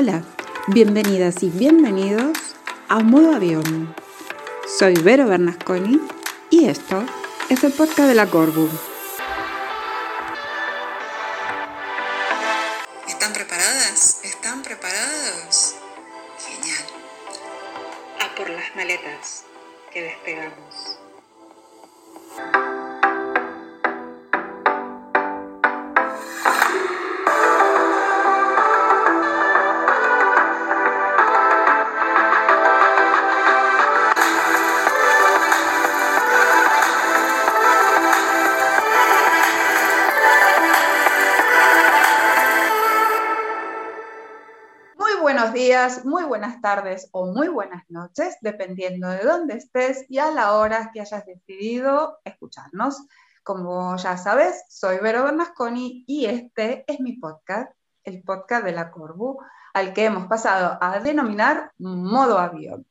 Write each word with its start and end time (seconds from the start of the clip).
Hola, 0.00 0.22
bienvenidas 0.68 1.42
y 1.42 1.50
bienvenidos 1.50 2.38
a 2.88 3.00
Modo 3.00 3.34
Avión. 3.34 3.92
Soy 4.78 4.94
Vero 4.94 5.26
Bernasconi 5.26 6.00
y 6.50 6.66
esto 6.66 7.02
es 7.50 7.64
el 7.64 7.72
podcast 7.72 8.08
de 8.08 8.14
la 8.14 8.26
Corbu. 8.26 8.68
Buenas 46.38 46.60
tardes 46.60 47.08
o 47.10 47.26
muy 47.26 47.48
buenas 47.48 47.82
noches, 47.88 48.36
dependiendo 48.42 49.08
de 49.08 49.24
dónde 49.24 49.54
estés 49.54 50.06
y 50.08 50.18
a 50.18 50.30
la 50.30 50.54
hora 50.54 50.92
que 50.94 51.00
hayas 51.00 51.26
decidido 51.26 52.20
escucharnos. 52.22 53.08
Como 53.42 53.96
ya 53.96 54.16
sabes, 54.16 54.62
soy 54.68 54.98
Vero 54.98 55.24
Bernasconi 55.24 56.04
y 56.06 56.26
este 56.26 56.84
es 56.86 57.00
mi 57.00 57.14
podcast, 57.14 57.72
el 58.04 58.22
podcast 58.22 58.64
de 58.64 58.70
la 58.70 58.92
Corbu, 58.92 59.40
al 59.74 59.92
que 59.92 60.04
hemos 60.04 60.28
pasado 60.28 60.78
a 60.80 61.00
denominar 61.00 61.72
modo 61.78 62.38
avión. 62.38 62.86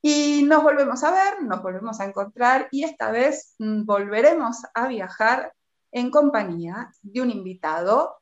Y 0.00 0.44
nos 0.44 0.62
volvemos 0.62 1.02
a 1.02 1.10
ver, 1.10 1.42
nos 1.42 1.60
volvemos 1.64 1.98
a 1.98 2.04
encontrar 2.04 2.68
y 2.70 2.84
esta 2.84 3.10
vez 3.10 3.56
mm, 3.58 3.84
volveremos 3.84 4.58
a 4.74 4.86
viajar 4.86 5.52
en 5.90 6.12
compañía 6.12 6.92
de 7.02 7.20
un 7.20 7.32
invitado, 7.32 8.18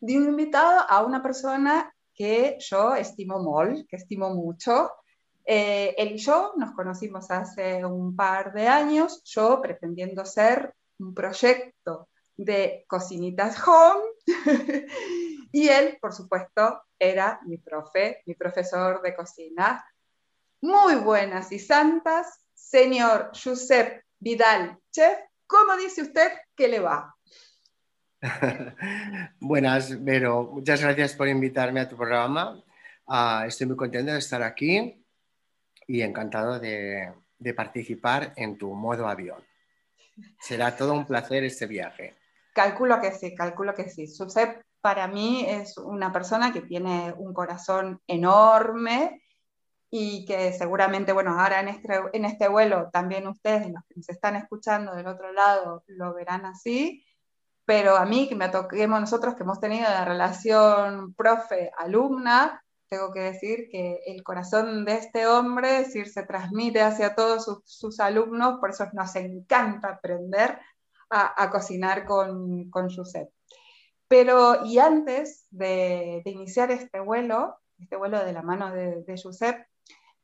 de 0.00 0.18
un 0.18 0.24
invitado 0.24 0.84
a 0.86 1.02
una 1.02 1.22
persona 1.22 1.94
que 2.16 2.56
yo 2.58 2.94
estimo 2.94 3.38
mol, 3.38 3.86
que 3.88 3.96
estimo 3.96 4.30
mucho. 4.30 4.90
Eh, 5.44 5.94
él 5.96 6.12
y 6.12 6.18
yo 6.18 6.54
nos 6.56 6.72
conocimos 6.72 7.30
hace 7.30 7.84
un 7.84 8.16
par 8.16 8.52
de 8.52 8.66
años, 8.66 9.22
yo 9.24 9.60
pretendiendo 9.62 10.24
ser 10.24 10.74
un 10.98 11.14
proyecto 11.14 12.08
de 12.36 12.84
cocinitas 12.88 13.56
home 13.66 14.02
y 15.52 15.68
él, 15.68 15.98
por 16.00 16.12
supuesto, 16.12 16.82
era 16.98 17.40
mi 17.46 17.58
profe, 17.58 18.22
mi 18.26 18.34
profesor 18.34 19.00
de 19.02 19.14
cocina. 19.14 19.84
Muy 20.62 20.96
buenas 20.96 21.52
y 21.52 21.58
santas, 21.58 22.48
señor 22.54 23.30
Josep 23.32 24.02
Vidal, 24.18 24.78
chef, 24.90 25.18
¿cómo 25.46 25.76
dice 25.76 26.02
usted 26.02 26.32
que 26.56 26.68
le 26.68 26.80
va? 26.80 27.15
Buenas, 29.40 30.02
Vero. 30.02 30.50
Muchas 30.52 30.80
gracias 30.80 31.14
por 31.14 31.28
invitarme 31.28 31.80
a 31.80 31.88
tu 31.88 31.96
programa. 31.96 32.62
Ah, 33.06 33.44
estoy 33.46 33.66
muy 33.66 33.76
contento 33.76 34.12
de 34.12 34.18
estar 34.18 34.42
aquí 34.42 35.04
y 35.86 36.00
encantado 36.00 36.58
de, 36.58 37.12
de 37.38 37.54
participar 37.54 38.32
en 38.36 38.56
tu 38.56 38.72
modo 38.72 39.06
avión. 39.06 39.42
Será 40.40 40.74
todo 40.76 40.94
un 40.94 41.06
placer 41.06 41.44
este 41.44 41.66
viaje. 41.66 42.16
Calculo 42.54 43.00
que 43.00 43.12
sí, 43.12 43.34
calculo 43.34 43.74
que 43.74 43.88
sí. 43.90 44.06
Josep 44.16 44.62
para 44.80 45.06
mí 45.08 45.44
es 45.46 45.76
una 45.76 46.12
persona 46.12 46.52
que 46.52 46.62
tiene 46.62 47.12
un 47.16 47.34
corazón 47.34 48.00
enorme 48.06 49.22
y 49.90 50.24
que 50.24 50.52
seguramente, 50.52 51.12
bueno, 51.12 51.38
ahora 51.38 51.60
en 51.60 51.68
este, 51.68 52.00
en 52.12 52.24
este 52.24 52.48
vuelo 52.48 52.88
también 52.92 53.28
ustedes, 53.28 53.70
los 53.70 53.84
que 53.86 53.94
nos 53.96 54.08
están 54.08 54.36
escuchando 54.36 54.94
del 54.94 55.06
otro 55.06 55.32
lado, 55.32 55.84
lo 55.86 56.14
verán 56.14 56.46
así 56.46 57.05
pero 57.66 57.96
a 57.96 58.06
mí, 58.06 58.28
que 58.28 58.36
me 58.36 58.48
toquemos 58.48 59.00
nosotros 59.00 59.34
que 59.34 59.42
hemos 59.42 59.60
tenido 59.60 59.82
la 59.82 60.04
relación 60.04 61.14
profe-alumna, 61.14 62.62
tengo 62.88 63.12
que 63.12 63.20
decir 63.20 63.68
que 63.70 64.00
el 64.06 64.22
corazón 64.22 64.84
de 64.84 64.94
este 64.94 65.26
hombre 65.26 65.80
es 65.80 65.92
se 65.92 66.22
transmite 66.22 66.80
hacia 66.80 67.16
todos 67.16 67.62
sus, 67.64 67.98
alumnos, 67.98 68.60
por 68.60 68.70
eso 68.70 68.86
nos 68.92 69.16
encanta 69.16 69.88
aprender 69.88 70.60
a, 71.10 71.50
cocinar 71.50 72.06
con, 72.06 72.70
con 72.70 72.88
Josep. 72.88 73.28
Pero, 74.08 74.64
y 74.64 74.78
antes 74.78 75.46
de, 75.50 76.22
de, 76.24 76.30
iniciar 76.30 76.70
este 76.70 77.00
vuelo, 77.00 77.56
este 77.80 77.96
vuelo 77.96 78.24
de 78.24 78.32
la 78.32 78.42
mano 78.42 78.72
de, 78.72 79.02
de 79.02 79.20
Josep, 79.20 79.66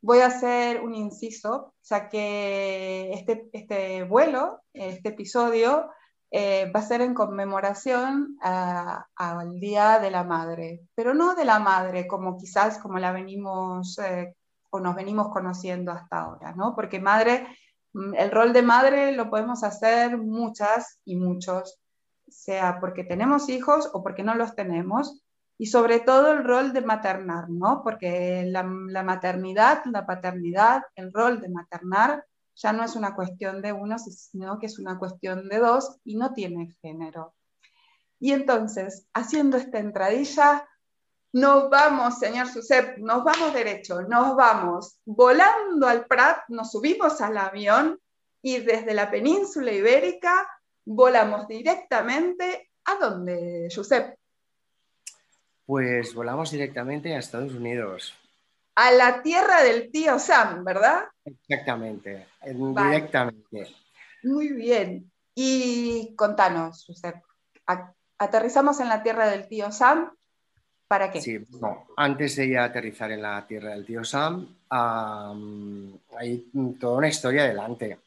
voy 0.00 0.20
a 0.20 0.26
hacer 0.26 0.80
un 0.80 0.94
inciso, 0.94 1.74
ya 1.82 2.08
que 2.08 3.12
este, 3.12 3.48
este 3.52 4.04
vuelo, 4.04 4.60
este 4.72 5.10
episodio, 5.10 5.90
eh, 6.34 6.72
va 6.74 6.80
a 6.80 6.82
ser 6.82 7.02
en 7.02 7.12
conmemoración 7.12 8.38
al 8.40 9.60
Día 9.60 9.98
de 9.98 10.10
la 10.10 10.24
Madre, 10.24 10.80
pero 10.94 11.12
no 11.12 11.34
de 11.34 11.44
la 11.44 11.58
Madre 11.58 12.06
como 12.06 12.38
quizás 12.38 12.78
como 12.78 12.98
la 12.98 13.12
venimos 13.12 13.98
eh, 13.98 14.34
o 14.70 14.80
nos 14.80 14.94
venimos 14.94 15.28
conociendo 15.28 15.92
hasta 15.92 16.20
ahora, 16.20 16.54
¿no? 16.54 16.74
Porque 16.74 17.00
madre, 17.00 17.46
mm, 17.92 18.14
el 18.14 18.30
rol 18.30 18.54
de 18.54 18.62
madre 18.62 19.12
lo 19.12 19.28
podemos 19.28 19.62
hacer 19.62 20.16
muchas 20.16 21.00
y 21.04 21.16
muchos, 21.16 21.78
sea 22.26 22.80
porque 22.80 23.04
tenemos 23.04 23.50
hijos 23.50 23.90
o 23.92 24.02
porque 24.02 24.22
no 24.22 24.34
los 24.34 24.54
tenemos, 24.54 25.22
y 25.58 25.66
sobre 25.66 26.00
todo 26.00 26.32
el 26.32 26.44
rol 26.44 26.72
de 26.72 26.80
maternar, 26.80 27.50
¿no? 27.50 27.82
Porque 27.84 28.44
la, 28.46 28.62
la 28.88 29.02
maternidad, 29.02 29.84
la 29.84 30.06
paternidad, 30.06 30.82
el 30.94 31.12
rol 31.12 31.42
de 31.42 31.50
maternar 31.50 32.24
ya 32.54 32.72
no 32.72 32.84
es 32.84 32.96
una 32.96 33.14
cuestión 33.14 33.62
de 33.62 33.72
uno, 33.72 33.98
sino 33.98 34.58
que 34.58 34.66
es 34.66 34.78
una 34.78 34.98
cuestión 34.98 35.48
de 35.48 35.58
dos 35.58 35.98
y 36.04 36.16
no 36.16 36.32
tiene 36.32 36.74
género. 36.80 37.34
Y 38.18 38.32
entonces, 38.32 39.06
haciendo 39.14 39.56
esta 39.56 39.78
entradilla, 39.78 40.68
nos 41.32 41.70
vamos, 41.70 42.18
señor 42.18 42.46
Susep, 42.46 42.98
nos 42.98 43.24
vamos 43.24 43.54
derecho, 43.54 44.02
nos 44.02 44.36
vamos 44.36 44.98
volando 45.04 45.88
al 45.88 46.06
Prat, 46.06 46.40
nos 46.48 46.70
subimos 46.70 47.20
al 47.20 47.38
avión 47.38 47.98
y 48.42 48.58
desde 48.58 48.94
la 48.94 49.10
península 49.10 49.72
ibérica 49.72 50.46
volamos 50.84 51.48
directamente 51.48 52.70
a 52.84 52.96
dónde, 52.96 53.68
Josep. 53.74 54.16
Pues 55.64 56.14
volamos 56.14 56.50
directamente 56.50 57.14
a 57.14 57.18
Estados 57.18 57.54
Unidos 57.54 58.14
a 58.74 58.90
la 58.92 59.22
tierra 59.22 59.62
del 59.62 59.90
tío 59.90 60.18
Sam, 60.18 60.64
¿verdad? 60.64 61.04
Exactamente, 61.24 62.26
vale. 62.54 62.88
directamente. 62.88 63.68
Muy 64.22 64.52
bien. 64.52 65.10
Y 65.34 66.14
contanos, 66.16 66.84
Josep, 66.86 67.16
aterrizamos 68.18 68.80
en 68.80 68.88
la 68.88 69.02
tierra 69.02 69.26
del 69.26 69.48
tío 69.48 69.72
Sam. 69.72 70.12
¿Para 70.86 71.10
qué? 71.10 71.22
Sí, 71.22 71.38
no, 71.60 71.86
antes 71.96 72.36
de 72.36 72.46
ir 72.46 72.58
a 72.58 72.64
aterrizar 72.64 73.10
en 73.12 73.22
la 73.22 73.46
tierra 73.46 73.70
del 73.70 73.86
tío 73.86 74.04
Sam, 74.04 74.46
um, 74.70 75.98
hay 76.18 76.50
toda 76.78 76.98
una 76.98 77.08
historia 77.08 77.44
delante. 77.44 77.98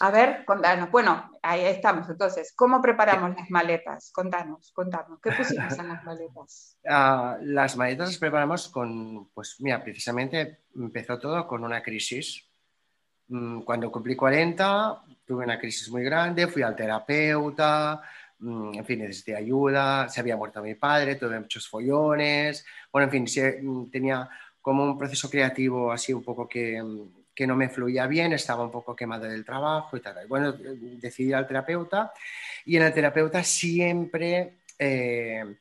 A 0.00 0.10
ver, 0.10 0.44
contanos. 0.44 0.90
Bueno, 0.90 1.30
ahí 1.42 1.64
estamos. 1.64 2.08
Entonces, 2.08 2.52
¿cómo 2.56 2.80
preparamos 2.82 3.36
las 3.36 3.50
maletas? 3.50 4.10
Contanos, 4.12 4.72
contanos. 4.72 5.20
¿Qué 5.20 5.30
pusimos 5.32 5.78
en 5.78 5.88
las 5.88 6.04
maletas? 6.04 6.78
Uh, 6.84 7.42
las 7.42 7.76
maletas 7.76 8.08
las 8.08 8.18
preparamos 8.18 8.68
con, 8.68 9.28
pues 9.30 9.56
mira, 9.60 9.82
precisamente 9.82 10.64
empezó 10.74 11.18
todo 11.18 11.46
con 11.46 11.64
una 11.64 11.82
crisis. 11.82 12.44
Mm, 13.28 13.60
cuando 13.62 13.90
cumplí 13.90 14.16
40, 14.16 15.02
tuve 15.24 15.44
una 15.44 15.58
crisis 15.58 15.90
muy 15.90 16.02
grande, 16.04 16.46
fui 16.46 16.62
al 16.62 16.76
terapeuta, 16.76 18.02
mm, 18.38 18.74
en 18.74 18.84
fin, 18.84 18.98
necesité 19.00 19.34
ayuda, 19.36 20.08
se 20.08 20.20
había 20.20 20.36
muerto 20.36 20.62
mi 20.62 20.74
padre, 20.74 21.16
tuve 21.16 21.40
muchos 21.40 21.68
follones, 21.68 22.66
bueno, 22.92 23.10
en 23.10 23.26
fin, 23.26 23.90
tenía 23.90 24.28
como 24.60 24.84
un 24.84 24.98
proceso 24.98 25.30
creativo 25.30 25.90
así 25.92 26.12
un 26.12 26.22
poco 26.22 26.48
que 26.48 26.82
que 27.34 27.46
no 27.46 27.56
me 27.56 27.68
fluía 27.68 28.06
bien, 28.06 28.32
estaba 28.32 28.64
un 28.64 28.70
poco 28.70 28.94
quemado 28.94 29.24
del 29.24 29.44
trabajo 29.44 29.96
y 29.96 30.00
tal. 30.00 30.26
Bueno, 30.28 30.52
decidí 30.52 31.30
ir 31.30 31.34
al 31.34 31.46
terapeuta 31.46 32.12
y 32.64 32.76
en 32.76 32.82
el 32.84 32.94
terapeuta 32.94 33.42
siempre, 33.42 34.58
eh, 34.78 35.56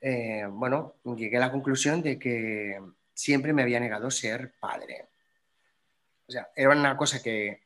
eh, 0.00 0.46
bueno, 0.50 0.94
llegué 1.16 1.36
a 1.36 1.40
la 1.40 1.52
conclusión 1.52 2.02
de 2.02 2.18
que 2.18 2.80
siempre 3.14 3.52
me 3.52 3.62
había 3.62 3.78
negado 3.78 4.10
ser 4.10 4.54
padre. 4.58 5.06
O 6.26 6.32
sea, 6.32 6.48
era 6.56 6.70
una 6.70 6.96
cosa 6.96 7.22
que 7.22 7.62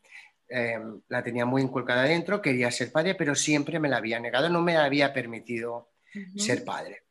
eh, 0.48 0.78
la 1.08 1.22
tenía 1.22 1.46
muy 1.46 1.62
inculcada 1.62 2.02
dentro, 2.02 2.42
quería 2.42 2.70
ser 2.70 2.92
padre, 2.92 3.14
pero 3.14 3.34
siempre 3.34 3.78
me 3.78 3.88
la 3.88 3.96
había 3.96 4.20
negado, 4.20 4.48
no 4.50 4.60
me 4.60 4.76
había 4.76 5.12
permitido 5.12 5.88
uh 6.14 6.18
-huh. 6.18 6.38
ser 6.38 6.64
padre. 6.64 7.04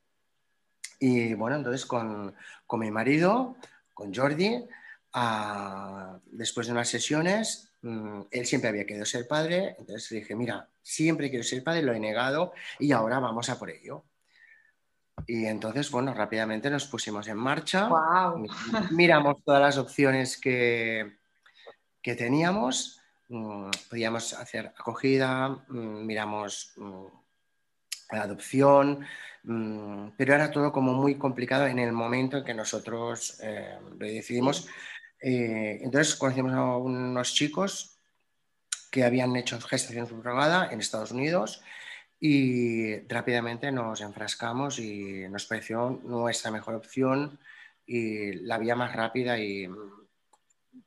Y 0.99 1.33
bueno, 1.33 1.57
entonces 1.57 1.85
con, 1.85 2.35
con 2.67 2.79
mi 2.79 2.91
marido, 2.91 3.57
con 3.93 4.13
Jordi, 4.13 4.65
Uh, 5.15 6.19
después 6.25 6.67
de 6.67 6.73
unas 6.73 6.89
sesiones, 6.89 7.71
um, 7.83 8.25
él 8.31 8.45
siempre 8.45 8.69
había 8.69 8.85
querido 8.85 9.05
ser 9.05 9.25
padre, 9.29 9.75
entonces 9.79 10.11
le 10.11 10.19
dije, 10.19 10.35
mira, 10.35 10.67
siempre 10.81 11.29
quiero 11.29 11.45
ser 11.45 11.63
padre, 11.63 11.83
lo 11.83 11.93
he 11.93 11.99
negado 12.01 12.51
y 12.79 12.91
ahora 12.91 13.19
vamos 13.19 13.49
a 13.49 13.57
por 13.57 13.69
ello. 13.69 14.03
Y 15.25 15.45
entonces, 15.45 15.89
bueno, 15.89 16.13
rápidamente 16.13 16.69
nos 16.69 16.85
pusimos 16.87 17.27
en 17.29 17.37
marcha, 17.37 17.87
Wow. 17.87 18.45
miramos 18.91 19.41
todas 19.45 19.61
las 19.61 19.77
opciones 19.77 20.37
que, 20.37 21.17
que 22.01 22.15
teníamos, 22.15 22.99
mm, 23.29 23.69
podíamos 23.89 24.33
hacer 24.33 24.73
acogida, 24.77 25.47
mm, 25.69 26.05
miramos 26.05 26.73
mm, 26.75 27.05
adopción, 28.09 29.05
mm, 29.43 30.09
pero 30.17 30.35
era 30.35 30.51
todo 30.51 30.71
como 30.73 30.93
muy 30.93 31.15
complicado 31.15 31.67
en 31.67 31.79
el 31.79 31.93
momento 31.93 32.37
en 32.37 32.43
que 32.43 32.53
nosotros 32.53 33.39
eh, 33.41 33.79
lo 33.97 34.05
decidimos. 34.05 34.67
Eh, 35.21 35.79
entonces 35.81 36.15
conocimos 36.15 36.53
a 36.53 36.77
unos 36.77 37.33
chicos 37.33 37.97
que 38.91 39.03
habían 39.03 39.35
hecho 39.35 39.59
gestación 39.59 40.07
subrogada 40.07 40.71
en 40.71 40.79
Estados 40.79 41.11
Unidos 41.11 41.61
y 42.19 42.99
rápidamente 43.07 43.71
nos 43.71 44.01
enfrascamos 44.01 44.79
y 44.79 45.27
nos 45.29 45.45
pareció 45.45 45.99
nuestra 46.03 46.51
mejor 46.51 46.75
opción 46.75 47.37
y 47.85 48.33
la 48.45 48.57
vía 48.57 48.75
más 48.75 48.95
rápida 48.95 49.37
y 49.37 49.67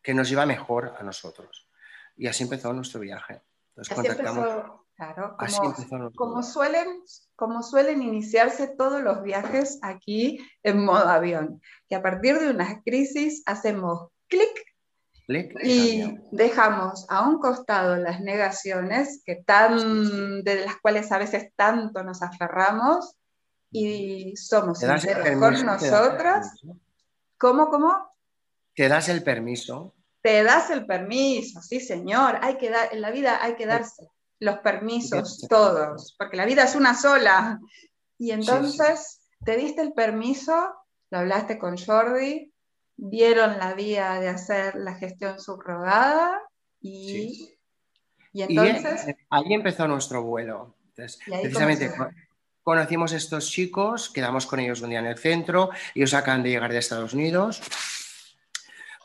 que 0.02 0.14
nos 0.14 0.30
iba 0.30 0.46
mejor 0.46 0.94
a 0.98 1.02
nosotros. 1.02 1.68
Y 2.16 2.26
así 2.26 2.44
empezó 2.44 2.72
nuestro 2.72 3.00
viaje. 3.00 3.42
Entonces 3.70 3.92
Así 3.92 4.08
contactamos. 4.08 4.48
empezó, 4.48 4.86
claro, 4.96 5.36
como, 5.38 6.12
como 6.12 6.42
suelen, 6.42 7.02
como 7.36 7.62
suelen 7.62 8.02
iniciarse 8.02 8.68
todos 8.68 9.02
los 9.02 9.22
viajes 9.22 9.78
aquí 9.82 10.38
en 10.62 10.84
modo 10.84 11.08
avión, 11.08 11.60
que 11.88 11.94
a 11.94 12.02
partir 12.02 12.38
de 12.38 12.50
una 12.50 12.82
crisis 12.82 13.42
hacemos 13.46 14.10
clic 14.28 14.68
Clic 15.28 15.54
y 15.62 16.18
dejamos 16.30 17.04
a 17.10 17.28
un 17.28 17.38
costado 17.38 17.96
las 17.96 18.20
negaciones 18.20 19.22
que 19.26 19.36
tan, 19.36 20.42
de 20.42 20.64
las 20.64 20.76
cuales 20.80 21.12
a 21.12 21.18
veces 21.18 21.52
tanto 21.54 22.02
nos 22.02 22.22
aferramos 22.22 23.14
y 23.70 24.34
somos 24.36 24.78
sinceros 24.78 25.24
permiso, 25.24 25.66
con 25.66 26.16
permiso. 26.16 26.80
¿Cómo, 27.36 27.68
cómo? 27.68 27.94
Te 28.74 28.88
das 28.88 29.10
el 29.10 29.22
permiso. 29.22 29.94
Te 30.22 30.42
das 30.42 30.70
el 30.70 30.86
permiso, 30.86 31.60
sí, 31.60 31.80
señor. 31.80 32.38
Hay 32.40 32.56
que 32.56 32.70
dar, 32.70 32.88
en 32.90 33.02
la 33.02 33.10
vida 33.10 33.38
hay 33.42 33.54
que 33.54 33.66
darse 33.66 34.08
los 34.40 34.60
permisos, 34.60 35.46
todos, 35.46 36.14
porque 36.18 36.38
la 36.38 36.46
vida 36.46 36.62
es 36.62 36.74
una 36.74 36.94
sola. 36.94 37.60
Y 38.16 38.26
sí. 38.26 38.32
entonces, 38.32 39.20
te 39.44 39.56
diste 39.56 39.82
el 39.82 39.92
permiso, 39.92 40.74
lo 41.10 41.18
hablaste 41.18 41.58
con 41.58 41.76
Jordi, 41.76 42.50
vieron 42.98 43.58
la 43.58 43.74
vía 43.74 44.20
de 44.20 44.28
hacer 44.28 44.74
la 44.74 44.94
gestión 44.94 45.38
subrogada 45.38 46.42
y, 46.80 47.08
Sí. 47.08 47.58
y 48.32 48.42
entonces, 48.42 49.08
eh, 49.08 49.16
ahí 49.30 49.54
empezó 49.54 49.86
nuestro 49.88 50.22
vuelo. 50.22 50.74
Entonces, 50.88 51.20
precisamente 51.24 51.92
conocimos 52.62 53.12
a 53.12 53.16
estos 53.16 53.48
chicos, 53.50 54.10
quedamos 54.10 54.46
con 54.46 54.60
ellos 54.60 54.82
un 54.82 54.90
día 54.90 54.98
en 54.98 55.06
el 55.06 55.16
centro, 55.16 55.70
ellos 55.94 56.12
acaban 56.12 56.42
de 56.42 56.50
llegar 56.50 56.70
de 56.70 56.78
Estados 56.78 57.14
Unidos. 57.14 57.62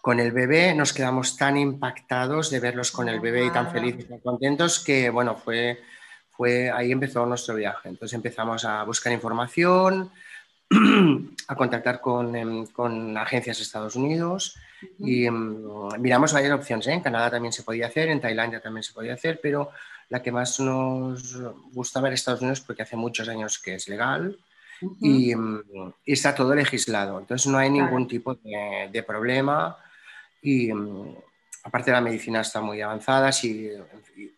Con 0.02 0.20
el 0.20 0.34
bebé 0.34 0.74
nos 0.76 0.92
quedamos 0.92 1.38
tan 1.38 1.56
impactados 1.56 2.50
de 2.50 2.60
verlos 2.60 2.92
con 2.92 3.08
el 3.08 3.22
bebé 3.22 3.46
y 3.46 3.52
tan 3.52 3.72
felices 3.72 4.06
y 4.06 4.10
tan 4.10 4.20
contentos 4.20 4.84
que, 4.84 5.10
bueno, 5.10 5.38
fue, 5.38 5.82
fue 6.30 6.70
ahí 6.72 6.92
empezó 6.92 7.26
nuestro 7.26 7.56
viaje. 7.56 7.88
Entonces 7.88 8.14
empezamos 8.14 8.66
a 8.66 8.84
buscar 8.84 9.14
información, 9.14 10.12
a 11.48 11.56
contactar 11.56 12.02
con, 12.02 12.36
em, 12.36 12.66
con 12.68 13.18
agencias 13.18 13.58
de 13.58 13.64
Estados 13.64 13.96
Unidos 13.96 14.58
y 15.00 15.30
mm, 15.30 16.00
miramos 16.00 16.34
varias 16.34 16.54
opciones. 16.54 16.88
¿eh? 16.88 16.94
En 16.94 17.02
Canadá 17.02 17.30
también 17.32 17.54
se 17.54 17.64
podía 17.64 17.88
hacer, 17.88 18.10
en 18.10 18.20
Tailandia 18.22 18.60
también 18.62 18.84
se 18.84 18.94
podía 18.94 19.14
hacer, 19.14 19.40
pero 19.42 19.70
la 20.10 20.22
que 20.22 20.32
más 20.32 20.60
nos 20.60 21.38
gustaba 21.74 22.08
era 22.08 22.16
Estados 22.16 22.42
Unidos 22.42 22.62
porque 22.62 22.84
hace 22.84 22.96
muchos 22.96 23.28
años 23.30 23.60
que 23.60 23.76
es 23.76 23.88
legal 23.88 24.38
ujú. 24.82 24.98
y, 25.02 25.34
y 26.06 26.14
está 26.14 26.36
todo 26.36 26.54
legislado. 26.54 27.20
Entonces 27.20 27.48
no 27.48 27.58
hay 27.58 27.70
Claro. 27.70 27.86
ningún 27.86 28.08
tipo 28.08 28.36
de, 28.36 28.90
de 28.92 29.04
problema 29.04 29.78
y 30.42 30.70
aparte 31.64 31.92
la 31.92 32.02
medicina 32.02 32.42
está 32.42 32.60
muy 32.62 32.82
avanzada. 32.82 33.32
Sí, 33.32 33.72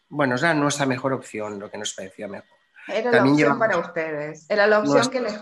bueno, 0.10 0.36
es 0.36 0.42
la- 0.44 0.54
nuestra 0.54 0.86
mejor 0.86 1.14
opción, 1.14 1.60
lo 1.60 1.70
que 1.72 1.78
nos 1.80 1.94
parecía 1.94 2.28
mejor. 2.28 2.56
Era 2.88 3.12
la 3.12 3.18
también 3.18 3.34
opción 3.34 3.38
llevamos- 3.38 3.60
para 3.60 3.78
ustedes, 3.80 4.46
era 4.50 4.68
la 4.68 4.80
opción 4.80 4.96
Nuestra- 4.96 5.12
que 5.14 5.22
les 5.22 5.38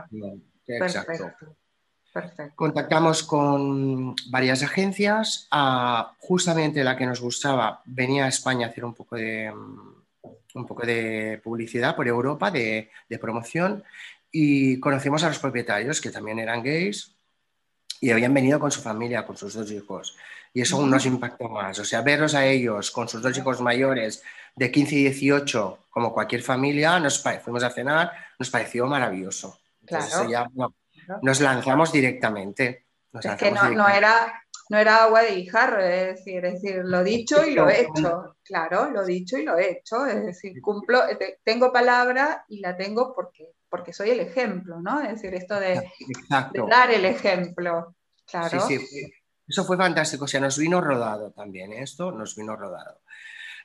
opción. 0.00 0.42
Exacto. 0.66 1.06
Perfecto, 1.12 1.56
perfecto. 2.12 2.52
Contactamos 2.56 3.22
con 3.22 4.14
varias 4.30 4.62
agencias. 4.62 5.48
ah, 5.50 6.14
justamente 6.18 6.84
la 6.84 6.96
que 6.96 7.06
nos 7.06 7.20
gustaba 7.20 7.82
venía 7.84 8.24
a 8.24 8.28
España 8.28 8.66
a 8.66 8.70
hacer 8.70 8.84
un 8.84 8.94
poco 8.94 9.16
de, 9.16 9.50
mm, 9.52 10.02
un 10.54 10.66
poco 10.66 10.84
de 10.86 11.40
publicidad 11.42 11.96
por 11.96 12.06
Europa, 12.06 12.50
de, 12.50 12.90
de 13.08 13.18
promoción, 13.18 13.82
y 14.30 14.78
conocimos 14.80 15.22
a 15.24 15.28
los 15.28 15.38
propietarios 15.38 16.00
que 16.00 16.10
también 16.10 16.38
eran 16.38 16.62
gays 16.62 17.14
y 18.00 18.10
habían 18.10 18.32
venido 18.34 18.58
con 18.58 18.70
su 18.70 18.80
familia, 18.80 19.24
con 19.26 19.36
sus 19.36 19.54
dos 19.54 19.70
hijos. 19.70 20.16
Y 20.54 20.60
eso 20.60 20.76
aún 20.76 20.90
nos 20.90 21.06
impactó 21.06 21.48
más. 21.48 21.78
O 21.78 21.84
sea, 21.84 22.02
verlos 22.02 22.34
a 22.34 22.44
ellos 22.44 22.90
con 22.90 23.08
sus 23.08 23.22
dos 23.22 23.36
hijos 23.38 23.60
mayores 23.62 24.22
de 24.54 24.70
15 24.70 24.94
y 24.96 25.02
18, 25.04 25.78
como 25.90 26.12
cualquier 26.12 26.42
familia, 26.42 26.98
nos 27.00 27.22
fuimos 27.42 27.62
a 27.62 27.70
cenar, 27.70 28.12
nos 28.38 28.50
pareció 28.50 28.86
maravilloso. 28.86 29.58
Entonces, 29.80 30.12
Claro. 30.14 30.30
ya, 30.30 30.46
no, 30.54 30.74
nos 31.22 31.40
lanzamos 31.40 31.92
directamente. 31.92 32.86
Nos 33.12 33.24
Es 33.24 33.34
que 33.36 33.46
lanzamos 33.50 33.76
no, 33.76 33.82
no 33.82 33.86
directamente. 33.88 33.98
era, 33.98 34.42
no 34.70 34.78
era 34.78 35.04
agua 35.04 35.22
de 35.22 35.34
guijarro, 35.34 35.80
es 35.82 36.06
decir, 36.16 36.44
es 36.44 36.62
decir, 36.62 36.80
lo 36.84 37.02
dicho 37.04 37.44
y 37.44 37.54
lo 37.54 37.68
hecho. 37.68 38.36
Claro, 38.44 38.90
lo 38.90 39.04
dicho 39.04 39.36
y 39.36 39.44
lo 39.44 39.58
hecho. 39.58 40.06
Es 40.06 40.24
decir, 40.24 40.60
cumplo, 40.62 41.00
te- 41.18 41.40
tengo 41.44 41.72
palabra 41.72 42.44
y 42.48 42.60
la 42.60 42.76
tengo 42.76 43.12
porque, 43.14 43.48
porque 43.68 43.92
soy 43.92 44.10
el 44.10 44.20
ejemplo, 44.20 44.80
¿no? 44.80 45.00
Es 45.02 45.14
decir, 45.14 45.34
esto 45.34 45.58
de, 45.60 45.74
de 46.52 46.62
dar 46.70 46.90
el 46.90 47.04
ejemplo. 47.04 47.94
Claro. 48.24 48.60
Sí, 48.66 48.78
sí. 48.78 49.12
Eso 49.46 49.64
fue 49.64 49.76
fantástico. 49.76 50.24
O 50.24 50.28
sea, 50.28 50.40
nos 50.40 50.56
vino 50.56 50.80
rodado 50.80 51.32
también. 51.32 51.72
Esto 51.74 52.12
nos 52.12 52.34
vino 52.36 52.56
rodado. 52.56 53.00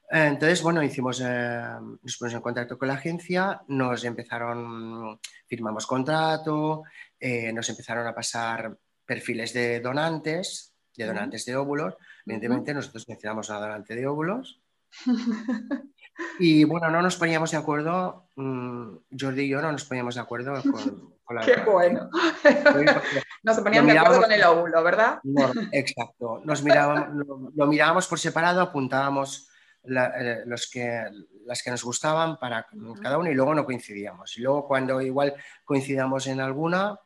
Entonces, 0.10 0.62
bueno, 0.64 0.82
hicimos, 0.82 1.22
eh, 1.22 1.62
nos 1.82 2.18
pusimos 2.18 2.34
en 2.34 2.42
contacto 2.42 2.78
con 2.78 2.88
la 2.88 2.94
agencia, 2.94 3.62
nos 3.68 4.06
empezaron, 4.06 5.20
firmamos 5.46 5.86
contrato, 5.86 6.84
eh, 7.20 7.52
nos 7.52 7.68
empezaron 7.70 8.08
a 8.08 8.16
pasar 8.16 8.78
perfiles 9.06 9.54
de 9.54 9.82
donantes, 9.82 10.74
de 10.96 11.06
donantes 11.06 11.46
de 11.46 11.56
óvulos. 11.58 11.96
Evidentemente, 12.26 12.74
nosotros 12.74 13.08
necesitamos 13.08 13.50
una 13.50 13.60
donante 13.60 13.96
de 13.96 14.08
óvulos. 14.08 14.62
Y 16.40 16.64
bueno, 16.64 16.90
no 16.90 17.04
nos 17.04 17.16
poníamos 17.16 17.52
de 17.52 17.58
acuerdo, 17.58 18.30
mm, 18.36 18.88
Jordi 19.20 19.44
y 19.44 19.50
yo 19.50 19.62
no 19.62 19.72
nos 19.72 19.86
poníamos 19.86 20.16
de 20.16 20.22
acuerdo 20.22 20.54
con, 20.64 21.14
con 21.24 21.36
la 21.36 21.42
Qué 21.46 21.58
bueno. 21.58 22.10
No 23.44 23.54
se 23.54 23.62
ponían 23.62 23.86
de 23.86 23.98
acuerdo 23.98 24.22
con 24.22 24.32
el 24.32 24.44
óvulo, 24.44 24.84
¿verdad? 24.84 25.20
No, 25.24 25.52
exacto. 25.72 26.42
Nos 26.44 26.64
mirábamos, 26.64 27.10
lo, 27.14 27.52
lo 27.56 27.68
mirábamos 27.68 28.08
por 28.08 28.20
separado, 28.20 28.62
apuntábamos 28.62 29.47
la- 29.88 30.14
eh, 30.20 30.44
los 30.46 30.70
que, 30.70 31.04
las 31.46 31.62
que 31.64 31.72
nos 31.72 31.84
gustaban 31.84 32.38
para 32.38 32.68
cada 33.02 33.18
uno 33.18 33.30
y 33.32 33.34
luego 33.34 33.54
no 33.56 33.66
coincidíamos. 33.66 34.38
Y 34.38 34.42
luego 34.42 34.68
cuando 34.68 35.02
igual 35.02 35.34
coincidamos 35.66 36.28
en 36.28 36.40
alguna, 36.42 37.00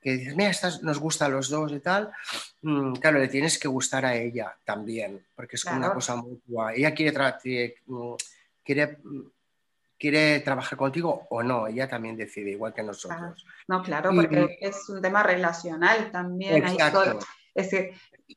que 0.00 0.12
dices, 0.12 0.36
mira, 0.36 0.50
esta 0.50 0.70
nos 0.82 0.98
gusta 1.00 1.26
a 1.26 1.28
los 1.28 1.48
dos 1.48 1.72
y 1.72 1.80
tal, 1.80 2.10
mm, 2.62 2.94
claro, 2.94 3.18
le 3.18 3.28
tienes 3.28 3.58
que 3.58 3.66
gustar 3.68 4.04
a 4.06 4.14
ella 4.14 4.54
también, 4.64 5.24
porque 5.34 5.56
es 5.56 5.64
una 5.64 5.92
cosa 5.94 6.14
mutua. 6.16 6.72
Ella 6.74 6.94
quiere, 6.94 7.12
mm, 7.86 8.12
quiere, 8.64 8.98
mm, 9.02 9.20
quiere 9.98 10.38
trabajar 10.40 10.78
contigo 10.78 11.26
o 11.30 11.42
no, 11.42 11.66
ella 11.66 11.88
también 11.88 12.16
decide, 12.16 12.50
igual 12.52 12.72
que 12.72 12.84
nosotros. 12.84 13.44
No, 13.66 13.82
claro, 13.82 14.12
Y- 14.12 14.16
porque 14.16 14.58
es 14.60 14.88
un 14.88 15.02
tema 15.02 15.24
relacional 15.24 16.10
también. 16.12 16.56
Exacto. 16.58 17.18
Es 17.54 17.70
decir, 17.70 17.90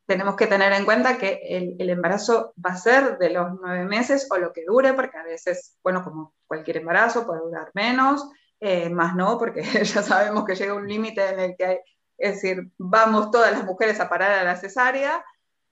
tenemos 0.06 0.36
que 0.36 0.48
tener 0.48 0.72
en 0.74 0.86
cuenta 0.86 1.18
que 1.18 1.40
el, 1.44 1.76
el 1.80 1.90
embarazo 1.90 2.54
va 2.64 2.72
a 2.72 2.78
ser 2.78 3.18
de 3.18 3.30
los 3.30 3.48
nueve 3.62 3.86
meses 3.86 4.28
o 4.32 4.38
lo 4.38 4.54
que 4.54 4.66
dure, 4.66 4.94
porque 4.94 5.18
a 5.18 5.24
veces, 5.24 5.78
bueno, 5.84 6.04
como 6.04 6.34
cualquier 6.48 6.78
embarazo 6.78 7.26
puede 7.26 7.42
durar 7.42 7.72
menos, 7.74 8.30
eh, 8.60 8.90
más 8.90 9.16
no, 9.16 9.38
porque 9.38 9.64
ya 9.84 10.04
sabemos 10.04 10.46
que 10.46 10.56
llega 10.56 10.74
un 10.74 10.88
límite 10.88 11.30
en 11.30 11.40
el 11.40 11.56
que 11.58 11.66
hay, 11.66 11.78
es 12.18 12.36
decir, 12.36 12.72
vamos 12.78 13.32
todas 13.32 13.52
las 13.52 13.66
mujeres 13.66 14.00
a 14.00 14.08
parar 14.08 14.32
a 14.32 14.44
la 14.44 14.56
cesárea, 14.56 15.26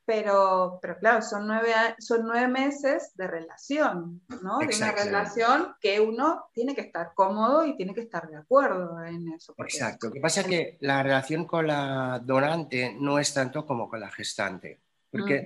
pero, 0.09 0.79
pero 0.81 0.97
claro, 0.97 1.21
son 1.21 1.45
nueve, 1.45 1.71
son 1.99 2.23
nueve 2.23 2.47
meses 2.47 3.11
de 3.15 3.27
relación, 3.27 4.19
¿no? 4.41 4.57
De 4.57 4.65
una 4.65 4.91
relación 5.05 5.75
que 5.79 5.99
uno 5.99 6.45
tiene 6.51 6.73
que 6.73 6.81
estar 6.81 7.11
cómodo 7.13 7.63
y 7.63 7.77
tiene 7.77 7.93
que 7.93 8.01
estar 8.01 8.27
de 8.27 8.37
acuerdo 8.37 9.03
en 9.03 9.31
eso. 9.33 9.53
Exacto. 9.59 10.07
Lo 10.07 10.13
que 10.13 10.19
pasa 10.19 10.41
es 10.41 10.47
que 10.47 10.77
la 10.79 11.03
relación 11.03 11.45
con 11.45 11.67
la 11.67 12.19
donante 12.25 12.95
no 12.99 13.19
es 13.19 13.31
tanto 13.35 13.67
como 13.67 13.87
con 13.87 13.99
la 13.99 14.09
gestante, 14.09 14.79
porque 15.11 15.45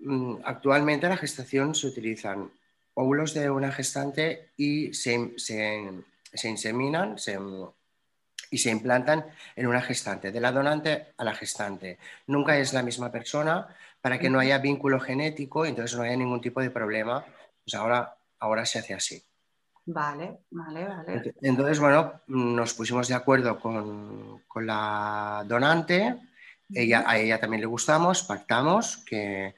mm, 0.00 0.36
actualmente 0.42 1.04
en 1.04 1.10
la 1.10 1.18
gestación 1.18 1.74
se 1.74 1.88
utilizan 1.88 2.50
óvulos 2.94 3.34
de 3.34 3.50
una 3.50 3.70
gestante 3.70 4.48
y 4.56 4.94
se, 4.94 5.34
se- 5.36 5.90
se 6.32 6.48
inseminan 6.48 7.18
se- 7.18 7.38
y 8.50 8.58
se 8.58 8.70
implantan 8.70 9.26
en 9.54 9.66
una 9.66 9.82
gestante, 9.82 10.32
de 10.32 10.40
la 10.40 10.52
donante 10.52 11.14
a 11.16 11.24
la 11.24 11.34
gestante. 11.34 11.98
Nunca 12.26 12.56
es 12.58 12.72
la 12.72 12.82
misma 12.82 13.10
persona 13.10 13.68
para 14.00 14.18
que 14.18 14.30
no 14.30 14.38
haya 14.38 14.58
vínculo 14.58 15.00
genético 15.00 15.66
y 15.66 15.70
entonces 15.70 15.96
no 15.96 16.04
haya 16.04 16.16
ningún 16.16 16.40
tipo 16.40 16.60
de 16.60 16.70
problema. 16.70 17.24
Pues 17.64 17.74
ahora, 17.74 18.16
ahora 18.38 18.64
se 18.64 18.78
hace 18.78 18.94
así. 18.94 19.22
Vale, 19.86 20.38
vale, 20.50 20.84
vale. 20.84 21.34
Entonces, 21.42 21.78
bueno, 21.78 22.20
nos 22.26 22.74
pusimos 22.74 23.06
de 23.06 23.14
acuerdo 23.14 23.58
con, 23.60 24.42
con 24.48 24.66
la 24.66 25.44
donante, 25.46 26.16
ella, 26.74 27.04
a 27.06 27.18
ella 27.18 27.38
también 27.38 27.60
le 27.60 27.66
gustamos, 27.66 28.24
pactamos 28.24 29.04
que, 29.06 29.54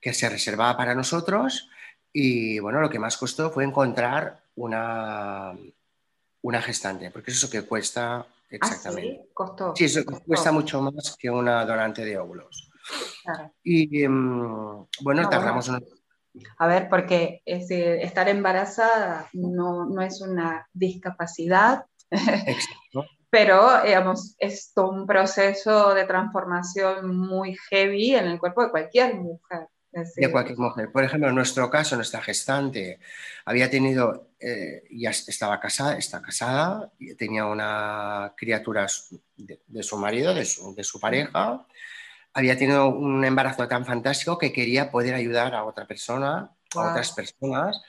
que, 0.00 0.12
se 0.12 0.28
reservaba 0.28 0.76
para 0.76 0.96
nosotros 0.96 1.70
y 2.12 2.58
bueno, 2.58 2.80
lo 2.80 2.90
que 2.90 2.98
más 2.98 3.16
costó 3.16 3.50
fue 3.50 3.62
encontrar 3.62 4.40
una, 4.56 5.54
una 6.42 6.62
gestante, 6.62 7.10
porque 7.10 7.30
eso 7.30 7.46
es 7.46 7.52
lo 7.52 7.60
que 7.60 7.66
cuesta 7.66 8.26
exactamente. 8.50 9.18
¿Ah, 9.20 9.22
sí? 9.22 9.30
¿Costó? 9.34 9.76
Sí, 9.76 9.84
eso 9.84 10.02
cuesta 10.26 10.52
mucho 10.52 10.80
más 10.82 11.16
que 11.18 11.30
una 11.30 11.64
donante 11.64 12.04
de 12.04 12.18
óvulos. 12.18 12.70
Claro. 13.22 13.52
Y 13.62 14.06
um, 14.06 14.86
bueno, 15.02 15.22
no, 15.22 15.28
tardamos 15.28 15.68
bueno. 15.68 15.84
A 16.58 16.66
ver, 16.66 16.88
porque 16.88 17.42
es, 17.44 17.70
estar 17.70 18.28
embarazada 18.28 19.28
no, 19.32 19.86
no, 19.86 20.02
es 20.02 20.20
una 20.20 20.68
discapacidad, 20.72 21.84
Exacto. 22.10 23.04
pero 23.30 23.82
digamos, 23.82 24.34
es 24.38 24.72
un 24.76 25.06
proceso 25.06 25.94
de 25.94 26.04
transformación 26.04 27.16
muy 27.16 27.56
heavy 27.68 28.14
en 28.14 28.26
el 28.26 28.38
cuerpo 28.38 28.62
de 28.62 28.70
cualquier 28.70 29.16
mujer. 29.16 29.68
De 30.16 30.30
cualquier 30.30 30.58
mujer. 30.58 30.90
Por 30.92 31.04
ejemplo, 31.04 31.28
en 31.28 31.34
nuestro 31.34 31.70
caso, 31.70 31.96
nuestra 31.96 32.20
gestante 32.20 32.98
había 33.44 33.70
tenido, 33.70 34.28
eh, 34.40 34.84
ya 34.90 35.10
estaba 35.10 35.60
casada, 35.60 35.96
está 35.96 36.20
casada, 36.22 36.90
tenía 37.16 37.46
una 37.46 38.32
criatura 38.36 38.86
de, 39.36 39.60
de 39.66 39.82
su 39.82 39.96
marido, 39.96 40.34
de 40.34 40.44
su, 40.44 40.74
de 40.74 40.84
su, 40.84 41.00
pareja, 41.00 41.66
había 42.34 42.56
tenido 42.56 42.88
un 42.88 43.24
embarazo 43.24 43.66
tan 43.66 43.84
fantástico 43.84 44.38
que 44.38 44.52
quería 44.52 44.90
poder 44.90 45.14
ayudar 45.14 45.54
a 45.54 45.64
otra 45.64 45.86
persona, 45.86 46.50
wow. 46.74 46.84
a 46.84 46.90
otras 46.90 47.12
personas. 47.12 47.82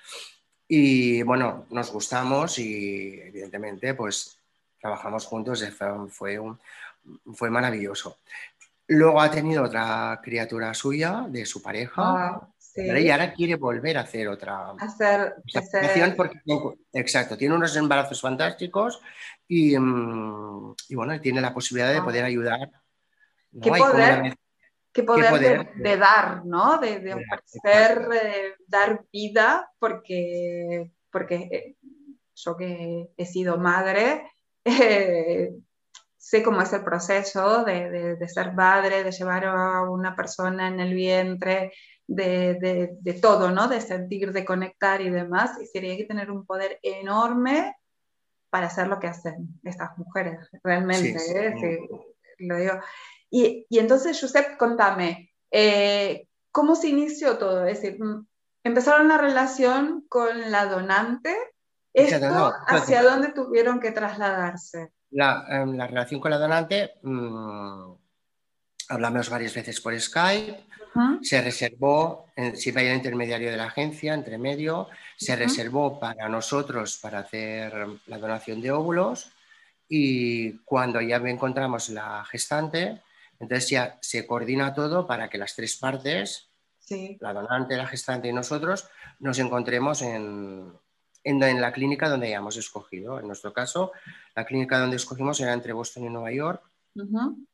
Y 0.68 1.24
bueno, 1.24 1.66
nos 1.70 1.92
gustamos 1.92 2.60
y 2.60 3.20
evidentemente 3.22 3.94
pues 3.94 4.40
trabajamos 4.80 5.26
juntos, 5.26 5.64
fue, 6.10 6.40
un, 6.40 6.60
fue 7.34 7.50
maravilloso. 7.50 8.18
Luego 8.92 9.22
ha 9.22 9.30
tenido 9.30 9.64
otra 9.64 10.20
criatura 10.24 10.74
suya, 10.74 11.28
de 11.30 11.46
su 11.46 11.62
pareja, 11.62 12.02
ah, 12.02 12.50
sí. 12.58 12.82
y 12.82 13.12
ahora 13.12 13.32
quiere 13.34 13.56
volver 13.56 14.00
a 14.00 14.02
hacer 14.02 14.28
otra. 14.28 14.72
Hacer, 14.80 15.36
hacer... 15.54 16.16
Porque, 16.16 16.40
exacto, 16.94 17.38
tiene 17.38 17.54
unos 17.54 17.76
embarazos 17.76 18.20
fantásticos 18.20 19.00
y, 19.48 19.78
mm, 19.78 20.74
y 20.90 20.96
bueno, 20.96 21.22
tiene 21.22 21.40
la 21.40 21.54
posibilidad 21.54 21.94
de 21.94 22.02
poder 22.02 22.26
ayudar. 22.26 22.72
¿no? 23.52 23.62
¿Qué, 23.62 23.70
poder, 23.70 24.38
qué, 24.92 25.04
poder, 25.04 25.24
qué 25.24 25.30
poder 25.30 25.74
de, 25.76 25.90
de, 25.90 25.98
dar, 25.98 26.44
¿no? 26.46 26.80
De, 26.80 27.00
de 27.00 27.14
ofrecer, 27.14 28.10
eh, 28.12 28.56
dar 28.66 29.06
vida, 29.14 29.72
porque, 29.78 30.90
porque 31.12 31.36
eh, 31.36 31.76
yo 32.34 32.58
que 32.58 33.10
he 33.16 33.26
sido 33.28 33.60
madre, 33.60 34.32
eh, 34.66 35.52
sé 36.20 36.44
cómo 36.44 36.62
es 36.62 36.72
el 36.74 36.84
proceso 36.84 37.64
de, 37.64 37.90
de, 37.90 38.16
de, 38.18 38.28
ser 38.28 38.54
padre, 38.54 39.04
de 39.04 39.12
llevar 39.12 39.46
a 39.46 39.90
una 39.90 40.16
persona 40.16 40.68
en 40.68 40.80
el 40.82 40.94
vientre, 40.94 41.72
de, 42.06 42.98
de, 43.02 43.14
todo, 43.14 43.52
¿no? 43.52 43.68
De 43.68 43.80
sentir, 43.80 44.34
de 44.34 44.44
conectar 44.44 45.02
y 45.02 45.10
demás. 45.10 45.52
Y 45.62 45.66
sería 45.66 45.96
que 45.96 46.06
tener 46.06 46.30
un 46.30 46.46
poder 46.46 46.78
enorme 46.84 47.76
para 48.50 48.68
hacer 48.68 48.88
lo 48.88 49.00
que 49.00 49.08
hacen 49.08 49.60
estas 49.64 49.98
mujeres, 49.98 50.50
realmente. 50.64 51.20
Sí. 51.20 51.32
¿eh? 51.36 51.54
Sí, 52.38 52.46
lo 52.46 52.58
digo. 52.58 52.74
Y, 53.30 53.66
y, 53.70 53.80
entonces, 53.80 54.20
Josep, 54.20 54.58
contame, 54.58 55.32
eh, 55.52 56.28
¿cómo 56.52 56.76
se 56.76 56.90
inició 56.90 57.38
todo? 57.38 57.66
Es 57.66 57.82
decir, 57.82 58.04
mm, 58.04 58.28
empezaron 58.66 59.08
la 59.08 59.18
relación 59.18 60.06
con 60.10 60.52
la 60.52 60.66
donante. 60.66 61.36
¿Esto 61.94 62.54
hacia 62.68 63.04
dónde 63.04 63.30
tuvieron 63.30 63.80
que 63.80 63.92
trasladarse? 63.92 64.92
La, 65.12 65.46
eh, 65.50 65.66
la, 65.66 65.88
relación 65.88 66.20
con 66.20 66.32
la 66.32 66.38
donante, 66.38 66.96
mmm, 67.02 67.92
hablamos 68.90 69.30
varias 69.30 69.54
veces 69.54 69.82
por 69.82 70.00
Skype, 70.00 70.52
uh 70.52 71.00
-huh. 71.00 71.20
se 71.24 71.42
reservó, 71.42 72.28
eh, 72.36 72.54
hay 72.76 72.88
el 72.88 72.96
intermediario 72.96 73.50
de 73.50 73.58
la 73.58 73.66
agencia, 73.66 74.14
entre 74.14 74.38
medio, 74.38 74.88
se 75.18 75.34
uh 75.34 75.36
-huh. 75.36 75.40
reservó 75.40 76.00
para 76.00 76.30
nosotros 76.30 76.98
para 77.02 77.20
hacer 77.20 77.74
la 78.08 78.18
donación 78.18 78.62
de 78.62 78.72
óvulos 78.72 79.32
y 79.88 80.54
cuando 80.60 81.02
ya 81.02 81.18
encontramos 81.18 81.90
la 81.90 82.24
gestante, 82.26 83.02
entonces 83.40 83.70
ya 83.70 83.98
se 84.02 84.28
coordina 84.28 84.74
todo 84.74 85.08
para 85.08 85.30
que 85.30 85.40
las 85.40 85.56
tres 85.56 85.76
partes, 85.78 86.50
sí. 86.80 87.18
la 87.20 87.34
donante, 87.34 87.76
la 87.76 87.88
gestante 87.88 88.28
y 88.28 88.34
nosotros, 88.34 88.88
nos 89.20 89.40
encontremos 89.40 90.02
en, 90.04 90.72
en, 91.24 91.42
en, 91.44 91.62
la 91.62 91.72
clínica 91.72 92.10
donde 92.10 92.28
hayamos 92.28 92.58
escogido. 92.58 93.20
En 93.20 93.28
nuestro 93.28 93.54
caso, 93.54 93.92
la 94.36 94.46
clínica 94.46 94.80
donde 94.80 94.98
escogimos 94.98 95.40
era 95.40 95.54
entre 95.54 95.74
Boston 95.74 96.06
y 96.06 96.10
Nueva 96.10 96.32
York. 96.32 96.64
Uh 96.96 97.02
-huh. 97.02 97.46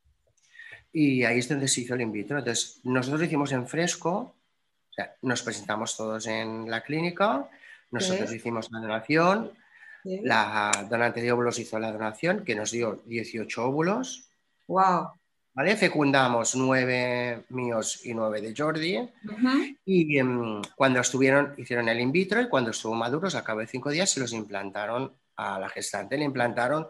Y 0.92 1.24
ahí 1.26 1.40
es 1.40 1.50
donde 1.50 1.68
se 1.68 1.82
hizo 1.82 1.96
el 1.96 2.02
in 2.02 2.12
vitro. 2.12 2.38
Entonces, 2.40 2.80
nosotros 2.84 3.20
lo 3.20 3.26
hicimos 3.26 3.52
en 3.52 3.68
fresco, 3.68 4.12
o 4.16 4.94
sea, 4.94 5.14
nos 5.24 5.42
presentamos 5.42 5.98
todos 5.98 6.26
en 6.28 6.70
la 6.70 6.82
clínica, 6.82 7.50
nosotros 7.92 8.34
hicimos 8.34 8.72
la 8.72 8.80
donación, 8.80 9.52
la 10.06 10.72
donante 10.90 11.22
de 11.22 11.32
óvulos 11.32 11.60
hizo 11.60 11.80
la 11.80 11.92
donación, 11.92 12.46
que 12.46 12.56
nos 12.56 12.72
dio 12.72 13.02
18 13.06 13.66
óvulos. 13.66 14.30
¡Wow! 14.68 15.10
¿Vale? 15.56 15.78
Fecundamos 15.78 16.54
nueve 16.56 17.46
míos 17.50 18.02
y 18.04 18.14
nueve 18.14 18.42
de 18.42 18.54
Jordi. 18.56 18.98
Uh 18.98 19.08
-huh. 19.24 19.78
Y 19.86 20.22
um, 20.22 20.62
cuando 20.76 21.00
estuvieron, 21.00 21.54
hicieron 21.58 21.88
el 21.88 22.02
in 22.02 22.12
vitro 22.12 22.42
y 22.42 22.50
cuando 22.50 22.72
estuvo 22.72 22.94
maduros, 22.94 23.36
a 23.36 23.44
cabo 23.46 23.62
de 23.62 23.68
cinco 23.68 23.90
días, 23.90 24.10
se 24.10 24.20
los 24.20 24.34
implantaron 24.34 25.16
a 25.38 25.58
la 25.58 25.70
gestante. 25.70 26.18
Le 26.18 26.26
implantaron 26.26 26.88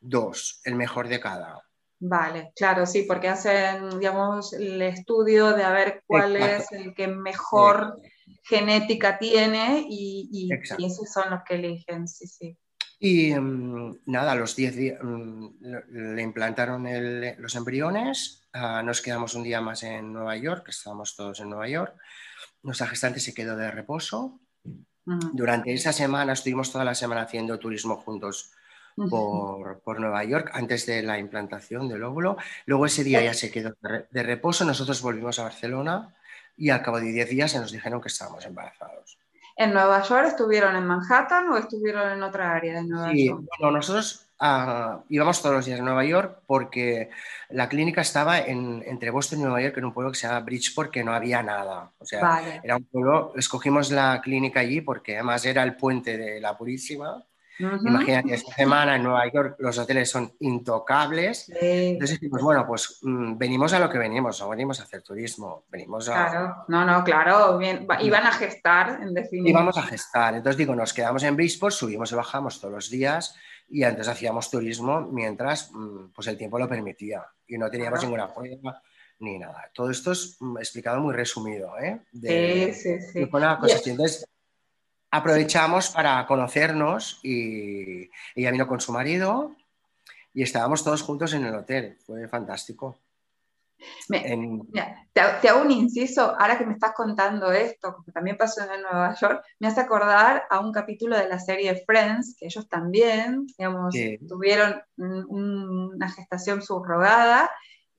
dos, 0.00 0.60
el 0.64 0.74
mejor 0.74 1.06
de 1.06 1.20
cada. 1.20 1.62
Vale, 2.00 2.52
claro, 2.56 2.86
sí, 2.86 3.02
porque 3.02 3.28
hacen, 3.28 3.98
digamos, 3.98 4.52
el 4.52 4.82
estudio 4.82 5.52
de 5.52 5.62
a 5.62 5.70
ver 5.70 6.02
cuál 6.04 6.36
Exacto. 6.36 6.74
es 6.74 6.80
el 6.80 6.94
que 6.94 7.06
mejor 7.06 8.00
sí. 8.24 8.40
genética 8.44 9.18
tiene 9.18 9.84
y, 9.88 10.28
y, 10.32 10.48
y, 10.78 10.86
esos 10.86 11.10
son 11.12 11.30
los 11.30 11.42
que 11.44 11.54
eligen, 11.54 12.08
sí, 12.08 12.26
sí. 12.26 12.56
Y 12.98 13.32
um, 13.32 13.96
nada, 14.06 14.32
a 14.32 14.34
los 14.34 14.56
10 14.56 14.76
días 14.76 15.02
um, 15.02 15.52
le 15.60 16.22
implantaron 16.22 16.86
el, 16.86 17.36
los 17.38 17.54
embriones, 17.54 18.42
uh, 18.54 18.82
nos 18.84 19.00
quedamos 19.00 19.34
un 19.34 19.44
día 19.44 19.60
más 19.60 19.84
en 19.84 20.12
Nueva 20.12 20.36
York, 20.36 20.68
estábamos 20.68 21.14
todos 21.14 21.38
en 21.40 21.50
Nueva 21.50 21.68
York, 21.68 21.94
nuestra 22.62 22.88
gestante 22.88 23.20
se 23.20 23.34
quedó 23.34 23.56
de 23.56 23.70
reposo. 23.70 24.40
Uh 24.64 25.12
-huh. 25.12 25.30
Durante 25.32 25.72
esa 25.72 25.92
semana 25.92 26.32
estuvimos 26.32 26.72
toda 26.72 26.84
la 26.84 26.94
semana 26.94 27.22
haciendo 27.22 27.58
turismo 27.58 27.96
juntos 27.96 28.52
por, 29.08 29.80
por, 29.80 30.00
Nueva 30.00 30.24
York 30.24 30.50
antes 30.52 30.86
de 30.86 31.02
la 31.02 31.18
implantación 31.18 31.88
del 31.88 32.02
óvulo. 32.02 32.36
Luego 32.66 32.86
ese 32.86 33.04
día 33.04 33.22
ya 33.22 33.34
se 33.34 33.50
quedó 33.50 33.76
de 34.10 34.22
reposo, 34.22 34.64
nosotros 34.64 35.00
volvimos 35.02 35.38
a 35.38 35.44
Barcelona 35.44 36.16
y 36.56 36.70
al 36.70 36.82
cabo 36.82 36.98
de 36.98 37.12
10 37.12 37.30
días 37.30 37.52
se 37.52 37.60
nos 37.60 37.70
dijeron 37.70 38.00
que 38.00 38.08
estábamos 38.08 38.44
embarazados. 38.44 39.18
¿En 39.60 39.74
Nueva 39.74 40.00
York 40.04 40.28
estuvieron 40.28 40.76
en 40.76 40.86
Manhattan 40.86 41.50
o 41.50 41.56
estuvieron 41.56 42.12
en 42.12 42.22
otra 42.22 42.54
área 42.54 42.74
de 42.74 42.84
Nueva 42.84 43.10
sí, 43.10 43.26
York? 43.26 43.42
Bueno, 43.58 43.76
nosotros 43.76 44.28
uh, 44.40 45.02
íbamos 45.08 45.42
todos 45.42 45.56
los 45.56 45.66
días 45.66 45.80
a 45.80 45.82
Nueva 45.82 46.04
York 46.04 46.42
porque 46.46 47.10
la 47.50 47.68
clínica 47.68 48.00
estaba 48.00 48.38
en, 48.38 48.84
entre 48.86 49.10
Boston 49.10 49.40
y 49.40 49.42
Nueva 49.42 49.60
York 49.60 49.76
en 49.78 49.86
un 49.86 49.92
pueblo 49.92 50.12
que 50.12 50.18
se 50.18 50.28
llama 50.28 50.46
Bridgeport 50.46 50.92
que 50.92 51.02
no 51.02 51.12
había 51.12 51.42
nada. 51.42 51.90
O 51.98 52.04
sea, 52.04 52.20
vale. 52.20 52.60
era 52.62 52.76
un 52.76 52.84
pueblo, 52.84 53.32
escogimos 53.34 53.90
la 53.90 54.20
clínica 54.22 54.60
allí 54.60 54.80
porque 54.80 55.16
además 55.16 55.44
era 55.44 55.64
el 55.64 55.74
puente 55.74 56.16
de 56.16 56.40
la 56.40 56.56
Purísima. 56.56 57.24
Uh 57.60 57.64
-huh. 57.64 57.88
Imagínate, 57.88 58.34
esta 58.34 58.54
semana 58.54 58.96
en 58.96 59.02
Nueva 59.02 59.30
York 59.32 59.56
los 59.58 59.76
hoteles 59.78 60.08
son 60.10 60.32
intocables. 60.40 61.46
Sí. 61.46 61.54
Entonces 61.60 62.20
dijimos, 62.20 62.42
bueno, 62.42 62.66
pues 62.66 63.00
mmm, 63.02 63.36
venimos 63.36 63.72
a 63.72 63.78
lo 63.78 63.90
que 63.90 63.98
venimos, 63.98 64.40
no 64.40 64.48
venimos 64.48 64.78
a 64.80 64.84
hacer 64.84 65.02
turismo, 65.02 65.64
venimos 65.68 66.08
a... 66.08 66.12
Claro, 66.12 66.64
no, 66.68 66.84
no, 66.84 67.02
claro, 67.02 67.58
bien, 67.58 67.86
iban 68.00 68.26
a 68.26 68.32
gestar, 68.32 69.00
en 69.02 69.14
definitiva. 69.14 69.60
Íbamos 69.60 69.76
a 69.76 69.82
gestar, 69.82 70.34
entonces 70.34 70.56
digo, 70.56 70.74
nos 70.74 70.92
quedamos 70.92 71.22
en 71.24 71.36
Bridgeport, 71.36 71.74
subimos 71.74 72.12
y 72.12 72.14
bajamos 72.14 72.60
todos 72.60 72.74
los 72.74 72.90
días 72.90 73.34
y 73.68 73.82
antes 73.82 74.08
hacíamos 74.08 74.50
turismo 74.50 75.00
mientras 75.00 75.70
mmm, 75.72 76.10
pues 76.14 76.28
el 76.28 76.36
tiempo 76.36 76.58
lo 76.58 76.68
permitía 76.68 77.26
y 77.46 77.58
no 77.58 77.68
teníamos 77.68 78.00
claro. 78.00 78.14
ninguna 78.16 78.34
prueba 78.34 78.82
ni 79.20 79.36
nada. 79.36 79.68
Todo 79.74 79.90
esto 79.90 80.12
es 80.12 80.38
explicado 80.60 81.00
muy 81.00 81.12
resumido, 81.12 81.76
¿eh? 81.80 82.00
De, 82.12 82.72
sí, 82.72 83.00
sí, 83.00 83.06
sí. 83.12 83.28
Una 83.32 83.58
cosa. 83.58 83.80
Entonces, 83.84 84.28
aprovechamos 85.10 85.90
para 85.90 86.26
conocernos 86.26 87.20
y 87.22 88.10
ella 88.34 88.50
vino 88.50 88.66
con 88.66 88.80
su 88.80 88.92
marido 88.92 89.54
y 90.34 90.42
estábamos 90.42 90.84
todos 90.84 91.02
juntos 91.02 91.32
en 91.32 91.44
el 91.44 91.54
hotel. 91.54 91.98
Fue 92.06 92.28
fantástico. 92.28 92.98
Me, 94.08 94.32
en... 94.32 94.66
mira, 94.72 95.06
te, 95.12 95.22
te, 95.40 95.48
hago 95.48 95.62
un 95.62 95.70
inciso, 95.70 96.34
ahora 96.36 96.58
que 96.58 96.66
me 96.66 96.72
estás 96.72 96.92
contando 96.94 97.52
esto, 97.52 98.02
que 98.04 98.10
también 98.10 98.36
pasó 98.36 98.62
en 98.62 98.82
Nueva 98.82 99.14
York, 99.14 99.44
me 99.60 99.68
hace 99.68 99.80
acordar 99.80 100.44
a 100.50 100.58
un 100.58 100.72
capítulo 100.72 101.16
de 101.16 101.28
la 101.28 101.38
serie 101.38 101.84
Friends, 101.86 102.36
que 102.38 102.46
ellos 102.46 102.68
también, 102.68 103.46
digamos, 103.56 103.94
sí. 103.94 104.18
tuvieron 104.26 104.82
un, 104.96 105.94
una 105.94 106.10
gestación 106.10 106.60
subrogada 106.60 107.48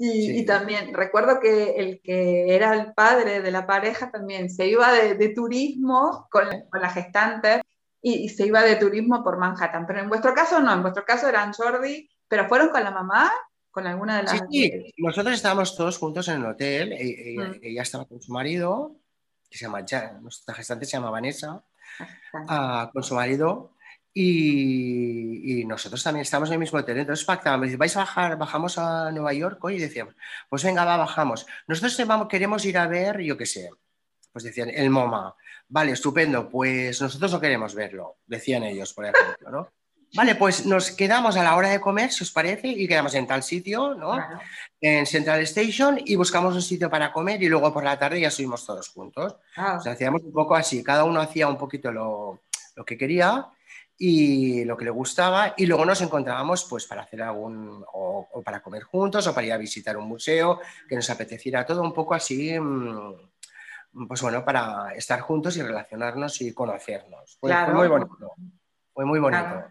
y, 0.02 0.28
sí. 0.28 0.40
y, 0.40 0.46
también 0.46 0.94
recuerdo 0.94 1.42
que 1.42 1.76
el 1.76 2.02
que 2.02 2.56
era 2.56 2.74
el 2.74 2.94
padre 2.94 3.42
de 3.42 3.52
la 3.52 3.68
pareja 3.68 4.10
también 4.10 4.50
se 4.50 4.66
iba 4.66 4.94
de, 4.94 5.16
de 5.16 5.30
turismo 5.30 6.26
con, 6.32 6.48
con, 6.70 6.82
la 6.82 6.90
gestante 6.90 7.62
y, 8.02 8.30
se 8.30 8.48
iba 8.48 8.62
de 8.64 8.78
turismo 8.78 9.22
por 9.22 9.38
Manhattan. 9.38 9.86
Pero 9.86 10.00
en 10.00 10.08
vuestro 10.08 10.34
caso 10.34 10.62
no, 10.62 10.74
en 10.74 10.82
vuestro 10.82 11.04
caso 11.04 11.28
eran 11.28 11.52
Jordi, 11.52 12.10
pero 12.30 12.48
fueron 12.48 12.70
con 12.70 12.82
la 12.82 12.92
mamá, 12.92 13.30
con 13.72 13.88
alguna 13.88 14.18
de 14.18 14.24
las... 14.24 14.42
Sí, 14.50 14.94
nosotros 14.96 15.36
estábamos 15.36 15.76
todos 15.76 15.98
juntos 15.98 16.30
en 16.30 16.38
el 16.38 16.46
hotel, 16.46 16.94
e, 16.94 17.34
ella, 17.34 17.50
mm. 17.50 17.60
ella 17.62 17.82
estaba 17.82 18.06
con 18.06 18.22
su 18.22 18.32
marido, 18.32 18.96
que 19.50 19.58
se 19.58 19.66
llama, 19.66 19.84
nuestra 20.22 20.56
gestante 20.56 20.86
se 20.86 20.94
llama 20.94 21.10
Vanessa, 21.10 21.62
ah, 22.48 22.90
con 22.94 23.04
su 23.04 23.16
marido, 23.16 23.74
y, 24.14 25.66
nosotros 25.66 26.02
también 26.04 26.24
estamos 26.24 26.50
en 26.50 26.54
el 26.54 26.60
mismo 26.60 26.80
hotel. 26.80 26.98
Entonces 26.98 27.26
pactábamos, 27.26 27.78
vais 27.78 27.96
a 27.96 28.00
bajar, 28.00 28.38
bajamos 28.38 28.78
a 28.78 29.12
Nueva 29.12 29.34
York 29.34 29.64
hoy 29.64 29.76
y 29.76 29.80
decíamos, 29.80 30.16
pues 30.50 30.64
venga, 30.64 30.84
va, 30.84 30.98
bajamos. 30.98 31.46
Nosotros 31.68 32.28
queremos 32.28 32.66
ir 32.66 32.78
a 32.78 32.88
ver, 32.88 33.22
yo 33.22 33.38
qué 33.38 33.46
sé, 33.46 33.70
pues 34.32 34.44
decían, 34.44 34.70
el 34.70 34.90
MoMA. 34.90 35.36
Vale, 35.68 35.92
estupendo, 35.92 36.50
pues 36.50 37.00
nosotros 37.02 37.32
no 37.32 37.40
queremos 37.40 37.76
verlo, 37.76 38.18
decían 38.26 38.64
ellos, 38.64 38.94
por 38.94 39.06
ejemplo, 39.06 39.52
¿no? 39.52 39.70
Vale, 40.16 40.34
pues 40.34 40.66
nos 40.66 40.90
quedamos 40.90 41.38
a 41.38 41.44
la 41.44 41.56
hora 41.56 41.70
de 41.70 41.80
comer, 41.80 42.12
si 42.12 42.24
os 42.24 42.32
parece, 42.32 42.68
y 42.68 42.88
quedamos 42.88 43.14
en 43.14 43.28
tal 43.28 43.44
sitio, 43.44 43.94
¿no? 43.94 44.18
En 44.82 45.06
Central 45.06 45.40
Station 45.42 46.00
y 46.04 46.16
buscamos 46.16 46.56
un 46.56 46.64
sitio 46.64 46.90
para 46.90 47.12
comer 47.12 47.44
y 47.44 47.48
luego 47.48 47.72
por 47.72 47.84
la 47.84 48.00
tarde 48.00 48.20
ya 48.20 48.32
subimos 48.32 48.66
todos 48.66 48.90
juntos. 48.90 49.36
O 49.56 49.82
sea, 49.82 49.92
hacíamos 49.92 50.24
un 50.24 50.34
poco 50.34 50.56
así, 50.56 50.84
cada 50.84 51.04
uno 51.04 51.22
hacía 51.22 51.48
un 51.48 51.60
poquito 51.60 51.92
lo, 51.92 52.42
lo 52.76 52.86
que 52.86 52.98
quería 52.98 53.50
y 54.02 54.64
lo 54.64 54.78
que 54.78 54.86
le 54.86 54.92
gustaba 54.92 55.54
y 55.58 55.66
luego 55.66 55.84
nos 55.84 56.02
encontrábamos 56.02 56.66
pues 56.70 56.88
para 56.88 57.02
hacer 57.02 57.22
algún 57.22 57.84
o, 57.94 58.42
para 58.46 58.62
comer 58.62 58.84
juntos 58.84 59.28
o 59.28 59.36
para 59.36 59.46
ir 59.46 59.52
a 59.52 59.58
visitar 59.58 59.98
un 59.98 60.08
museo 60.08 60.62
que 60.88 60.96
nos 60.96 61.10
apeteciera 61.10 61.66
todo 61.66 61.82
un 61.82 61.94
poco 61.94 62.14
así 62.14 62.58
mm, 62.58 64.08
pues 64.08 64.22
bueno 64.22 64.46
para 64.46 64.94
estar 64.96 65.20
juntos 65.20 65.58
y 65.58 65.64
relacionarnos 65.64 66.40
y 66.42 66.54
conocernos. 66.54 67.38
Fue, 67.42 67.54
muy 67.74 67.90
bonito 67.90 68.36
fue 68.94 69.06
muy 69.06 69.20
bonito. 69.20 69.66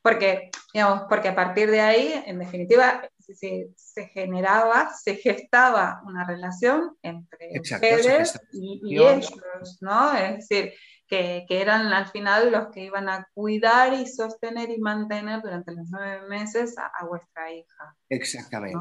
Porque 0.00 0.50
digamos 0.72 1.02
porque 1.08 1.28
a 1.28 1.34
partir 1.34 1.68
de 1.68 1.80
ahí 1.80 2.22
en 2.24 2.38
definitiva 2.38 3.02
se, 3.18 3.70
se 3.74 4.06
generaba 4.06 4.94
se 4.94 5.16
gestaba 5.16 6.02
una 6.06 6.24
relación 6.24 6.96
entre 7.02 7.60
ustedes 7.60 8.40
y, 8.52 8.80
y 8.84 8.98
ellos 8.98 9.32
no 9.80 10.16
es 10.16 10.48
decir 10.48 10.72
que, 11.06 11.46
eran 11.48 11.92
al 11.92 12.06
final 12.08 12.50
los 12.50 12.68
que 12.68 12.84
iban 12.84 13.08
a 13.08 13.28
cuidar 13.34 13.94
y 13.94 14.06
sostener 14.06 14.70
y 14.70 14.78
mantener 14.78 15.40
durante 15.40 15.72
los 15.72 15.88
nueve 15.90 16.26
meses 16.28 16.74
a, 16.78 17.04
vuestra 17.06 17.52
hija. 17.52 17.96
Exactamente. 18.08 18.78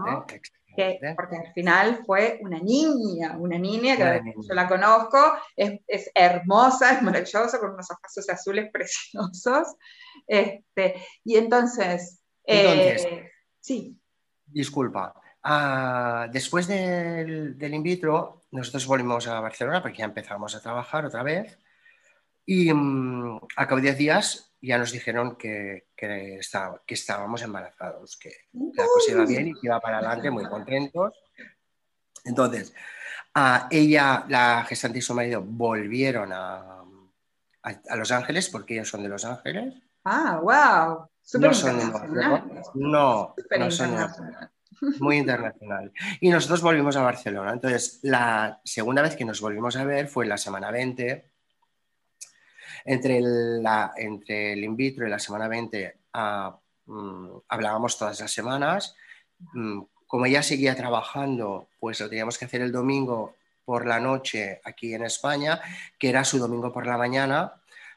porque 1.16 1.38
al 1.38 1.54
final 1.54 2.04
fue 2.06 2.40
una 2.42 2.60
niña, 2.60 3.38
una 3.38 3.58
niña 3.58 3.96
que 3.96 4.34
yo 4.48 4.54
la 4.54 4.68
conozco, 4.68 5.20
es, 5.56 5.80
es, 5.88 6.10
hermosa, 6.14 6.92
es 6.96 7.02
maravillosa, 7.02 7.60
con 7.60 7.72
unos 7.72 7.90
ojos 7.92 8.30
azules 8.30 8.70
preciosos. 8.72 9.76
Este, 10.28 10.96
y 11.24 11.38
entonces, 11.38 12.22
eh, 12.46 13.30
sí. 13.60 14.00
Disculpa. 14.46 15.14
Ah, 15.44 16.28
después 16.32 16.68
del, 16.68 17.56
del 17.56 17.74
in 17.76 17.84
vitro, 17.84 18.46
nosotros 18.50 18.88
volvimos 18.88 19.28
a 19.28 19.40
Barcelona 19.40 19.82
porque 19.82 20.00
ya 20.00 20.06
empezamos 20.06 20.56
a 20.56 20.62
trabajar 20.62 21.06
otra 21.06 21.22
vez. 21.22 21.60
Y 22.46 22.72
um, 22.72 23.40
a 23.56 23.68
cabo 23.68 23.78
de 23.78 23.94
10 23.94 23.98
días 23.98 24.52
ya 24.62 24.78
nos 24.78 24.92
dijeron 24.92 25.36
que, 25.36 25.88
que, 25.96 26.40
que 26.86 26.94
estábamos 26.94 27.42
embarazados, 27.42 28.18
que 28.18 28.32
la 28.54 28.86
cosa 28.86 29.12
iba 29.12 29.26
bien 29.26 29.48
y 29.50 29.54
que 29.54 29.60
iba 29.64 29.80
para 29.80 30.00
adelante, 30.00 30.32
muy 30.32 30.46
contentos. 30.46 31.14
Entonces, 32.24 32.74
a 33.34 33.68
ella, 33.70 34.26
la 34.28 34.66
gestante 34.68 35.00
y 35.00 35.02
su 35.02 35.14
marido 35.14 35.42
volvieron 35.42 36.32
a, 36.34 36.84
a, 37.62 37.96
Los 37.96 38.12
Ángeles, 38.12 38.50
porque 38.50 38.76
ellos 38.76 38.90
son 38.90 39.04
de 39.04 39.10
Los 39.10 39.26
Ángeles. 39.26 39.76
Ah, 40.04 40.40
wow. 40.42 41.10
no 41.40 41.54
son 41.54 41.78
no, 42.74 43.36
no 43.58 43.72
son 43.72 43.96
muy 45.00 45.18
internacional. 45.18 45.92
Y 46.20 46.30
nosotros 46.30 46.62
volvimos 46.62 46.96
a 46.96 47.02
Barcelona. 47.02 47.54
Entonces, 47.54 48.00
la 48.04 48.62
segunda 48.64 49.02
vez 49.02 49.16
que 49.16 49.26
nos 49.26 49.42
volvimos 49.42 49.76
a 49.76 49.86
ver 49.86 50.08
fue 50.08 50.26
la 50.26 50.38
semana 50.38 50.72
20 50.72 51.35
entre, 52.86 53.22
entre 53.98 54.54
el 54.54 54.64
in 54.64 54.76
vitro 54.76 55.06
y 55.06 55.10
la 55.10 55.20
semana 55.20 55.48
20 55.48 55.98
ah, 56.14 56.58
mm, 56.86 57.30
hablábamos 57.50 57.98
todas 57.98 58.20
las 58.20 58.32
semanas. 58.32 58.96
Mm, 59.54 59.82
como 60.08 60.28
ella 60.28 60.44
seguía 60.44 60.76
trabajando, 60.76 61.68
pues 61.80 62.00
lo 62.00 62.08
teníamos 62.08 62.38
que 62.38 62.46
hacer 62.46 62.62
el 62.62 62.72
domingo 62.72 63.36
por 63.66 63.88
la 63.88 64.00
noche 64.00 64.62
aquí 64.64 64.94
en 64.94 65.04
España, 65.04 65.60
que 65.98 66.10
era 66.10 66.24
su 66.24 66.38
domingo 66.38 66.72
por 66.72 66.86
la 66.86 66.98
mañana, 66.98 67.54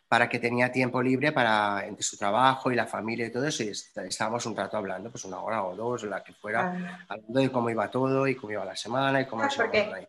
para 0.08 0.28
que 0.28 0.38
tenía 0.38 0.72
tiempo 0.72 1.02
libre 1.02 1.32
para 1.32 1.86
entre 1.86 2.02
su 2.02 2.16
trabajo 2.16 2.72
y 2.72 2.74
la 2.74 2.86
familia 2.86 3.26
y 3.26 3.30
todo 3.30 3.46
eso, 3.46 3.62
y 3.62 3.68
estábamos 3.68 4.46
un 4.46 4.56
rato 4.56 4.78
hablando, 4.78 5.10
pues 5.10 5.24
una 5.26 5.40
hora 5.40 5.62
o 5.64 5.76
dos, 5.76 6.04
la 6.04 6.24
que 6.24 6.32
fuera, 6.32 7.04
hablando 7.08 7.40
de 7.40 7.52
cómo 7.52 7.68
iba 7.68 7.90
todo 7.90 8.26
y 8.26 8.34
cómo 8.34 8.52
iba 8.52 8.64
la 8.64 8.74
semana 8.74 9.20
y 9.20 9.26
cómo 9.26 9.42
ah, 9.42 9.48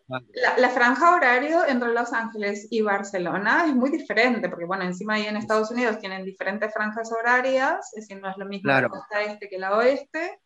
la, 0.08 0.58
la, 0.58 0.68
franja 0.70 1.14
horario 1.14 1.66
entre 1.66 1.92
Los 1.92 2.12
Ángeles 2.14 2.66
y 2.70 2.80
Barcelona 2.80 3.66
es 3.66 3.74
muy 3.74 3.90
diferente, 3.90 4.48
porque 4.48 4.64
bueno, 4.64 4.84
encima 4.84 5.14
ahí 5.14 5.26
en 5.26 5.36
Estados 5.36 5.70
Unidos 5.70 5.98
tienen 5.98 6.24
diferentes 6.24 6.72
franjas 6.72 7.12
horarias, 7.12 7.92
es 7.94 8.08
decir, 8.08 8.22
no 8.22 8.30
es 8.30 8.38
lo 8.38 8.46
mismo 8.46 8.72
la 8.72 8.88
costa 8.88 9.22
este 9.22 9.48
que 9.48 9.58
la 9.58 9.76
oeste, 9.76 10.40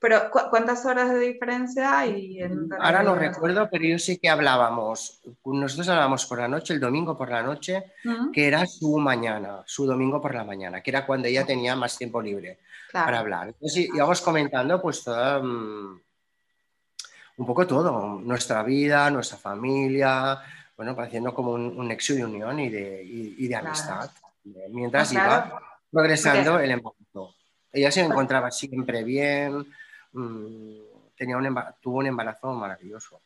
pero 0.00 0.30
¿cuántas 0.30 0.84
horas 0.86 1.12
de 1.12 1.18
diferencia 1.18 1.98
hay? 1.98 2.40
Ahora 2.78 3.02
no 3.02 3.16
recuerdo, 3.16 3.68
pero 3.70 3.84
yo 3.84 3.98
sé 3.98 4.18
que 4.18 4.28
hablábamos, 4.28 5.20
nosotros 5.44 5.88
hablábamos 5.88 6.24
por 6.26 6.38
la 6.38 6.46
noche, 6.46 6.74
el 6.74 6.80
domingo 6.80 7.18
por 7.18 7.30
la 7.30 7.42
noche, 7.42 7.84
que 8.32 8.46
era 8.46 8.64
su 8.66 8.98
mañana, 8.98 9.62
su 9.66 9.86
domingo 9.86 10.20
por 10.20 10.34
la 10.34 10.44
mañana, 10.44 10.80
que 10.82 10.90
era 10.90 11.04
cuando 11.04 11.26
ella 11.26 11.44
tenía 11.44 11.74
más 11.74 11.98
tiempo 11.98 12.22
libre 12.22 12.60
para 12.92 13.18
hablar. 13.18 13.48
Entonces 13.48 13.88
íbamos 13.92 14.20
comentando 14.20 14.80
pues 14.80 15.04
mm, 15.06 15.96
un 17.38 17.46
poco 17.46 17.66
todo, 17.66 18.20
nuestra 18.20 18.62
vida, 18.62 19.10
nuestra 19.10 19.36
familia, 19.36 20.38
bueno, 20.76 20.94
haciendo 20.96 21.34
como 21.34 21.52
un, 21.52 21.88
nexo 21.88 22.14
de 22.14 22.24
unión 22.24 22.60
y 22.60 22.68
de, 22.68 23.02
y, 23.04 23.48
de 23.48 23.56
amistad, 23.56 24.08
mientras 24.70 25.12
iba 25.12 25.60
progresando 25.90 26.60
el 26.60 26.70
embarazo. 26.70 27.34
Ella 27.72 27.90
se 27.90 28.02
encontraba 28.02 28.50
siempre 28.52 29.02
bien, 29.02 29.66
Mm, 30.12 30.80
tenía 31.16 31.36
un 31.36 31.58
tuvo 31.80 31.98
un 31.98 32.06
embarazo 32.06 32.52
maravilloso. 32.52 33.22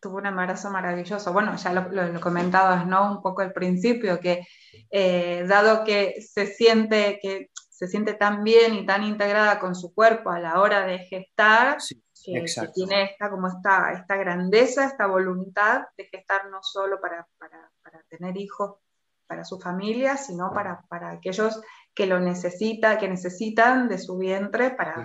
Tuvo 0.00 0.18
un 0.18 0.26
embarazo 0.26 0.70
maravilloso. 0.70 1.32
Bueno, 1.32 1.56
ya 1.56 1.72
lo, 1.72 2.20
comentabas, 2.20 2.86
¿no? 2.86 3.10
Un 3.10 3.22
poco 3.22 3.42
al 3.42 3.52
principio, 3.52 4.20
que 4.20 4.46
eh, 4.90 5.44
dado 5.48 5.84
que 5.84 6.20
se 6.20 6.46
siente 6.46 7.18
que 7.20 7.50
se 7.78 7.86
siente 7.86 8.14
tan 8.14 8.42
bien 8.42 8.74
y 8.74 8.84
tan 8.84 9.04
integrada 9.04 9.60
con 9.60 9.76
su 9.76 9.94
cuerpo 9.94 10.30
a 10.30 10.40
la 10.40 10.60
hora 10.60 10.84
de 10.84 10.98
gestar, 10.98 11.78
que, 12.24 12.44
tiene 12.74 13.04
esta, 13.04 13.30
como 13.30 13.46
esta, 13.46 13.92
esta 13.92 14.16
grandeza, 14.16 14.84
esta 14.84 15.06
voluntad 15.06 15.82
de 15.96 16.06
gestar 16.06 16.50
no 16.50 16.58
solo 16.60 17.00
para, 17.00 17.28
para, 17.38 17.70
para 17.80 18.02
tener 18.08 18.36
hijos 18.36 18.80
para 19.28 19.44
su 19.44 19.60
familia, 19.60 20.16
sino 20.16 20.52
para, 20.52 20.82
para 20.88 21.10
aquellos 21.10 21.60
que 21.98 22.06
lo 22.06 22.20
necesita, 22.20 22.96
que 22.96 23.08
necesitan 23.08 23.88
de 23.88 23.98
su 23.98 24.16
vientre 24.16 24.70
para, 24.70 25.04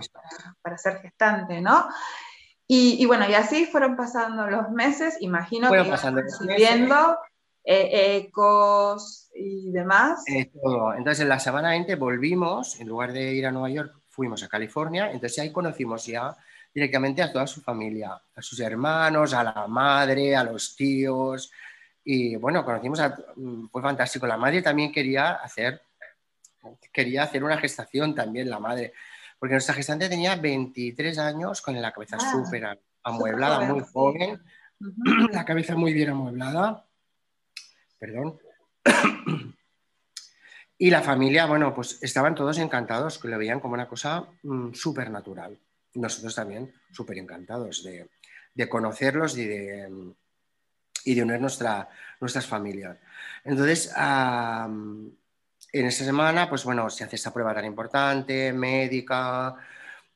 para, 0.61 0.77
ser 0.77 0.99
gestante, 1.01 1.59
¿no? 1.59 1.87
Y, 2.67 3.03
bueno, 3.07 3.27
y 3.27 3.33
así 3.33 3.65
fueron 3.65 3.95
pasando 3.95 4.45
los 4.45 4.69
meses, 4.69 5.17
imagino 5.19 5.71
que 5.71 5.83
pasando 5.85 6.21
recibiendo 6.21 7.17
eh, 7.63 8.17
ecos 8.17 9.31
y 9.33 9.71
demás. 9.71 10.23
Eh, 10.27 10.51
todo. 10.53 10.93
Entonces, 10.93 11.21
en 11.21 11.29
la 11.29 11.39
semana 11.39 11.69
20 11.69 11.95
volvimos, 11.95 12.79
en 12.79 12.89
lugar 12.89 13.11
de 13.11 13.33
ir 13.33 13.47
a 13.47 13.51
Nueva 13.51 13.71
York, 13.71 13.95
fuimos 14.09 14.43
a 14.43 14.47
California, 14.47 15.09
entonces 15.11 15.39
ahí 15.39 15.51
conocimos 15.51 16.05
ya 16.05 16.37
directamente 16.75 17.23
a 17.23 17.33
toda 17.33 17.47
su 17.47 17.61
familia, 17.61 18.21
a 18.35 18.41
sus 18.43 18.59
hermanos, 18.59 19.33
a 19.33 19.43
la 19.43 19.65
madre, 19.67 20.35
a 20.35 20.43
los 20.43 20.75
tíos, 20.75 21.51
y 22.03 22.35
bueno, 22.35 22.63
conocimos 22.63 22.99
a, 22.99 23.17
fue 23.71 23.81
fantástico. 23.81 24.27
La 24.27 24.37
madre 24.37 24.61
también 24.61 24.91
quería 24.91 25.31
hacer 25.31 25.81
quería 26.91 27.23
hacer 27.23 27.43
una 27.43 27.57
gestación 27.57 28.15
también 28.15 28.49
la 28.49 28.59
madre, 28.59 28.93
porque 29.39 29.53
nuestra 29.53 29.75
gestante 29.75 30.09
tenía 30.09 30.35
23 30.35 31.17
años 31.19 31.61
con 31.61 31.79
la 31.81 31.91
cabeza 31.91 32.17
ah, 32.19 32.31
súper 32.31 32.79
amueblada, 33.03 33.61
muy 33.61 33.81
joven, 33.81 34.41
la 35.31 35.45
cabeza 35.45 35.75
muy 35.75 35.93
bien 35.93 36.11
amueblada, 36.11 36.85
perdón. 37.99 38.39
y 40.77 40.89
la 40.89 41.01
familia, 41.01 41.45
bueno, 41.45 41.73
pues 41.73 42.01
estaban 42.01 42.35
todos 42.35 42.57
encantados, 42.57 43.19
que 43.19 43.27
lo 43.27 43.37
veían 43.37 43.59
como 43.59 43.73
una 43.73 43.87
cosa 43.87 44.27
mm, 44.43 44.73
súper 44.73 45.09
natural. 45.09 45.59
Nosotros 45.95 46.33
también 46.35 46.73
súper 46.91 47.17
encantados 47.17 47.83
de, 47.83 48.69
conocerlos 48.69 49.37
y 49.37 49.45
de, 49.45 50.13
y 51.05 51.13
de 51.13 51.23
unir 51.23 51.39
nuestra, 51.39 51.87
nuestras 52.19 52.47
familias. 52.47 52.97
Entonces, 53.43 53.91
en 55.73 55.87
esa 55.87 56.05
semana, 56.05 56.47
pues 56.47 56.63
bueno, 56.63 56.87
se 56.91 57.03
hace 57.03 57.15
esta 57.15 57.33
prueba 57.33 57.53
tan 57.53 57.65
importante, 57.65 58.53
médica, 58.53 59.55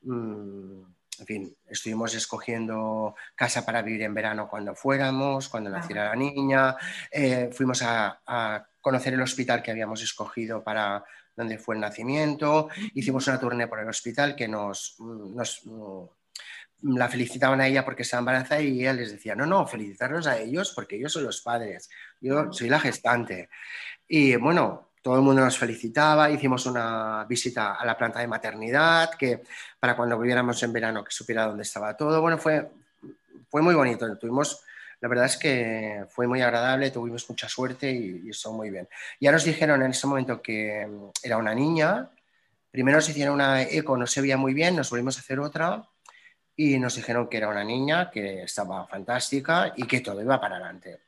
mm, 0.04 0.82
en 1.20 1.26
fin, 1.26 1.58
estuvimos 1.68 2.14
escogiendo 2.14 3.16
casa 3.36 3.66
para 3.66 3.82
vivir 3.82 4.04
en 4.04 4.14
verano 4.14 4.48
cuando 4.48 4.76
fuéramos, 4.76 5.50
cuando 5.50 5.72
naciera 5.72 6.06
la 6.06 6.16
niña, 6.16 6.76
eh, 7.12 7.50
fuimos 7.52 7.82
a, 7.82 8.68
conocer 8.82 9.16
el 9.16 9.22
hospital 9.22 9.62
que 9.62 9.72
habíamos 9.72 10.02
escogido 10.02 10.64
para 10.64 11.04
donde 11.36 11.58
fue 11.58 11.76
el 11.76 11.82
nacimiento. 11.82 12.70
Hicimos 12.94 13.28
una 13.28 13.38
tournée 13.38 13.68
por 13.68 13.80
el 13.80 13.90
hospital 13.90 14.34
que 14.34 14.48
nos, 14.48 14.96
nos 15.00 15.62
la 16.84 17.10
felicitaban 17.10 17.60
a 17.60 17.68
ella 17.68 17.84
porque 17.84 18.04
estaba 18.04 18.20
embarazada 18.20 18.62
y 18.62 18.80
ella 18.80 18.94
les 18.94 19.12
decía, 19.12 19.36
no, 19.36 19.46
no, 19.46 19.68
felicitarlos 19.68 20.26
a 20.28 20.38
ellos 20.38 20.72
porque 20.74 20.96
ellos 20.96 21.12
son 21.12 21.26
los 21.26 21.42
padres, 21.42 21.90
yo 22.22 22.54
soy 22.54 22.70
la 22.70 22.80
gestante. 22.80 23.50
Y 24.08 24.38
bueno, 24.38 24.87
todo 25.08 25.16
el 25.16 25.22
mundo 25.22 25.42
nos 25.42 25.58
felicitaba, 25.58 26.30
hicimos 26.30 26.66
una 26.66 27.24
visita 27.30 27.76
a 27.76 27.86
la 27.86 27.98
planta 27.98 28.20
de 28.20 28.28
maternidad, 28.28 29.12
que 29.12 29.42
para 29.80 29.96
cuando 29.96 30.20
viviéramos 30.20 30.62
en 30.64 30.74
verano 30.74 31.02
que 31.02 31.12
supiera 31.12 31.46
dónde 31.46 31.64
estaba 31.64 31.96
todo. 31.96 32.20
Bueno, 32.20 32.38
fue, 32.38 32.70
fue 33.50 33.62
muy 33.62 33.74
bonito, 33.74 34.18
tuvimos, 34.18 34.66
la 35.00 35.08
verdad 35.08 35.28
es 35.28 35.38
que 35.38 36.06
fue 36.10 36.28
muy 36.28 36.42
agradable, 36.42 36.92
tuvimos 36.92 37.30
mucha 37.30 37.48
suerte 37.48 37.90
y, 37.90 38.24
y 38.26 38.32
estuvo 38.32 38.56
muy 38.56 38.70
bien. 38.70 38.90
Ya 39.22 39.32
nos 39.32 39.46
dijeron 39.46 39.82
en 39.82 39.92
ese 39.92 40.08
momento 40.08 40.42
que 40.42 40.86
mm, 40.86 41.12
era 41.24 41.38
una 41.38 41.56
niña, 41.56 42.10
primero 42.70 43.00
se 43.00 43.12
hicieron 43.12 43.36
una 43.36 43.62
eco, 43.62 43.96
no 43.96 44.08
se 44.08 44.20
veía 44.20 44.36
muy 44.36 44.54
bien, 44.54 44.76
nos 44.76 44.90
volvimos 44.90 45.16
a 45.16 45.22
hacer 45.22 45.40
otra 45.40 45.88
y 46.54 46.78
nos 46.80 46.96
dijeron 46.96 47.30
que 47.30 47.38
era 47.38 47.48
una 47.48 47.64
niña, 47.64 48.12
que 48.12 48.44
estaba 48.44 48.86
fantástica 48.88 49.72
y 49.74 49.88
que 49.88 50.02
todo 50.02 50.22
iba 50.22 50.42
para 50.42 50.58
adelante. 50.58 51.00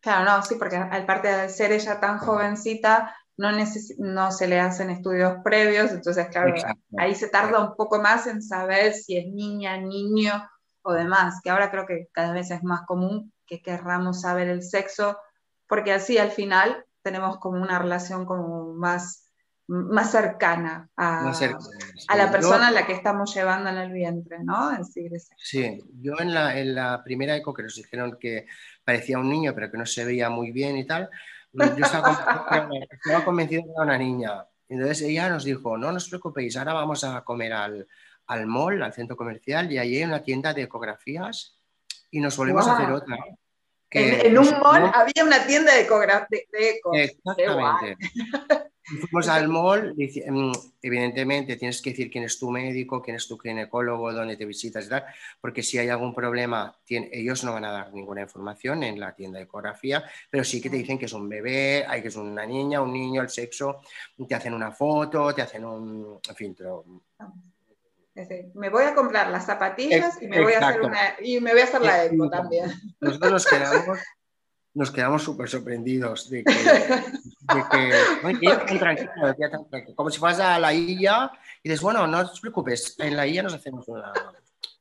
Claro, 0.00 0.24
no, 0.24 0.42
sí, 0.42 0.54
porque 0.58 0.76
aparte 0.76 1.28
de 1.28 1.48
ser 1.50 1.72
ella 1.72 2.00
tan 2.00 2.18
jovencita, 2.18 3.14
no, 3.36 3.50
no 3.98 4.32
se 4.32 4.46
le 4.46 4.60
hacen 4.60 4.90
estudios 4.90 5.36
previos, 5.42 5.90
entonces, 5.90 6.28
claro, 6.28 6.54
ahí 6.98 7.14
se 7.14 7.28
tarda 7.28 7.60
un 7.60 7.74
poco 7.76 8.00
más 8.00 8.26
en 8.26 8.42
saber 8.42 8.92
si 8.92 9.16
es 9.18 9.26
niña, 9.26 9.76
niño 9.76 10.48
o 10.82 10.92
demás, 10.92 11.40
que 11.42 11.50
ahora 11.50 11.70
creo 11.70 11.86
que 11.86 12.08
cada 12.12 12.32
vez 12.32 12.50
es 12.50 12.62
más 12.62 12.82
común 12.86 13.32
que 13.46 13.62
querramos 13.62 14.20
saber 14.20 14.48
el 14.48 14.62
sexo, 14.62 15.18
porque 15.66 15.92
así 15.92 16.18
al 16.18 16.30
final 16.30 16.84
tenemos 17.02 17.38
como 17.38 17.60
una 17.60 17.78
relación 17.78 18.24
como 18.24 18.74
más 18.74 19.24
más 19.66 20.10
cercana 20.10 20.90
a, 20.94 21.30
a 22.08 22.16
la 22.16 22.30
persona 22.30 22.68
a 22.68 22.70
la 22.70 22.86
que 22.86 22.92
estamos 22.92 23.34
llevando 23.34 23.70
en 23.70 23.78
el 23.78 23.92
vientre, 23.92 24.38
¿no? 24.44 24.70
sí, 25.38 25.82
yo 26.02 26.14
en 26.18 26.34
la, 26.34 26.58
en 26.58 26.74
la, 26.74 27.02
primera 27.02 27.34
eco 27.34 27.54
que 27.54 27.62
nos 27.62 27.74
dijeron 27.74 28.18
que 28.20 28.46
parecía 28.84 29.18
un 29.18 29.30
niño, 29.30 29.52
pero 29.54 29.70
que 29.70 29.78
no 29.78 29.86
se 29.86 30.04
veía 30.04 30.28
muy 30.28 30.52
bien 30.52 30.76
y 30.76 30.86
tal, 30.86 31.08
yo 31.54 31.84
estaba, 31.84 33.24
convencido 33.24 33.62
que 33.62 33.70
era 33.70 33.82
una 33.82 33.98
niña. 33.98 34.46
Entonces 34.68 35.02
ella 35.02 35.28
nos 35.28 35.44
dijo, 35.44 35.76
no, 35.76 35.88
os 35.88 36.08
preocupéis, 36.08 36.56
ahora 36.56 36.72
vamos 36.72 37.04
a 37.04 37.22
comer 37.22 37.52
al, 37.52 37.86
al 38.26 38.46
mall, 38.46 38.82
al 38.82 38.92
centro 38.92 39.16
comercial, 39.16 39.70
y 39.70 39.78
allí 39.78 39.98
hay 39.98 40.04
una 40.04 40.22
tienda 40.22 40.52
de 40.52 40.62
ecografías 40.62 41.58
y 42.10 42.20
nos 42.20 42.36
volvemos 42.36 42.66
a 42.66 42.76
hacer 42.76 42.90
otra. 42.90 43.16
en, 43.90 44.38
un 44.38 44.50
mall 44.60 44.90
había 44.94 45.24
una 45.24 45.46
tienda 45.46 45.74
de, 45.74 45.82
ecografías. 45.82 46.42
Exactamente. 46.92 47.96
Fuimos 48.86 49.28
al 49.28 49.48
mall, 49.48 49.94
mm, 49.96 50.52
evidentemente 50.82 51.56
tienes 51.56 51.80
que 51.80 51.90
decir 51.90 52.10
quién 52.10 52.24
es 52.24 52.38
tu 52.38 52.50
médico, 52.50 53.00
quién 53.00 53.16
es 53.16 53.26
tu 53.26 53.38
ginecólogo, 53.38 54.12
dónde 54.12 54.36
te 54.36 54.44
visitas 54.44 54.84
y 54.84 54.88
tal, 54.90 55.04
porque 55.40 55.62
si 55.62 55.78
hay 55.78 55.88
algún 55.88 56.14
problema, 56.14 56.76
ellos 56.86 57.44
no 57.44 57.54
van 57.54 57.64
a 57.64 57.72
dar 57.72 57.94
ninguna 57.94 58.20
información 58.20 58.82
en 58.82 59.00
la 59.00 59.14
tienda 59.14 59.38
de 59.38 59.44
ecografía, 59.44 60.04
pero 60.28 60.44
sí 60.44 60.60
que 60.60 60.68
te 60.68 60.76
dicen 60.76 60.98
que 60.98 61.06
es 61.06 61.12
un 61.14 61.28
bebé, 61.28 61.86
hay 61.88 62.02
que 62.02 62.08
es 62.08 62.16
una 62.16 62.44
niña, 62.44 62.82
un 62.82 62.92
niño, 62.92 63.22
el 63.22 63.30
sexo, 63.30 63.80
te 64.28 64.34
hacen 64.34 64.52
una 64.52 64.70
foto, 64.70 65.34
te 65.34 65.40
hacen 65.40 65.64
un, 65.64 66.20
en 66.28 66.36
fin, 66.36 66.54
me 68.54 68.68
voy 68.68 68.84
a 68.84 68.94
comprar 68.94 69.30
las 69.30 69.46
zapatillas 69.46 70.20
y 70.20 70.28
me 70.28 70.42
voy 70.42 70.52
a 70.52 70.58
hacer, 70.58 70.82
una, 70.82 71.16
y 71.20 71.40
me 71.40 71.52
voy 71.52 71.62
a 71.62 71.64
hacer 71.64 71.80
la 71.80 72.04
eco 72.04 72.28
también. 72.28 72.70
Nosotros 73.00 73.32
nos 73.32 73.46
quedamos 73.46 73.98
nos 74.74 74.90
quedamos 74.90 75.22
súper 75.22 75.48
sorprendidos 75.48 76.28
de 76.28 76.44
que, 76.44 76.52
de 79.72 79.84
que 79.84 79.94
como 79.94 80.10
si 80.10 80.18
fueras 80.18 80.40
a 80.40 80.58
la 80.58 80.74
isla 80.74 81.32
y 81.62 81.68
dices, 81.68 81.80
bueno, 81.80 82.06
no 82.06 82.30
te 82.30 82.40
preocupes, 82.40 82.96
en 82.98 83.16
la 83.16 83.26
isla 83.26 83.44
nos 83.44 83.54
hacemos 83.54 83.88
una, 83.88 84.12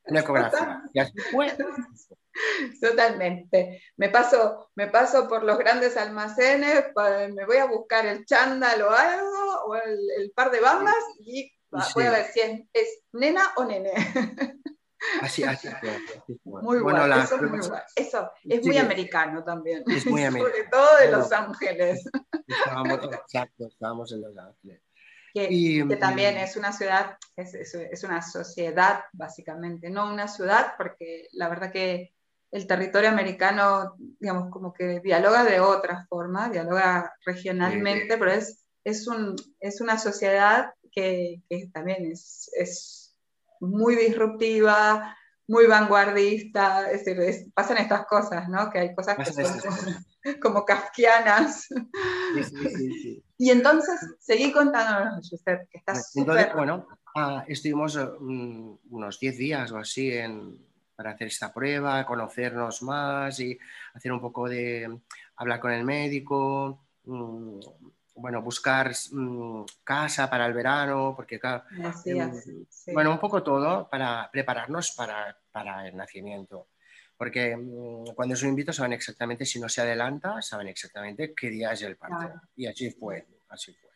ecografía. 0.06 0.82
Y 0.94 1.00
así 1.00 1.18
fue. 1.32 1.56
Totalmente. 2.82 3.84
Me 3.98 4.10
paso, 4.10 4.72
me 4.76 4.88
paso 4.88 5.30
por 5.30 5.44
los 5.44 5.60
grandes 5.60 5.96
almacenes, 5.96 6.86
me 7.34 7.46
voy 7.46 7.58
a 7.58 7.68
buscar 7.68 8.08
el 8.08 8.26
chándal 8.26 8.82
o 8.82 8.90
algo, 8.90 9.66
o 9.68 9.76
el, 9.76 10.32
par 10.36 10.50
de 10.50 10.60
bambas 10.60 10.96
y 11.20 11.54
voy 11.70 12.06
a 12.06 12.12
ver 12.12 12.26
si 12.34 12.40
es, 12.40 12.62
es 12.74 13.02
nena 13.12 13.54
o 13.56 13.66
nene. 13.66 13.94
Así, 15.22 15.44
así 15.44 15.70
Muy 16.44 16.80
bueno, 16.80 17.06
eso, 17.96 18.32
es 18.44 18.66
muy 18.66 18.78
americano 18.78 19.44
también. 19.44 19.84
Es 19.88 20.06
muy 20.06 20.24
americano. 20.26 20.52
Sobre 20.52 20.70
todo 20.70 20.98
de 20.98 21.12
Los 21.12 21.32
Ángeles. 21.32 22.10
Estábamos, 22.48 23.00
exacto, 23.13 23.68
estábamos 23.68 24.12
en 24.12 24.22
Los 24.22 24.38
Ángeles. 24.38 24.82
Que, 25.34 25.48
y, 25.50 25.88
que 25.88 25.96
también 25.96 26.38
es 26.38 26.56
una 26.56 26.72
ciudad, 26.72 27.18
es, 27.36 27.56
es, 27.56 28.04
una 28.04 28.22
sociedad 28.22 29.06
básicamente, 29.13 29.89
no 29.89 30.12
una 30.12 30.28
ciudad, 30.28 30.74
porque 30.78 31.28
la 31.32 31.50
verdad 31.50 31.72
que 31.72 32.13
el 32.52 32.68
territorio 32.68 33.10
americano, 33.10 33.96
digamos, 33.98 34.52
como 34.52 34.72
que 34.74 35.00
dialoga 35.00 35.44
de 35.44 35.60
otra 35.60 36.06
forma, 36.08 36.50
dialoga 36.50 37.16
regionalmente, 37.26 38.16
pero 38.20 38.32
es, 38.32 38.63
es, 38.84 39.08
un, 39.08 39.36
es 39.60 39.82
una 39.82 39.98
sociedad 39.98 40.72
que, 40.92 41.42
que 41.50 41.68
también 41.74 42.06
es, 42.12 42.52
es 42.56 43.03
muy 43.63 43.95
disruptiva, 43.95 45.15
muy 45.47 45.67
vanguardista, 45.67 46.89
es 46.89 47.06
decir, 47.06 47.52
pasan 47.54 47.78
estas 47.78 48.06
cosas, 48.06 48.47
¿no? 48.47 48.69
Que 48.69 48.80
hay 48.80 48.95
cosas 48.95 49.17
que 49.17 49.26
son 49.26 49.45
como, 50.41 50.65
kafkianas. 50.65 51.67
y 53.38 53.49
entonces, 53.49 54.15
seguí 54.19 54.52
contándonos, 54.52 55.30
Josep, 55.30 55.69
que 55.69 55.78
estás 55.78 56.15
Entonces, 56.15 56.54
bueno, 56.56 56.88
ah, 57.15 57.43
estuvimos 57.47 57.99
mm, 58.19 58.73
unos 58.89 59.19
10 59.19 59.38
días 59.38 59.71
o 59.71 59.78
así 59.78 60.12
en, 60.12 60.58
para 60.95 61.12
hacer 61.12 61.28
esta 61.28 61.54
prueba, 61.54 62.06
conocernos 62.06 62.82
más 62.84 63.39
y 63.39 63.58
hacer 63.93 64.12
un 64.12 64.21
poco 64.21 64.47
de 64.47 64.99
hablar 65.36 65.60
con 65.60 65.71
el 65.71 65.84
médico, 65.84 66.86
mm, 67.06 67.60
bueno, 68.15 68.41
buscar 68.41 68.93
mm, 69.12 69.63
casa 69.84 70.30
para 70.30 70.45
el 70.45 70.54
verano, 70.54 71.13
porque 71.15 71.39
em, 72.06 72.32
bueno, 72.93 73.12
un 73.12 73.19
poco 73.19 73.41
todo 73.41 73.89
para 73.89 74.30
prepararnos 74.32 74.91
para, 74.91 75.38
para 75.52 75.88
el 75.88 75.95
nacimiento. 75.95 76.67
Porque 77.17 77.56
mm, 77.56 78.13
cuando 78.15 78.36
es 78.36 78.43
un 78.43 78.49
invito 78.49 78.73
saben 78.73 78.93
exactamente, 78.93 79.45
si 79.45 79.60
no 79.60 79.69
se 79.69 79.82
adelanta, 79.82 80.41
saben 80.41 80.67
exactamente 80.67 81.34
qué 81.34 81.49
día 81.49 81.71
es 81.71 81.82
el 81.82 81.95
parto. 81.95 82.41
Y 82.56 82.67
así 82.67 82.91
fue, 82.91 83.26
así 83.49 83.73
fue. 83.73 83.89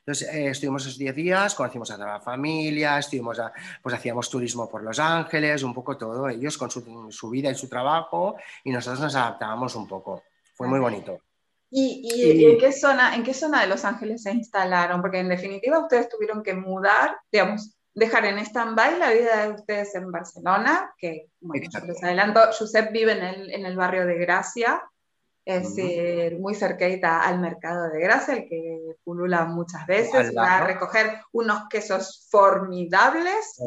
Entonces, 0.00 0.34
eh, 0.34 0.48
estuvimos 0.48 0.82
esos 0.82 0.98
10 0.98 1.14
días, 1.14 1.54
conocimos 1.54 1.88
a 1.92 1.94
toda 1.94 2.14
la 2.14 2.20
familia, 2.20 2.98
estuvimos 2.98 3.40
pues 3.80 3.94
hacíamos 3.94 4.28
turismo 4.28 4.68
por 4.68 4.82
Los 4.82 4.98
Ángeles, 4.98 5.62
un 5.62 5.72
poco 5.72 5.96
todo, 5.96 6.28
ellos 6.28 6.58
con 6.58 6.72
su, 6.72 7.08
su 7.12 7.30
vida 7.30 7.50
y 7.50 7.54
su 7.54 7.68
trabajo, 7.68 8.36
y 8.64 8.72
nosotros 8.72 8.98
nos 8.98 9.14
adaptábamos 9.14 9.76
un 9.76 9.86
poco. 9.86 10.24
Fue 10.54 10.66
muy 10.66 10.80
bonito. 10.80 11.20
¿Y, 11.74 12.44
en, 12.44 12.58
qué 12.58 12.70
zona, 12.70 13.16
en 13.16 13.22
qué 13.22 13.32
zona 13.32 13.62
de 13.62 13.66
Los 13.66 13.86
Ángeles 13.86 14.22
se 14.22 14.32
instalaron? 14.32 15.00
Porque 15.00 15.20
en 15.20 15.30
definitiva 15.30 15.78
ustedes 15.78 16.08
tuvieron 16.10 16.42
que 16.42 16.52
mudar, 16.52 17.16
digamos, 17.32 17.74
dejar 17.94 18.26
en 18.26 18.38
stand-by 18.38 18.98
la 18.98 19.10
vida 19.10 19.46
de 19.46 19.54
ustedes 19.54 19.94
en 19.94 20.12
Barcelona, 20.12 20.92
que, 20.98 21.30
bueno, 21.40 21.66
les 21.86 22.02
adelanto, 22.02 22.40
Josep 22.58 22.92
vive 22.92 23.12
en 23.12 23.22
el, 23.22 23.50
en 23.52 23.64
el 23.64 23.76
barrio 23.76 24.04
de 24.06 24.18
Gracia, 24.18 24.82
es 25.44 25.74
muy 26.38 26.54
cerquita 26.54 27.22
al 27.22 27.40
mercado 27.40 27.88
de 27.88 28.00
Gracia, 28.00 28.34
el 28.34 28.48
que 28.48 28.96
pulula 29.02 29.46
muchas 29.46 29.86
veces, 29.86 30.32
va 30.36 30.58
a 30.58 30.66
recoger 30.66 31.20
unos 31.32 31.68
quesos 31.68 32.28
formidables, 32.30 33.58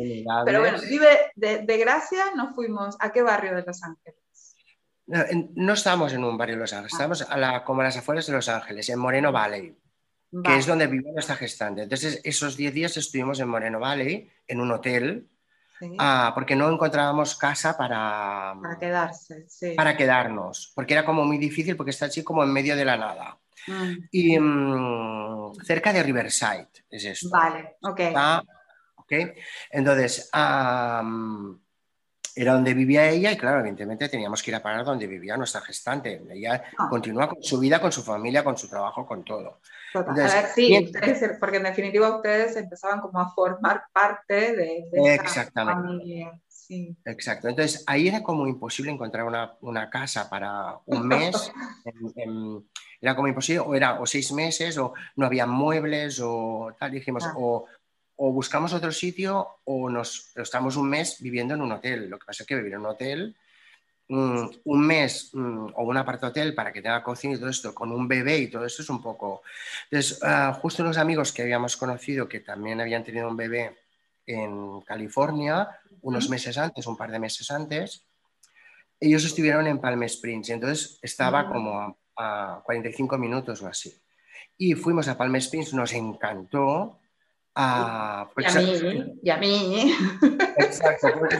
pero 0.45 0.59
bueno, 0.59 0.77
vive 0.87 1.31
de, 1.35 1.63
de 1.63 1.77
Gracia, 1.77 2.33
nos 2.35 2.55
fuimos, 2.55 2.95
¿a 2.99 3.11
qué 3.11 3.23
barrio 3.23 3.55
de 3.55 3.63
Los 3.63 3.83
Ángeles? 3.83 4.24
No, 5.07 5.73
estamos 5.73 6.13
en 6.13 6.23
un 6.23 6.37
barrio 6.37 6.55
de 6.55 6.61
Los 6.61 6.73
Ángeles, 6.73 6.93
ah. 6.93 6.95
estamos 6.95 7.21
a 7.21 7.37
la, 7.37 7.63
como 7.63 7.81
a 7.81 7.83
las 7.83 7.97
afueras 7.97 8.25
de 8.25 8.33
Los 8.33 8.49
Ángeles, 8.49 8.89
en 8.89 8.99
Moreno 8.99 9.31
Valley, 9.31 9.77
que 10.43 10.57
es 10.57 10.65
donde 10.65 10.87
vivió 10.87 11.11
nuestra 11.13 11.35
gestante. 11.35 11.83
Entonces, 11.83 12.19
esos 12.23 12.57
10 12.57 12.73
días 12.73 12.97
estuvimos 12.97 13.39
en 13.39 13.47
Moreno 13.47 13.79
Valley, 13.79 14.29
en 14.47 14.59
un 14.59 14.71
hotel, 14.71 15.29
ah, 15.99 16.31
porque 16.33 16.55
no 16.55 16.71
encontrábamos 16.71 17.35
casa 17.35 17.77
para, 17.77 18.55
para 18.59 18.79
quedarse, 18.79 19.45
para 19.75 19.95
quedarnos, 19.95 20.71
porque 20.73 20.93
era 20.95 21.05
como 21.05 21.23
muy 21.23 21.37
difícil, 21.37 21.75
porque 21.75 21.91
está 21.91 22.07
así 22.07 22.23
como 22.23 22.43
en 22.43 22.51
medio 22.51 22.75
de 22.75 22.85
la 22.85 22.97
nada. 22.97 23.37
Mm. 23.67 23.93
Y 24.11 24.39
mm, 24.39 25.55
cerca 25.63 25.93
de 25.93 26.03
Riverside 26.03 26.67
es 26.89 27.05
esto. 27.05 27.29
Vale, 27.29 27.77
ok. 27.81 28.01
okay. 28.95 29.33
Entonces, 29.69 30.29
era 32.35 32.53
donde 32.53 32.73
vivía 32.73 33.09
ella 33.09 33.31
y 33.31 33.37
claro, 33.37 33.59
evidentemente 33.59 34.09
teníamos 34.09 34.43
que 34.43 34.51
ir 34.51 34.55
a 34.55 34.61
parar 34.63 34.83
donde 34.83 35.07
vivía 35.07 35.37
nuestra 35.37 35.61
gestante. 35.61 36.21
Ella 36.29 36.63
ah. 36.77 36.87
continúa 36.89 37.29
con 37.29 37.41
su 37.41 37.57
vida, 37.59 37.79
con 37.79 37.91
su 37.91 38.03
familia, 38.03 38.43
con 38.43 38.57
su 38.57 38.67
trabajo, 38.67 39.05
con 39.05 39.23
todo. 39.23 39.59
a 39.93 40.13
ver, 40.13 40.29
sí, 40.53 40.91
porque 41.39 41.57
en 41.57 41.63
definitiva 41.63 42.15
ustedes 42.17 42.55
empezaban 42.57 42.99
como 42.99 43.19
a 43.19 43.29
formar 43.33 43.83
parte 43.93 44.55
de, 44.55 44.85
de 44.91 45.15
Exactamente. 45.15 45.81
familia. 45.81 46.39
sí. 46.47 46.95
Exacto. 47.05 47.47
Entonces 47.47 47.83
ahí 47.87 48.07
era 48.09 48.21
como 48.21 48.47
imposible 48.47 48.91
encontrar 48.91 49.23
una, 49.25 49.53
una 49.61 49.89
casa 49.89 50.29
para 50.29 50.77
un 50.85 51.07
mes. 51.07 51.51
en- 51.85 52.13
en- 52.21 52.69
era 53.01 53.15
como 53.15 53.27
imposible, 53.27 53.59
o 53.59 53.75
era 53.75 53.99
o 53.99 54.05
seis 54.07 54.31
meses, 54.31 54.77
o 54.79 54.93
no 55.17 55.25
había 55.27 55.45
muebles, 55.45 56.19
o 56.23 56.73
tal. 56.79 56.91
Dijimos, 56.91 57.23
Ah. 57.25 57.33
o, 57.37 57.65
o 58.17 58.31
buscamos 58.31 58.73
otro 58.73 58.91
sitio, 58.91 59.59
o 59.65 59.89
nos 59.89 60.31
o 60.37 60.41
estamos 60.41 60.75
un 60.77 60.89
mes 60.89 61.17
viviendo 61.19 61.53
en 61.53 61.61
un 61.61 61.71
hotel. 61.71 62.09
Lo 62.09 62.17
que 62.17 62.25
pasa 62.25 62.43
es 62.43 62.47
que 62.47 62.55
vivir 62.55 62.73
en 62.73 62.79
un 62.79 62.85
hotel, 62.87 63.35
mm, 64.07 64.45
un 64.63 64.87
mes 64.87 65.31
mm, 65.33 65.67
o 65.75 65.83
un 65.83 65.97
apart 65.97 66.23
hotel 66.23 66.53
para 66.55 66.71
que 66.71 66.81
tenga 66.81 67.03
cocina 67.03 67.35
y 67.35 67.39
todo 67.39 67.49
esto, 67.49 67.73
con 67.75 67.91
un 67.91 68.07
bebé 68.07 68.37
y 68.39 68.47
todo 68.47 68.65
esto 68.65 68.81
es 68.81 68.89
un 68.89 69.01
poco. 69.01 69.43
Entonces, 69.89 70.19
ah, 70.23 70.57
justo 70.61 70.83
unos 70.83 70.97
amigos 70.97 71.31
que 71.33 71.41
habíamos 71.41 71.75
conocido 71.77 72.29
que 72.29 72.39
también 72.39 72.79
habían 72.81 73.03
tenido 73.03 73.27
un 73.27 73.37
bebé 73.37 73.77
en 74.25 74.81
California, 74.81 75.69
unos 76.01 76.29
meses 76.29 76.57
antes, 76.57 76.87
un 76.87 76.97
par 76.97 77.11
de 77.11 77.19
meses 77.19 77.51
antes, 77.51 78.05
ellos 78.99 79.25
estuvieron 79.25 79.67
en 79.67 79.79
Palm 79.79 80.01
Springs 80.03 80.49
y 80.49 80.53
entonces 80.53 80.99
estaba 81.01 81.47
como 81.47 81.79
a, 81.79 81.95
a 82.15 82.61
45 82.63 83.17
minutos 83.17 83.61
o 83.61 83.67
así. 83.67 83.93
Y 84.57 84.73
fuimos 84.73 85.07
a 85.07 85.17
Palm 85.17 85.35
Springs, 85.35 85.73
nos 85.73 85.93
encantó. 85.93 86.99
Ah, 87.55 88.27
Y 88.37 88.45
a 88.45 88.49
sa- 88.49 88.61
mí, 88.61 89.19
y 89.23 89.29
a 89.29 89.37
mí. 89.37 89.93
Exacto, 90.57 91.07
porque. 91.19 91.37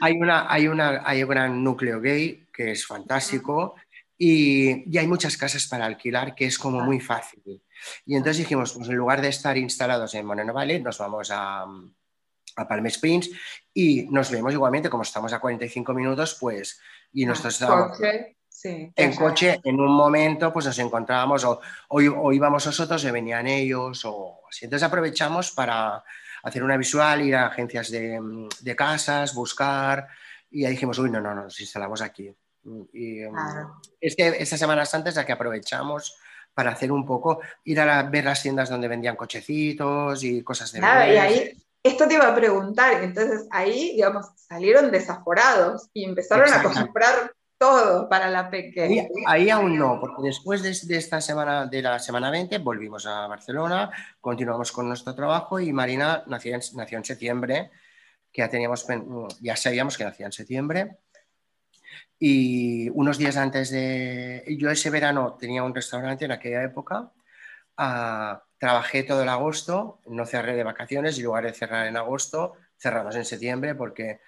Hay, 0.00 0.16
una, 0.20 0.52
hay, 0.52 0.68
una, 0.68 1.02
hay 1.04 1.22
un 1.22 1.28
gran 1.28 1.64
núcleo 1.64 2.00
gay 2.00 2.46
que 2.52 2.72
es 2.72 2.86
fantástico 2.86 3.74
y, 4.18 4.90
y 4.92 4.98
hay 4.98 5.06
muchas 5.06 5.36
casas 5.36 5.66
para 5.66 5.86
alquilar 5.86 6.34
que 6.34 6.46
es 6.46 6.58
como 6.58 6.80
Ah. 6.80 6.84
muy 6.84 7.00
fácil. 7.00 7.62
Y 8.04 8.14
entonces 8.14 8.38
dijimos, 8.38 8.72
pues 8.74 8.88
en 8.88 8.96
lugar 8.96 9.20
de 9.22 9.28
estar 9.28 9.56
instalados 9.56 10.14
en 10.14 10.26
Moreno 10.26 10.52
Valley, 10.52 10.82
nos 10.82 10.98
vamos 10.98 11.30
a, 11.32 11.62
a 11.62 12.68
Palm 12.68 12.86
Springs 12.86 13.30
y 13.72 14.02
nos 14.10 14.30
vemos 14.30 14.52
igualmente, 14.52 14.90
como 14.90 15.02
estamos 15.02 15.32
a 15.32 15.38
45 15.40 15.94
minutos, 15.94 16.36
pues, 16.38 16.78
y 17.12 17.24
nosotros 17.24 17.54
estábamos 17.54 17.96
Coche, 17.96 18.36
sí. 18.62 18.92
en 18.94 19.16
coche, 19.16 19.60
en 19.64 19.80
un 19.80 19.92
momento, 19.92 20.52
pues 20.52 20.66
nos 20.66 20.78
encontrábamos, 20.78 21.44
o, 21.44 21.60
o, 21.88 21.96
o 21.98 22.32
íbamos 22.32 22.66
nosotros, 22.66 23.04
o 23.04 23.12
venían 23.12 23.46
ellos, 23.46 24.04
o 24.04 24.42
así. 24.48 24.66
Entonces 24.66 24.86
aprovechamos 24.86 25.50
para 25.52 26.02
hacer 26.42 26.62
una 26.62 26.76
visual, 26.76 27.22
ir 27.22 27.36
a 27.36 27.46
agencias 27.46 27.90
de, 27.90 28.20
de 28.60 28.76
casas, 28.76 29.34
buscar, 29.34 30.06
y 30.50 30.64
ahí 30.64 30.72
dijimos, 30.72 30.98
uy, 30.98 31.10
no, 31.10 31.20
no, 31.20 31.34
no, 31.34 31.44
nos 31.44 31.60
instalamos 31.60 32.02
aquí. 32.02 32.34
Y, 32.92 33.24
um, 33.24 33.32
Claro. 33.34 33.80
Es 34.00 34.14
que 34.16 34.28
estas 34.38 34.58
semanas 34.58 34.94
antes 34.94 35.14
la 35.16 35.24
que 35.24 35.32
aprovechamos 35.32 36.16
para 36.52 36.72
hacer 36.72 36.92
un 36.92 37.06
poco, 37.06 37.40
ir 37.64 37.80
a 37.80 37.86
la- 37.86 38.02
ver 38.02 38.24
las 38.24 38.42
tiendas 38.42 38.68
donde 38.68 38.88
vendían 38.88 39.16
cochecitos 39.16 40.22
y 40.24 40.42
cosas 40.42 40.72
de 40.72 40.80
Nada, 40.80 41.08
y 41.08 41.16
ahí, 41.16 41.62
esto 41.82 42.06
te 42.06 42.14
iba 42.14 42.26
a 42.28 42.34
preguntar, 42.34 43.02
entonces 43.02 43.46
ahí, 43.50 43.92
digamos, 43.94 44.26
salieron 44.36 44.90
desaforados 44.90 45.88
y 45.94 46.04
empezaron 46.04 46.52
a 46.52 46.62
comprar 46.62 47.32
todo 47.60 48.08
para 48.08 48.30
la 48.30 48.46
Ahí, 48.46 48.50
pequeña. 48.50 49.06
ahí 49.26 49.50
aún 49.50 49.78
no, 49.78 50.00
porque 50.00 50.22
después 50.22 50.62
de, 50.62 50.74
de 50.86 50.96
esta 50.96 51.20
semana, 51.20 51.66
de 51.66 51.82
la 51.82 51.98
semana 51.98 52.30
20, 52.30 52.56
volvimos 52.56 53.04
a 53.04 53.26
Barcelona, 53.26 53.90
continuamos 54.18 54.72
con 54.72 54.88
nuestro 54.88 55.14
trabajo 55.14 55.60
y 55.60 55.70
Marina 55.70 56.24
nació 56.26 56.54
en, 56.54 56.62
nació 56.74 56.96
en 56.96 57.04
septiembre, 57.04 57.70
que 58.32 58.40
ya, 58.40 58.48
teníamos, 58.48 58.86
ya 59.42 59.56
sabíamos 59.56 59.98
que 59.98 60.04
nacía 60.04 60.24
en 60.24 60.32
septiembre. 60.32 60.96
Y 62.18 62.88
unos 62.90 63.18
días 63.18 63.36
antes 63.36 63.68
de... 63.70 64.42
Yo 64.58 64.70
ese 64.70 64.88
verano 64.88 65.36
tenía 65.38 65.62
un 65.62 65.74
restaurante 65.74 66.24
en 66.24 66.32
aquella 66.32 66.62
época, 66.62 67.12
ah, 67.76 68.42
trabajé 68.56 69.02
todo 69.02 69.22
el 69.22 69.28
agosto, 69.28 70.00
no 70.06 70.24
cerré 70.24 70.54
de 70.54 70.64
vacaciones 70.64 71.18
y 71.18 71.22
lugar 71.22 71.44
de 71.44 71.52
cerrar 71.52 71.86
en 71.86 71.98
agosto, 71.98 72.54
cerramos 72.78 73.16
en 73.16 73.26
septiembre 73.26 73.74
porque 73.74 74.20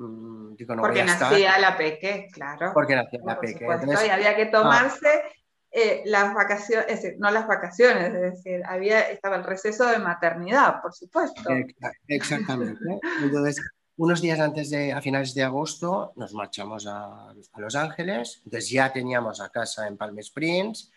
mm, 0.00 0.56
digo, 0.56 0.74
no 0.74 0.82
porque 0.82 1.00
voy 1.02 1.08
a 1.08 1.12
estar. 1.12 1.30
nacía 1.32 1.58
la 1.58 1.76
peque, 1.76 2.28
claro. 2.32 2.72
Porque 2.74 2.96
nacía 2.96 3.20
la 3.24 3.34
por 3.36 3.40
peque. 3.44 3.58
supuesto, 3.60 3.82
Entonces, 3.84 4.06
y 4.08 4.10
había 4.10 4.36
que 4.36 4.46
tomarse 4.46 5.22
eh, 5.70 6.02
las 6.06 6.34
vacaciones, 6.34 6.86
es 6.88 7.02
decir, 7.02 7.16
no 7.20 7.30
las 7.30 7.46
vacaciones, 7.46 8.12
es 8.12 8.20
decir, 8.34 8.60
había, 8.66 9.00
estaba 9.10 9.36
el 9.36 9.44
receso 9.44 9.86
de 9.86 9.98
maternidad, 9.98 10.80
por 10.82 10.92
supuesto. 10.92 11.48
Exa- 11.50 11.92
Exactamente. 12.08 12.98
Entonces, 13.22 13.60
unos 13.96 14.20
días 14.22 14.40
antes 14.40 14.70
de, 14.70 14.92
a 14.92 15.00
finales 15.00 15.34
de 15.34 15.44
agosto, 15.44 16.12
nos 16.16 16.32
marchamos 16.34 16.86
a, 16.86 17.30
a 17.30 17.60
Los 17.60 17.76
Ángeles. 17.76 18.40
Entonces 18.44 18.70
ya 18.70 18.92
teníamos 18.92 19.40
a 19.40 19.50
casa 19.50 19.86
en 19.86 19.96
Palm 19.98 20.18
Springs. 20.20 20.90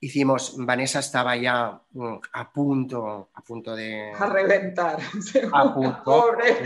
Hicimos, 0.00 0.54
Vanessa 0.56 1.00
estaba 1.00 1.34
ya 1.36 1.80
mm, 1.90 2.14
a 2.32 2.52
punto, 2.52 3.30
a 3.34 3.42
punto 3.42 3.74
de... 3.74 4.12
A 4.16 4.26
reventar. 4.26 4.96
A 5.52 5.74
punto. 5.74 6.02
Pobre. 6.04 6.56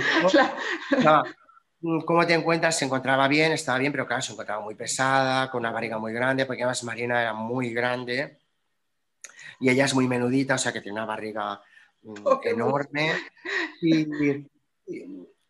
La- 1.02 1.24
¿Cómo 2.06 2.26
te 2.26 2.32
encuentras? 2.34 2.78
Se 2.78 2.84
encontraba 2.86 3.28
bien, 3.28 3.52
estaba 3.52 3.78
bien, 3.78 3.92
pero 3.92 4.06
claro, 4.06 4.22
se 4.22 4.32
encontraba 4.32 4.62
muy 4.62 4.74
pesada, 4.74 5.50
con 5.50 5.60
una 5.60 5.70
barriga 5.72 5.98
muy 5.98 6.12
grande, 6.12 6.46
porque 6.46 6.62
además 6.62 6.82
Marina 6.84 7.20
era 7.20 7.34
muy 7.34 7.72
grande 7.74 8.38
y 9.60 9.68
ella 9.70 9.84
es 9.84 9.94
muy 9.94 10.06
menudita, 10.08 10.54
o 10.54 10.58
sea 10.58 10.72
que 10.72 10.80
tiene 10.80 10.98
una 10.98 11.06
barriga 11.06 11.60
mm, 12.02 12.14
Oh, 12.26 12.40
enorme. 12.44 13.12
Y, 13.80 14.00
y- 14.02 14.48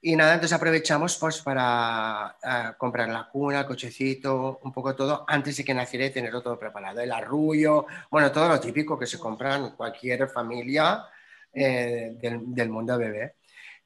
y 0.05 0.17
nada, 0.17 0.35
entonces 0.35 0.57
aprovechamos 0.57 1.17
pues 1.19 1.41
para 1.43 2.37
ah, 2.43 2.75
comprar 2.77 3.09
la 3.09 3.29
cuna, 3.29 3.61
el 3.61 3.67
cochecito, 3.67 4.59
un 4.65 4.73
poco 4.73 4.97
todo, 4.97 5.25
antes 5.29 5.57
de 5.57 5.65
que 5.65 5.75
naciera 5.75 6.07
y 6.07 6.11
tenerlo 6.11 6.43
todo 6.43 6.59
preparado. 6.59 7.01
El 7.01 7.13
arrullo, 7.13 7.87
bueno, 8.11 8.33
todo 8.33 8.49
lo 8.49 8.59
típico 8.61 8.99
que 8.99 9.07
se 9.07 9.19
compra 9.19 9.57
en 9.57 9.71
cualquier 9.71 10.29
familia 10.29 11.05
eh, 11.53 12.17
del, 12.21 12.41
del 12.55 12.69
mundo 12.71 12.99
bebé. 12.99 13.37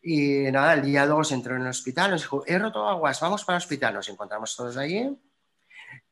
Y 0.08 0.52
nada, 0.52 0.74
el 0.74 0.82
día 0.82 1.04
2 1.04 1.32
entró 1.32 1.56
en 1.56 1.62
el 1.62 1.66
hospital, 1.68 2.12
nos 2.12 2.22
dijo, 2.22 2.44
he 2.46 2.56
roto 2.60 2.86
aguas, 2.86 3.18
vamos 3.20 3.44
para 3.44 3.56
el 3.56 3.62
hospital. 3.62 3.94
Nos 3.94 4.08
encontramos 4.08 4.54
todos 4.54 4.76
allí 4.76 5.10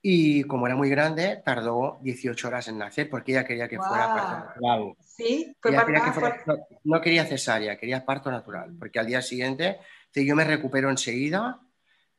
y 0.02 0.42
como 0.44 0.66
era 0.66 0.74
muy 0.74 0.90
grande, 0.90 1.40
tardó 1.44 1.98
18 2.02 2.48
horas 2.48 2.66
en 2.66 2.78
nacer 2.78 3.08
porque 3.08 3.30
ella 3.32 3.44
quería 3.44 3.68
que 3.68 3.78
fuera 3.78 4.06
Guau. 4.08 4.16
parto 4.16 4.36
natural. 4.46 4.94
Sí, 5.00 5.56
fue 5.60 5.70
quería 5.70 6.04
que 6.04 6.12
fuera- 6.12 6.40
fue- 6.44 6.56
no, 6.56 6.66
no 6.96 7.00
quería 7.00 7.24
cesárea, 7.24 7.78
quería 7.78 8.04
parto 8.04 8.32
natural, 8.32 8.74
porque 8.78 8.98
al 8.98 9.06
día 9.06 9.22
siguiente 9.22 9.78
yo 10.12 10.34
me 10.34 10.42
recupero 10.44 10.90
enseguida 10.90 11.60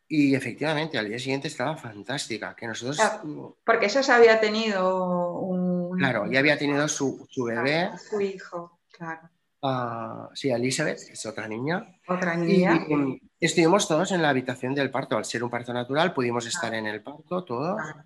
y 0.07 0.33
efectivamente 0.33 0.97
al 0.97 1.09
día 1.09 1.19
siguiente 1.19 1.49
estaba 1.49 1.75
fantástica, 1.75 2.55
que 2.55 2.67
nosotros, 2.67 2.99
Ah, 3.01 3.21
porque 3.65 3.87
ella 3.87 3.99
ya 4.01 4.15
había 4.15 4.39
tenido 4.39 5.33
un... 5.39 5.97
claro, 5.97 6.31
ya 6.31 6.39
había 6.39 6.57
tenido 6.57 6.87
su, 6.87 7.27
su 7.29 7.43
bebé, 7.43 7.89
Ah, 7.91 7.97
Su 7.97 8.21
hijo, 8.21 8.79
claro. 8.91 9.29
Ah, 9.65 10.29
sí, 10.33 10.49
Elizabeth, 10.49 10.99
es 11.11 11.25
otra 11.25 11.47
niña, 11.47 11.85
Otra 12.07 12.35
y 12.35 12.65
mm, 12.65 13.19
estuvimos 13.39 13.87
todos 13.87 14.11
en 14.11 14.21
la 14.21 14.29
habitación 14.29 14.73
del 14.75 14.91
parto, 14.91 15.17
al 15.17 15.25
ser 15.25 15.43
un 15.43 15.49
parto 15.49 15.73
natural 15.73 16.13
pudimos 16.13 16.45
estar 16.45 16.73
en 16.73 16.85
el 16.87 17.01
parto 17.03 17.43
todos, 17.43 17.75
Claro. 17.81 18.03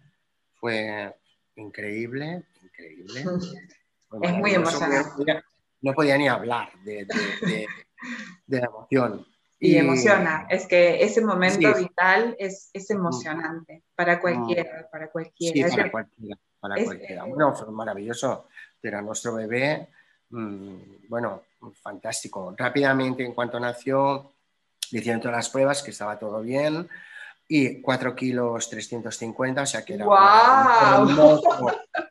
fue 0.60 1.15
increíble, 1.56 2.43
increíble. 2.63 3.24
Fue 4.08 4.19
Es 4.24 4.34
muy 4.34 4.52
emocionante. 4.54 5.41
No 5.82 5.93
podía, 5.93 6.17
ni 6.17 6.28
hablar 6.28 6.69
de, 6.84 7.06
de- 7.06 7.48
de- 7.48 7.67
de 8.48 8.60
la 8.60 8.65
emoción. 8.65 9.26
Y 9.62 9.76
emociona, 9.78 10.48
es 10.50 10.65
que 10.67 11.04
ese 11.04 11.22
momento 11.24 11.74
Sí. 11.76 11.84
vital 11.84 12.36
es, 12.39 12.69
es 12.74 12.89
emocionante 12.89 13.84
para 13.95 14.19
cualquiera, 14.22 14.88
para 14.91 15.06
Sí, 15.08 15.12
cualquiera. 15.12 15.67
Es 15.67 15.76
para 15.76 15.91
cualquiera. 15.91 16.38
Para 16.60 16.76
es- 16.76 16.86
cualquiera. 16.86 17.24
Bueno, 17.26 17.54
fue 17.54 17.72
maravilloso. 17.72 18.48
Era 18.82 19.02
nuestro 19.02 19.36
bebé, 19.36 19.89
mm, 19.89 19.99
bueno, 20.30 21.44
fantástico. 21.82 22.54
Rápidamente, 22.58 23.24
en 23.26 23.34
cuanto 23.34 23.60
nació, 23.60 24.32
le 24.92 25.00
hicieron 25.00 25.22
todas 25.22 25.38
las 25.38 25.50
pruebas, 25.50 25.84
que 25.84 25.92
estaba 25.92 26.18
todo 26.20 26.42
bien. 26.42 26.88
Y 27.48 27.82
4 27.82 28.15
kilos 28.15 28.70
350, 28.70 29.63
o 29.63 29.65
sea 29.65 29.84
que 29.84 29.96
era 29.96 30.08
un, 30.08 31.10
hermoso, 31.10 31.50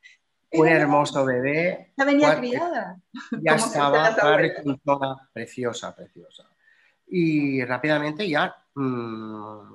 un 0.53 0.69
hermoso 0.69 1.25
bebé. 1.25 1.93
Ya 1.97 2.05
venía 2.05 2.27
Cuatro- 2.27 2.41
criada. 2.41 2.97
ya 3.41 3.55
estaba 3.55 5.29
preciosa, 5.33 5.95
preciosa. 5.95 6.45
Y 7.07 7.65
rápidamente 7.65 8.29
ya 8.29 8.55
mm, 8.75 9.75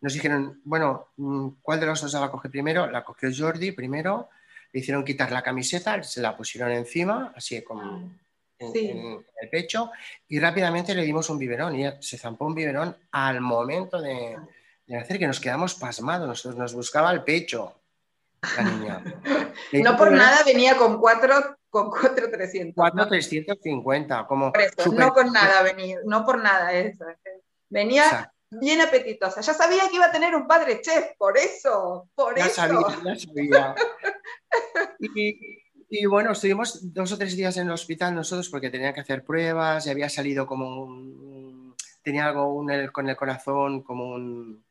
nos 0.00 0.12
dijeron, 0.12 0.60
bueno, 0.64 1.08
mm, 1.16 1.48
¿cuál 1.60 1.80
de 1.80 1.86
los 1.86 2.00
dos 2.00 2.12
la 2.12 2.20
va 2.20 2.26
a 2.26 2.30
coger 2.30 2.50
primero? 2.50 2.88
La 2.90 3.02
cogió 3.04 3.28
Jordi 3.36 3.72
primero, 3.72 4.28
le 4.72 4.80
hicieron 4.80 5.04
quitar 5.04 5.30
la 5.30 5.42
camiseta, 5.42 6.02
se 6.02 6.20
la 6.20 6.36
pusieron 6.36 6.70
encima, 6.70 7.32
así 7.36 7.62
como 7.62 7.82
en, 8.58 8.72
Sí. 8.72 8.90
en 8.90 9.24
el 9.40 9.48
pecho, 9.50 9.90
y 10.28 10.38
rápidamente 10.38 10.94
le 10.94 11.02
dimos 11.02 11.28
un 11.30 11.38
biberón, 11.38 11.74
y 11.78 11.84
se 12.00 12.16
zampó 12.16 12.46
un 12.46 12.54
biberón 12.54 12.96
al 13.10 13.40
momento 13.40 14.00
de, 14.00 14.38
de 14.86 14.96
nacer, 14.96 15.18
que 15.18 15.26
nos 15.26 15.40
quedamos 15.40 15.74
pasmados, 15.74 16.28
nosotros 16.28 16.56
nos 16.58 16.72
buscaba 16.74 17.10
el 17.12 17.22
pecho, 17.24 17.74
la 18.56 18.62
niña. 18.62 19.02
No 19.72 19.96
por 19.96 20.12
nada 20.12 20.42
venía 20.44 20.76
con 20.76 20.98
cuatro, 21.00 21.56
con 21.70 21.88
cuatro 21.90 22.30
300. 22.30 22.74
4,350, 22.74 24.26
como 24.26 24.52
Por 24.52 24.60
eso, 24.62 24.74
súper- 24.78 24.98
no 24.98 25.12
con 25.12 25.32
nada 25.32 25.62
venía, 25.62 25.98
no 26.04 26.24
por 26.26 26.38
nada 26.42 26.72
eso. 26.72 27.04
Venía 27.70 28.04
Exacto. 28.04 28.32
bien 28.50 28.80
apetitosa. 28.82 29.40
Ya 29.40 29.54
sabía 29.54 29.88
que 29.88 29.96
iba 29.96 30.06
a 30.06 30.12
tener 30.12 30.34
un 30.34 30.46
padre 30.46 30.80
chef, 30.82 31.16
por 31.16 31.38
eso, 31.38 32.08
por 32.14 32.36
Ya 32.36 32.46
eso. 32.46 32.54
sabía, 32.54 32.86
ya 33.04 33.16
sabía. 33.16 33.74
Y, 35.14 35.62
y 35.88 36.06
bueno, 36.06 36.32
estuvimos 36.32 36.92
dos 36.94 37.12
o 37.12 37.18
tres 37.18 37.36
días 37.36 37.56
en 37.56 37.66
el 37.66 37.72
hospital 37.72 38.14
nosotros 38.14 38.48
porque 38.48 38.70
tenían 38.70 38.94
que 38.94 39.00
hacer 39.00 39.24
pruebas 39.24 39.86
y 39.86 39.90
había 39.90 40.08
salido 40.08 40.46
como 40.46 40.84
un- 40.84 41.76
tenía 42.02 42.28
algo 42.28 42.64
con 42.92 43.08
el 43.08 43.16
corazón 43.16 43.82
como 43.82 44.10
un, 44.10 44.64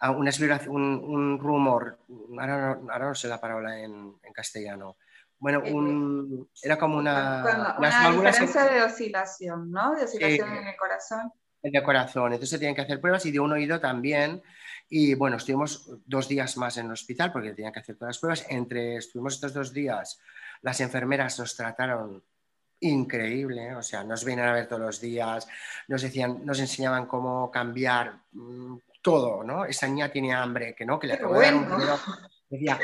una 0.00 0.30
un, 0.68 0.82
un, 1.04 1.38
rumor, 1.38 1.98
ahora 2.38 2.78
no, 2.98 3.14
sé 3.14 3.28
la 3.28 3.40
palabra 3.40 3.80
en, 3.80 4.14
castellano. 4.32 4.96
Bueno, 5.38 5.62
un, 5.70 6.48
era 6.62 6.78
como 6.78 6.96
una... 6.96 7.76
una 7.78 8.10
diferencia 8.10 8.64
de 8.64 8.82
oscilación, 8.82 9.70
¿no? 9.70 9.94
De 9.94 10.04
oscilación 10.04 10.56
en 10.56 10.66
el 10.68 10.76
corazón. 10.76 11.32
En 11.62 11.76
el 11.76 11.82
corazón. 11.82 12.32
Entonces 12.32 12.50
se 12.50 12.58
tienen 12.58 12.74
que 12.74 12.82
hacer 12.82 13.00
pruebas 13.00 13.24
y 13.26 13.30
de 13.30 13.40
un 13.40 13.52
oído 13.52 13.80
también. 13.80 14.42
Y 14.88 15.14
bueno, 15.14 15.36
estuvimos 15.36 15.88
dos 16.06 16.28
días 16.28 16.56
más 16.56 16.76
en 16.76 16.86
el 16.86 16.92
hospital 16.92 17.32
porque 17.32 17.52
tenían 17.52 17.72
que 17.72 17.80
hacer 17.80 17.96
todas 17.96 18.10
las 18.10 18.18
pruebas. 18.18 18.46
Entre, 18.48 18.96
estuvimos 18.96 19.34
estos 19.34 19.54
dos 19.54 19.72
días, 19.72 20.20
las 20.62 20.80
enfermeras 20.80 21.38
nos 21.38 21.56
trataron 21.56 22.22
increíble, 22.80 23.74
o 23.74 23.82
sea, 23.82 24.04
nos 24.04 24.24
vienen 24.24 24.46
a 24.46 24.52
ver 24.52 24.66
todos 24.66 24.82
los 24.82 25.00
días, 25.00 25.48
nos 25.88 26.02
decían, 26.02 26.44
nos 26.44 26.60
enseñaban 26.60 27.06
cómo 27.06 27.50
cambiar 27.50 28.20
mm, 28.32 28.76
todo, 29.00 29.42
¿no? 29.42 29.64
Esa 29.64 29.86
niña 29.86 30.10
tiene 30.10 30.34
hambre, 30.34 30.74
que 30.74 30.84
no, 30.84 30.98
que 30.98 31.06
le 31.06 31.14
acabo 31.14 31.38
de 31.38 31.46
dar 31.46 31.54
un 31.54 31.66
Decía, 32.48 32.78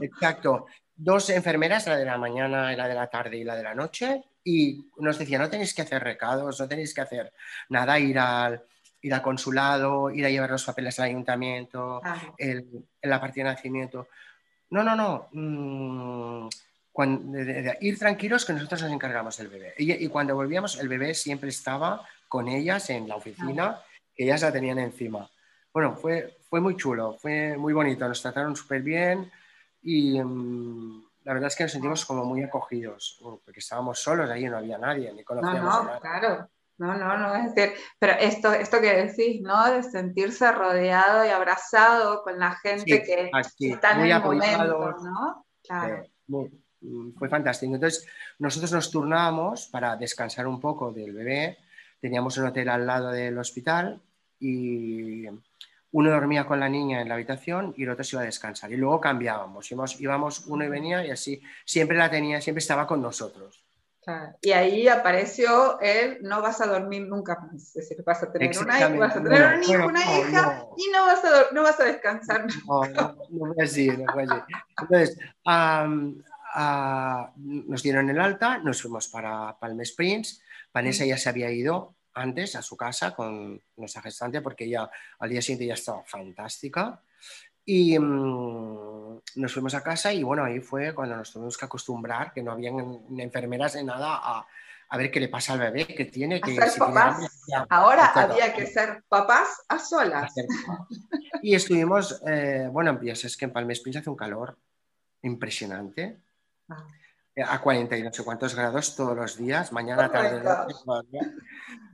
exacto, 0.00 0.66
dos 0.94 1.30
enfermeras, 1.30 1.86
la 1.86 1.96
de 1.96 2.04
la 2.04 2.18
mañana, 2.18 2.72
la 2.74 2.88
de 2.88 2.94
la 2.94 3.08
tarde 3.08 3.36
y 3.36 3.44
la 3.44 3.54
de 3.54 3.62
la 3.62 3.74
noche, 3.74 4.24
y 4.42 4.90
nos 4.98 5.18
decían, 5.18 5.42
no 5.42 5.50
tenéis 5.50 5.74
que 5.74 5.82
hacer 5.82 6.02
recados, 6.02 6.58
no 6.58 6.68
tenéis 6.68 6.94
que 6.94 7.02
hacer 7.02 7.32
nada, 7.68 7.98
ir 7.98 8.18
al, 8.18 8.64
ir 9.06 9.14
al 9.14 9.22
consulado, 9.22 10.10
ir 10.10 10.26
a 10.26 10.30
llevar 10.30 10.50
los 10.50 10.64
papeles 10.64 10.98
al 10.98 11.06
ayuntamiento, 11.06 12.02
el, 12.36 12.66
la 13.02 13.20
partida 13.20 13.44
de 13.44 13.54
nacimiento. 13.54 14.08
No, 14.70 14.82
no, 14.82 14.96
no. 14.96 15.28
Mm, 15.32 16.48
ir 17.80 17.98
tranquilos 17.98 18.44
que 18.44 18.52
nosotros 18.52 18.82
nos 18.82 18.90
encargamos 18.90 19.36
del 19.36 19.46
bebé. 19.46 19.74
Y, 19.78 20.08
cuando 20.08 20.34
volvíamos, 20.34 20.80
el 20.80 20.88
bebé 20.88 21.14
siempre 21.14 21.50
estaba 21.50 22.04
con 22.26 22.48
ellas 22.48 22.90
en 22.90 23.06
la 23.06 23.14
oficina, 23.14 23.80
que 24.12 24.24
ellas 24.24 24.42
la 24.42 24.50
tenían 24.50 24.80
encima. 24.80 25.30
Bueno, 25.72 25.94
fue, 25.94 26.38
fue 26.48 26.60
muy 26.60 26.76
chulo, 26.76 27.16
fue 27.20 27.56
muy 27.56 27.72
bonito, 27.72 28.08
nos 28.08 28.20
trataron 28.20 28.56
súper 28.56 28.82
bien 28.82 29.30
y 29.82 30.20
mm, 30.20 31.04
la 31.22 31.34
verdad 31.34 31.46
es 31.46 31.54
que 31.54 31.64
nos 31.64 31.72
sentimos 31.72 32.04
como 32.04 32.24
muy 32.24 32.42
acogidos, 32.42 33.20
porque 33.44 33.60
estábamos 33.60 34.00
solos 34.00 34.28
ahí, 34.30 34.48
no 34.48 34.56
había 34.56 34.78
nadie, 34.78 35.12
ni 35.12 35.22
conocíamos 35.22 35.84
no, 35.84 35.94
no, 35.94 36.00
Claro. 36.00 36.48
No, 36.78 36.94
no, 36.96 37.16
no, 37.16 37.34
es 37.36 37.54
decir, 37.54 37.74
pero 37.98 38.12
esto, 38.20 38.52
esto 38.52 38.80
que 38.80 39.06
decís, 39.06 39.40
¿no? 39.40 39.70
De 39.72 39.82
sentirse 39.82 40.52
rodeado 40.52 41.24
y 41.24 41.28
abrazado 41.28 42.22
con 42.22 42.38
la 42.38 42.52
gente 42.56 43.02
que 43.02 43.30
está 43.60 43.92
en 43.92 44.10
el 44.10 44.20
momento, 44.20 44.96
¿no? 45.02 45.46
Claro. 45.62 46.04
Mm, 46.28 47.12
fue 47.18 47.28
fantástico. 47.28 47.74
Entonces, 47.74 48.06
nosotros 48.38 48.72
nos 48.72 48.90
turnábamos 48.90 49.66
para 49.68 49.96
descansar 49.96 50.46
un 50.46 50.60
poco 50.60 50.92
del 50.92 51.12
bebé. 51.12 51.58
Teníamos 52.00 52.36
un 52.38 52.46
hotel 52.46 52.68
al 52.68 52.86
lado 52.86 53.10
del 53.10 53.38
hospital 53.38 54.00
y 54.38 55.26
uno 55.92 56.10
dormía 56.10 56.46
con 56.46 56.60
la 56.60 56.68
niña 56.68 57.00
en 57.00 57.08
la 57.08 57.14
habitación 57.14 57.74
y 57.76 57.84
el 57.84 57.90
otro 57.90 58.04
se 58.04 58.16
iba 58.16 58.22
a 58.22 58.26
descansar. 58.26 58.70
Y 58.70 58.76
luego 58.76 59.00
cambiábamos, 59.00 59.70
íbamos, 59.70 60.00
íbamos 60.00 60.46
uno 60.46 60.64
y 60.64 60.68
venía 60.68 61.06
y 61.06 61.10
así 61.10 61.42
siempre 61.64 61.96
la 61.96 62.10
tenía, 62.10 62.40
siempre 62.40 62.60
estaba 62.60 62.86
con 62.86 63.00
nosotros. 63.00 63.65
Y 64.40 64.52
ahí 64.52 64.86
apareció 64.86 65.80
el 65.80 66.22
no 66.22 66.40
vas 66.40 66.60
a 66.60 66.66
dormir 66.66 67.08
nunca 67.08 67.38
más. 67.40 67.54
Es 67.54 67.74
decir, 67.74 68.04
vas 68.04 68.22
a 68.22 68.30
tener 68.30 68.56
una, 68.58 68.78
hija, 68.78 68.88
vas 68.90 69.16
a 69.16 69.22
tener 69.22 69.54
un 69.56 69.64
hijo, 69.64 69.86
una 69.86 70.00
hija 70.00 70.64
y 70.76 70.90
no 70.92 71.06
vas, 71.06 71.24
a, 71.24 71.52
no 71.52 71.62
vas 71.62 71.80
a 71.80 71.84
descansar. 71.84 72.46
No, 72.66 72.84
no, 72.84 73.16
no 73.30 73.54
fue 73.54 73.64
así, 73.64 73.88
no 73.88 74.12
fue 74.12 74.22
así. 74.22 74.54
Entonces, 74.80 75.18
nos 77.44 77.82
dieron 77.82 78.08
el 78.08 78.20
alta, 78.20 78.58
nos 78.58 78.80
fuimos 78.80 79.08
para 79.08 79.58
Palm 79.58 79.80
Springs. 79.80 80.40
Vanessa 80.72 81.04
ya 81.04 81.18
se 81.18 81.28
había 81.28 81.50
ido 81.50 81.94
antes 82.14 82.54
a 82.54 82.62
su 82.62 82.76
casa 82.76 83.14
con 83.14 83.60
nuestra 83.76 84.02
gestante 84.02 84.40
porque 84.40 84.64
ella 84.64 84.88
al 85.18 85.30
día 85.30 85.42
siguiente 85.42 85.66
ya 85.66 85.74
estaba 85.74 86.04
fantástica. 86.04 87.02
Y 87.66 87.98
mm, 87.98 89.20
nos 89.36 89.52
fuimos 89.52 89.74
a 89.74 89.82
casa 89.82 90.12
y 90.12 90.22
bueno, 90.22 90.44
ahí 90.44 90.60
fue 90.60 90.94
cuando 90.94 91.16
nos 91.16 91.32
tuvimos 91.32 91.58
que 91.58 91.64
acostumbrar, 91.64 92.32
que 92.32 92.42
no 92.42 92.52
habían 92.52 93.00
enfermeras 93.18 93.74
de 93.74 93.84
nada, 93.84 94.20
a, 94.22 94.46
a 94.88 94.96
ver 94.96 95.10
qué 95.10 95.20
le 95.20 95.28
pasa 95.28 95.54
al 95.54 95.58
bebé, 95.58 95.86
que 95.86 96.06
tiene 96.06 96.40
que... 96.40 96.54
Ser 96.54 96.78
papás. 96.78 97.44
Ahora 97.68 98.12
había 98.14 98.54
que 98.54 98.66
ser 98.66 99.02
papás 99.08 99.64
a 99.68 99.78
solas. 99.78 100.32
Y 101.42 101.54
estuvimos, 101.54 102.22
eh, 102.26 102.68
bueno, 102.70 102.98
es 103.02 103.36
que 103.36 103.44
en 103.44 103.52
Palm 103.52 103.70
Springs 103.72 103.98
hace 103.98 104.10
un 104.10 104.16
calor 104.16 104.56
impresionante. 105.22 106.18
Eh, 107.34 107.42
a 107.46 107.60
40 107.60 107.96
y 107.98 108.02
no 108.02 108.12
sé 108.12 108.24
cuántos 108.24 108.54
grados 108.54 108.96
todos 108.96 109.14
los 109.14 109.36
días, 109.36 109.70
mañana, 109.70 110.10
tarde, 110.10 110.42
noche, 110.42 110.74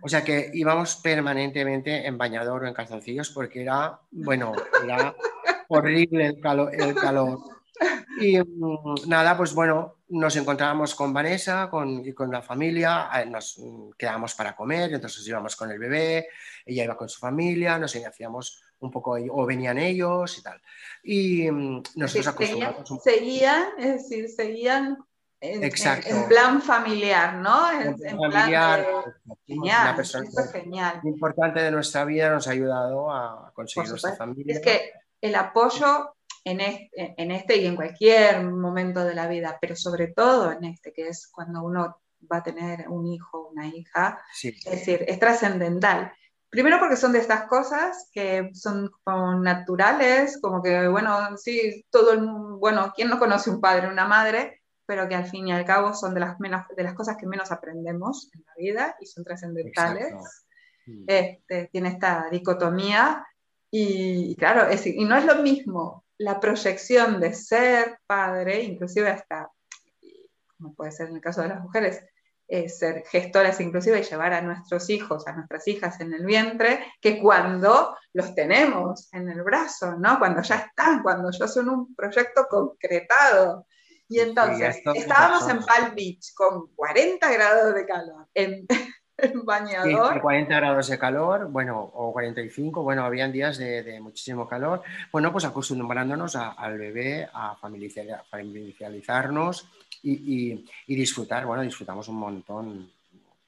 O 0.00 0.08
sea 0.08 0.22
que 0.22 0.50
íbamos 0.54 0.96
permanentemente 0.96 2.06
en 2.06 2.16
bañador 2.16 2.62
o 2.62 2.68
en 2.68 2.74
calzoncillos 2.74 3.30
porque 3.30 3.62
era, 3.62 3.98
bueno, 4.12 4.52
era 4.84 5.14
horrible 5.72 6.26
el 6.26 6.40
calor. 6.40 6.74
El 6.74 6.94
calor. 6.94 7.38
Y 8.20 8.38
mm, 8.38 9.08
nada, 9.08 9.36
pues 9.36 9.54
bueno, 9.54 9.96
nos 10.08 10.36
encontrábamos 10.36 10.94
con 10.94 11.12
Vanessa 11.12 11.68
con, 11.70 12.06
y 12.06 12.12
con 12.12 12.30
la 12.30 12.42
familia, 12.42 13.08
nos 13.26 13.60
quedábamos 13.96 14.34
para 14.34 14.54
comer, 14.54 14.92
entonces 14.92 15.26
íbamos 15.26 15.56
con 15.56 15.70
el 15.70 15.78
bebé, 15.78 16.28
ella 16.66 16.84
iba 16.84 16.96
con 16.96 17.08
su 17.08 17.18
familia, 17.18 17.78
nos 17.78 17.96
hacíamos 17.96 18.62
un 18.80 18.90
poco, 18.90 19.16
o 19.30 19.46
venían 19.46 19.78
ellos 19.78 20.38
y 20.38 20.42
tal. 20.42 20.60
Y 21.02 21.50
mm, 21.50 21.82
nosotros 21.96 22.28
acostumbramos 22.28 22.90
un 22.90 23.00
Seguían, 23.00 23.64
es 23.78 23.94
decir, 23.94 24.28
seguían 24.28 24.98
en, 25.40 25.64
en, 25.64 26.28
plan 26.28 26.62
familiar, 26.62 27.34
¿no? 27.34 27.68
En, 27.72 27.96
plan 27.96 28.16
familiar. 28.16 28.86
Genial, 29.44 29.82
una 29.82 29.96
persona 29.96 30.30
genial. 30.52 31.00
importante 31.02 31.60
de 31.60 31.70
nuestra 31.72 32.04
vida 32.04 32.30
nos 32.30 32.46
ha 32.46 32.52
ayudado 32.52 33.10
a 33.10 33.50
conseguir 33.52 33.88
nuestra 33.90 34.14
familia. 34.14 34.54
Es 34.54 34.60
que 34.60 34.92
el 35.22 35.34
apoyo 35.36 36.14
en 36.44 36.60
este, 36.60 37.14
en 37.16 37.30
este 37.30 37.56
y 37.56 37.66
en 37.66 37.76
cualquier 37.76 38.42
momento 38.44 39.04
de 39.04 39.14
la 39.14 39.28
vida, 39.28 39.56
pero 39.60 39.76
sobre 39.76 40.08
todo 40.08 40.52
en 40.52 40.64
este, 40.64 40.92
que 40.92 41.08
es 41.08 41.28
cuando 41.28 41.62
uno 41.62 42.02
va 42.30 42.38
a 42.38 42.42
tener 42.42 42.88
un 42.88 43.06
hijo, 43.06 43.48
una 43.48 43.66
hija, 43.68 44.20
es 44.42 44.64
decir, 44.64 45.04
es 45.06 45.18
trascendental. 45.18 46.12
Primero 46.50 46.78
porque 46.78 46.96
son 46.96 47.12
de 47.12 47.20
estas 47.20 47.46
cosas 47.46 48.10
que 48.12 48.50
son 48.52 48.90
como 49.04 49.36
naturales, 49.36 50.38
como 50.42 50.62
que, 50.62 50.86
bueno, 50.88 51.36
sí, 51.36 51.86
todo 51.90 52.12
el 52.12 52.22
mundo, 52.22 52.58
bueno, 52.58 52.92
¿quién 52.94 53.08
no 53.08 53.18
conoce 53.18 53.48
un 53.48 53.60
padre, 53.60 53.88
una 53.88 54.06
madre? 54.06 54.60
Pero 54.84 55.08
que 55.08 55.14
al 55.14 55.26
fin 55.26 55.48
y 55.48 55.52
al 55.52 55.64
cabo 55.64 55.94
son 55.94 56.12
de 56.12 56.20
las, 56.20 56.38
menos, 56.40 56.66
de 56.76 56.82
las 56.82 56.94
cosas 56.94 57.16
que 57.16 57.26
menos 57.26 57.50
aprendemos 57.52 58.30
en 58.34 58.44
la 58.46 58.52
vida 58.58 58.96
y 59.00 59.06
son 59.06 59.24
trascendentales. 59.24 60.12
Este, 61.06 61.68
tiene 61.72 61.90
esta 61.90 62.28
dicotomía 62.30 63.24
y, 63.74 64.36
claro, 64.36 64.68
es, 64.68 64.86
y 64.86 65.02
no 65.02 65.16
es 65.16 65.24
lo 65.24 65.36
mismo 65.36 66.04
la 66.18 66.38
proyección 66.38 67.18
de 67.20 67.32
ser 67.32 67.98
padre, 68.06 68.62
inclusive 68.62 69.08
hasta, 69.08 69.50
como 70.58 70.74
puede 70.74 70.92
ser 70.92 71.08
en 71.08 71.16
el 71.16 71.22
caso 71.22 71.40
de 71.40 71.48
las 71.48 71.62
mujeres, 71.62 72.04
eh, 72.48 72.68
ser 72.68 73.02
gestoras 73.06 73.58
inclusive 73.60 74.00
y 74.00 74.02
llevar 74.02 74.34
a 74.34 74.42
nuestros 74.42 74.90
hijos, 74.90 75.26
a 75.26 75.32
nuestras 75.32 75.66
hijas 75.68 75.98
en 76.02 76.12
el 76.12 76.26
vientre, 76.26 76.84
que 77.00 77.18
cuando 77.18 77.96
los 78.12 78.34
tenemos 78.34 79.08
en 79.14 79.30
el 79.30 79.42
brazo, 79.42 79.96
¿no? 79.96 80.18
Cuando 80.18 80.42
ya 80.42 80.56
están, 80.56 81.02
cuando 81.02 81.30
ya 81.30 81.48
son 81.48 81.70
un 81.70 81.94
proyecto 81.94 82.46
concretado. 82.50 83.66
Y 84.06 84.20
entonces, 84.20 84.82
estábamos 84.94 85.48
en 85.48 85.64
Palm 85.64 85.94
Beach 85.94 86.34
con 86.34 86.66
40 86.74 87.32
grados 87.32 87.74
de 87.74 87.86
calor, 87.86 88.28
en, 88.34 88.66
bañador. 89.44 90.20
40 90.20 90.54
grados 90.54 90.88
de 90.88 90.98
calor, 90.98 91.48
bueno, 91.48 91.90
o 91.94 92.12
45, 92.12 92.82
bueno, 92.82 93.04
habían 93.04 93.32
días 93.32 93.58
de, 93.58 93.98
muchísimo 94.00 94.48
calor. 94.48 94.82
Bueno, 95.10 95.32
pues 95.32 95.44
acostumbrándonos 95.44 96.36
al 96.36 96.78
bebé, 96.78 97.28
a 97.32 97.56
familiarizarnos 97.56 99.68
y, 100.02 100.64
disfrutar. 100.86 101.46
Bueno, 101.46 101.62
disfrutamos 101.62 102.08
un 102.08 102.16
montón 102.16 102.90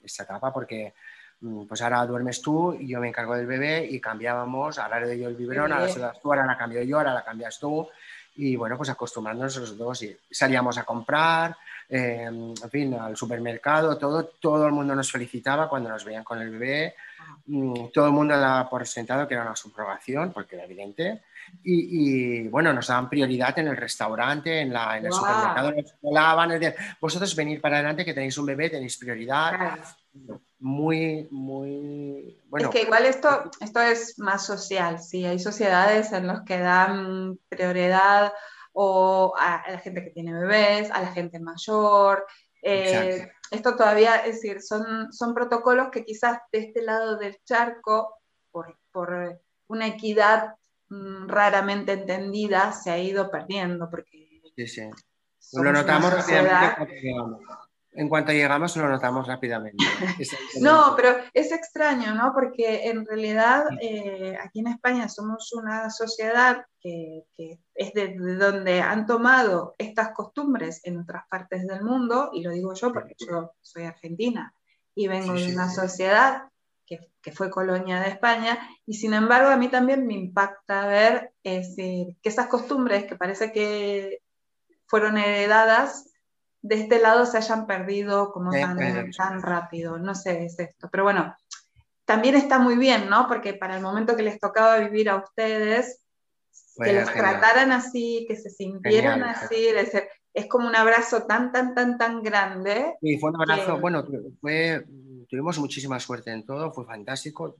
esta 0.02 0.24
etapa 0.24 0.52
porque 0.52 0.94
mm, 1.40 1.64
pues 1.64 1.80
ahora 1.82 2.06
duermes 2.06 2.42
tú 2.42 2.74
y 2.74 2.88
yo 2.88 3.00
me 3.00 3.08
encargo 3.08 3.34
del 3.34 3.46
bebé 3.46 3.86
y 3.86 4.00
cambiábamos, 4.00 4.78
ahora 4.78 5.00
le 5.00 5.06
doy 5.06 5.20
yo 5.20 5.28
el 5.28 5.34
biberón, 5.34 5.72
ahora 5.72 5.88
se 5.88 6.00
tú, 6.22 6.30
ahora 6.30 6.44
la 6.44 6.58
cambio 6.58 6.82
yo, 6.82 6.98
ahora 6.98 7.14
la 7.14 7.24
cambias 7.24 7.58
tú 7.58 7.88
y 8.36 8.56
bueno, 8.56 8.76
pues 8.76 8.90
acostumbrándonos 8.90 9.56
los 9.56 9.78
dos 9.78 10.02
y 10.02 10.16
salíamos 10.30 10.76
a 10.78 10.84
comprar, 10.84 11.56
eh, 11.88 12.24
en 12.24 12.70
fin, 12.70 12.94
al 12.94 13.16
supermercado, 13.16 13.98
todo, 13.98 14.24
todo 14.40 14.66
el 14.66 14.72
mundo 14.72 14.94
nos 14.94 15.10
felicitaba 15.10 15.68
cuando 15.68 15.90
nos 15.90 16.04
veían 16.04 16.24
con 16.24 16.40
el 16.40 16.50
bebé, 16.50 16.94
mm, 17.46 17.88
todo 17.92 18.06
el 18.06 18.12
mundo 18.12 18.38
daba 18.38 18.68
por 18.68 18.86
sentado 18.86 19.28
que 19.28 19.34
era 19.34 19.44
una 19.44 19.56
subrogación, 19.56 20.32
porque 20.32 20.56
era 20.56 20.64
evidente, 20.64 21.22
y, 21.62 22.48
bueno, 22.48 22.72
nos 22.72 22.86
daban 22.86 23.08
prioridad 23.08 23.58
en 23.58 23.68
el 23.68 23.76
restaurante, 23.76 24.60
en, 24.60 24.72
la, 24.72 24.96
en 24.98 25.06
el 25.06 25.12
supermercado, 25.12 25.72
nos 25.72 25.94
volaban, 26.00 26.50
vosotros 27.00 27.36
venir 27.36 27.60
para 27.60 27.76
adelante 27.76 28.04
que 28.04 28.14
tenéis 28.14 28.36
un 28.38 28.46
bebé, 28.46 28.70
tenéis 28.70 28.96
prioridad. 28.96 29.78
Muy, 30.60 31.28
muy 31.30 32.40
bueno. 32.48 32.68
Es 32.68 32.74
que 32.74 32.82
igual 32.82 33.04
esto, 33.04 33.50
esto 33.60 33.80
es 33.80 34.18
más 34.18 34.46
social, 34.46 35.00
sí, 35.00 35.24
hay 35.24 35.38
sociedades 35.38 36.12
en 36.12 36.26
las 36.26 36.42
que 36.42 36.58
dan 36.58 37.38
prioridad 37.48 38.32
o 38.74 39.32
a, 39.38 39.64
la 39.70 39.78
gente 39.78 40.04
que 40.04 40.10
tiene 40.10 40.34
bebés, 40.34 40.90
a 40.90 41.00
la 41.00 41.12
gente 41.12 41.40
mayor. 41.40 42.26
Eh, 42.60 43.30
esto 43.50 43.76
todavía, 43.76 44.16
es 44.16 44.36
decir, 44.36 44.60
son, 44.60 45.12
son 45.12 45.34
protocolos 45.34 45.88
que 45.90 46.04
quizás 46.04 46.38
de 46.52 46.58
este 46.58 46.82
lado 46.82 47.16
del 47.16 47.38
charco, 47.44 48.20
por, 48.50 48.78
por 48.90 49.40
una 49.68 49.86
equidad 49.86 50.56
mm, 50.88 51.28
raramente 51.28 51.92
entendida, 51.92 52.72
se 52.72 52.90
ha 52.90 52.98
ido 52.98 53.30
perdiendo, 53.30 53.88
porque... 53.88 54.42
Sí, 54.56 54.66
sí. 54.66 54.90
Lo 55.52 55.72
notamos 55.72 56.12
rápidamente 56.12 56.76
en 57.96 58.08
cuanto 58.08 58.32
llegamos 58.32 58.76
lo 58.76 58.88
notamos 58.88 59.26
rápidamente. 59.26 59.84
no, 60.60 60.94
pero 60.96 61.16
es 61.32 61.52
extraño, 61.52 62.14
¿no? 62.14 62.32
Porque 62.34 62.88
en 62.88 63.06
realidad 63.06 63.64
eh, 63.80 64.36
aquí 64.42 64.60
en 64.60 64.68
España 64.68 65.08
somos 65.08 65.52
una 65.52 65.90
sociedad 65.90 66.64
que, 66.80 67.24
es 67.74 67.92
de, 67.94 68.16
donde 68.16 68.80
han 68.80 69.06
tomado 69.06 69.74
estas 69.78 70.10
costumbres 70.12 70.80
en 70.84 70.98
otras 70.98 71.24
partes 71.28 71.66
del 71.66 71.82
mundo, 71.82 72.30
y 72.32 72.42
lo 72.42 72.50
digo 72.50 72.74
yo 72.74 72.92
porque 72.92 73.14
yo 73.18 73.52
soy 73.60 73.84
argentina 73.84 74.52
y 74.94 75.08
vengo 75.08 75.32
de 75.34 75.52
una 75.52 75.70
sociedad 75.70 76.44
que, 76.86 77.00
que, 77.22 77.32
fue 77.32 77.48
colonia 77.48 78.00
de 78.00 78.10
España, 78.10 78.58
y 78.86 78.94
sin 78.94 79.14
embargo 79.14 79.48
a 79.48 79.56
mí 79.56 79.68
también 79.68 80.06
me 80.06 80.14
impacta 80.14 80.86
ver 80.86 81.32
que 81.42 82.16
esas 82.22 82.48
costumbres 82.48 83.04
que 83.06 83.16
parece 83.16 83.52
que 83.52 84.18
fueron 84.86 85.16
heredadas 85.16 86.13
de 86.64 86.76
este 86.76 86.98
lado 86.98 87.26
se 87.26 87.36
hayan 87.36 87.66
perdido 87.66 88.32
como 88.32 88.50
tan, 88.50 89.42
rápido. 89.42 89.98
No 89.98 90.14
sé, 90.14 90.46
es 90.46 90.58
esto. 90.58 90.88
Pero 90.90 91.04
bueno, 91.04 91.36
también 92.06 92.36
está 92.36 92.58
muy 92.58 92.76
bien, 92.76 93.10
¿no? 93.10 93.28
Porque 93.28 93.52
para 93.52 93.76
el 93.76 93.82
momento 93.82 94.16
que 94.16 94.22
les 94.22 94.40
tocaba 94.40 94.78
vivir 94.78 95.10
a 95.10 95.16
ustedes, 95.16 96.00
que 96.82 96.94
los 96.94 97.12
trataran 97.12 97.70
así, 97.70 98.24
que 98.26 98.36
se 98.36 98.48
sintieran 98.48 99.22
así, 99.24 99.66
es 100.32 100.46
como 100.46 100.66
un 100.66 100.74
abrazo 100.74 101.24
tan, 101.24 101.52
tan, 101.52 101.74
tan, 101.74 101.98
tan 101.98 102.22
grande. 102.22 102.94
Sí, 103.02 103.18
fue 103.18 103.28
un 103.30 103.42
abrazo, 103.42 103.78
bueno, 103.78 104.02
fue, 104.40 104.86
tuvimos 105.28 105.58
muchísima 105.58 106.00
suerte 106.00 106.32
en 106.32 106.46
todo, 106.46 106.72
fue 106.72 106.86
fantástico, 106.86 107.56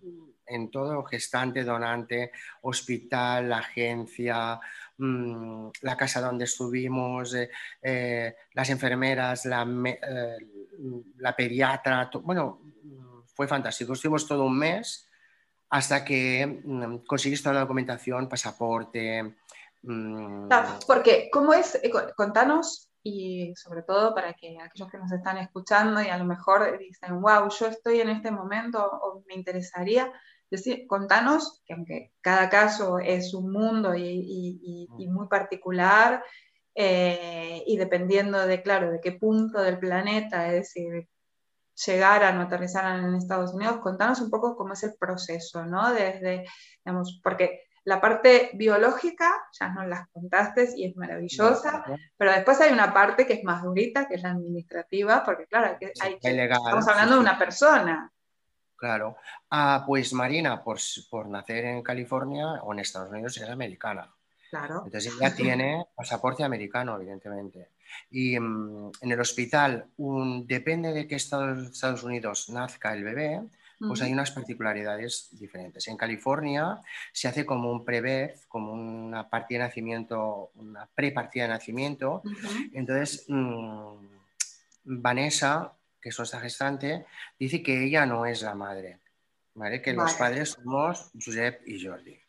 en 0.47 0.71
todo, 0.71 1.05
gestante, 1.05 1.63
donante, 1.63 2.33
hospital, 2.63 3.53
agencia, 3.53 4.59
Mm, 4.97 5.71
la 5.83 5.97
casa 5.97 6.21
donde 6.21 6.45
estuvimos, 6.45 7.35
eh, 7.35 7.51
eh, 7.83 8.37
las 8.53 8.71
enfermeras, 8.71 9.45
la, 9.45 9.67
eh, 9.87 10.37
la 11.19 11.35
pediatra, 11.35 12.11
bueno, 12.23 12.61
fue 13.35 13.49
fantástico. 13.49 13.93
Estuvimos 13.93 14.27
todo 14.27 14.45
un 14.45 14.57
mes 14.57 15.09
hasta 15.71 16.05
que 16.05 16.63
mm, 16.65 16.99
conseguiste 17.07 17.43
toda 17.43 17.55
la 17.55 17.61
documentación, 17.63 18.29
pasaporte. 18.29 19.35
Mm. 19.83 20.49
porque, 20.87 21.29
¿cómo 21.31 21.53
es? 21.53 21.79
Contanos 22.17 22.91
y 23.03 23.53
sobre 23.57 23.83
todo 23.83 24.15
para 24.15 24.33
que 24.33 24.59
aquellos 24.59 24.91
que 24.91 24.99
nos 24.99 25.13
están 25.13 25.37
escuchando 25.39 26.01
y 26.01 26.09
a 26.09 26.17
lo 26.17 26.25
mejor 26.25 26.79
dicen, 26.79 27.21
wow, 27.21 27.51
yo 27.51 27.67
estoy 27.67 28.01
en 28.01 28.11
este 28.11 28.31
momento 28.31 28.81
o 28.81 29.25
me 29.27 29.35
interesaría, 29.35 30.11
decir, 30.51 30.87
contanos, 30.87 31.63
que 31.67 31.75
aunque 31.75 32.13
cada 32.21 32.49
caso 32.49 32.99
es 32.99 33.35
un 33.35 33.53
mundo 33.53 33.95
y, 33.95 34.89
muy 35.09 35.29
particular, 35.29 36.23
eh, 36.75 37.63
y 37.67 37.77
dependiendo 37.77 38.47
de, 38.47 38.63
claro, 38.63 38.91
de 38.91 39.01
qué 39.01 39.13
punto 39.13 39.63
del 39.63 39.79
planeta, 39.79 40.49
es 40.49 40.55
decir, 40.55 41.09
llegaran 41.87 42.39
o 42.39 42.43
aterrizaran 42.43 43.05
en 43.05 43.15
Estados 43.15 43.53
Unidos, 43.53 43.79
contanos 43.79 44.21
un 44.21 44.31
poco 44.31 44.57
cómo 44.57 44.75
es 44.75 44.83
el 44.85 44.95
proceso, 44.99 45.65
¿no? 45.65 45.93
Desde, 45.93 46.45
digamos, 46.85 47.21
porque 47.23 47.63
la 47.85 48.01
parte 48.01 48.51
biológica 48.55 49.31
ya 49.59 49.69
nos 49.69 49.87
las 49.87 50.09
contaste 50.11 50.71
y 50.77 50.87
es 50.87 50.97
maravillosa, 50.97 51.85
pero 52.17 52.33
después 52.33 52.61
hay 52.61 52.73
una 52.73 52.95
parte 52.95 53.27
que 53.27 53.35
es 53.35 53.45
más 53.45 53.63
durita, 53.63 54.07
que 54.07 54.15
es 54.15 54.23
la 54.23 54.31
administrativa, 54.31 55.23
porque 55.25 55.47
claro, 55.47 55.77
hay 56.01 56.19
estamos 56.23 56.89
hablando 56.89 57.17
de 57.17 57.21
una 57.21 57.39
persona. 57.39 58.11
Claro. 58.85 59.17
Ah, 59.49 59.83
pues 59.87 60.13
Marina, 60.13 60.63
por, 60.63 60.79
por, 61.09 61.27
nacer 61.27 61.65
en 61.65 61.83
California 61.83 62.61
o 62.63 62.75
en 62.75 62.81
Estados 62.81 63.11
Unidos, 63.11 63.35
es 63.39 63.49
americana. 63.49 64.15
Claro. 64.51 64.83
Entonces 64.85 65.11
ella 65.19 65.35
tiene 65.35 65.87
pasaporte 65.95 66.45
americano, 66.45 66.95
evidentemente. 66.97 67.71
Y 68.11 68.39
mm, 68.39 68.93
en 69.01 69.11
el 69.11 69.19
hospital, 69.19 69.87
depende 70.45 70.93
de 70.93 71.09
qué 71.09 71.15
Estados 71.15 72.03
Unidos 72.03 72.51
nazca 72.51 72.93
el 72.93 73.05
bebé, 73.05 73.41
pues 73.79 74.03
hay 74.03 74.13
unas 74.13 74.31
particularidades 74.33 75.29
diferentes. 75.33 75.89
En 75.89 75.97
California 75.97 76.83
se 77.11 77.29
hace 77.29 77.47
como 77.47 77.73
un 77.73 77.87
pre 77.87 78.35
como 78.49 78.73
una 78.73 79.31
partida 79.31 79.61
de 79.61 79.65
nacimiento, 79.65 80.51
una 80.57 80.87
pre-partida 80.95 81.45
de 81.45 81.49
nacimiento. 81.49 82.23
Entonces, 82.75 83.25
mm, 83.29 83.97
Vanessa 84.85 85.73
que 86.05 86.11
es 86.11 86.19
nuestra 86.19 86.39
gestante, 86.39 87.07
dice 87.39 87.63
que 87.63 87.83
ella 87.83 88.05
no 88.05 88.27
es 88.27 88.43
la 88.43 88.55
madre, 88.55 88.99
¿vale? 89.55 89.81
que 89.81 89.95
los 89.95 90.13
padres 90.13 90.51
somos 90.51 91.11
Josep 91.19 91.67
y 91.67 91.83
Jordi. 91.83 92.21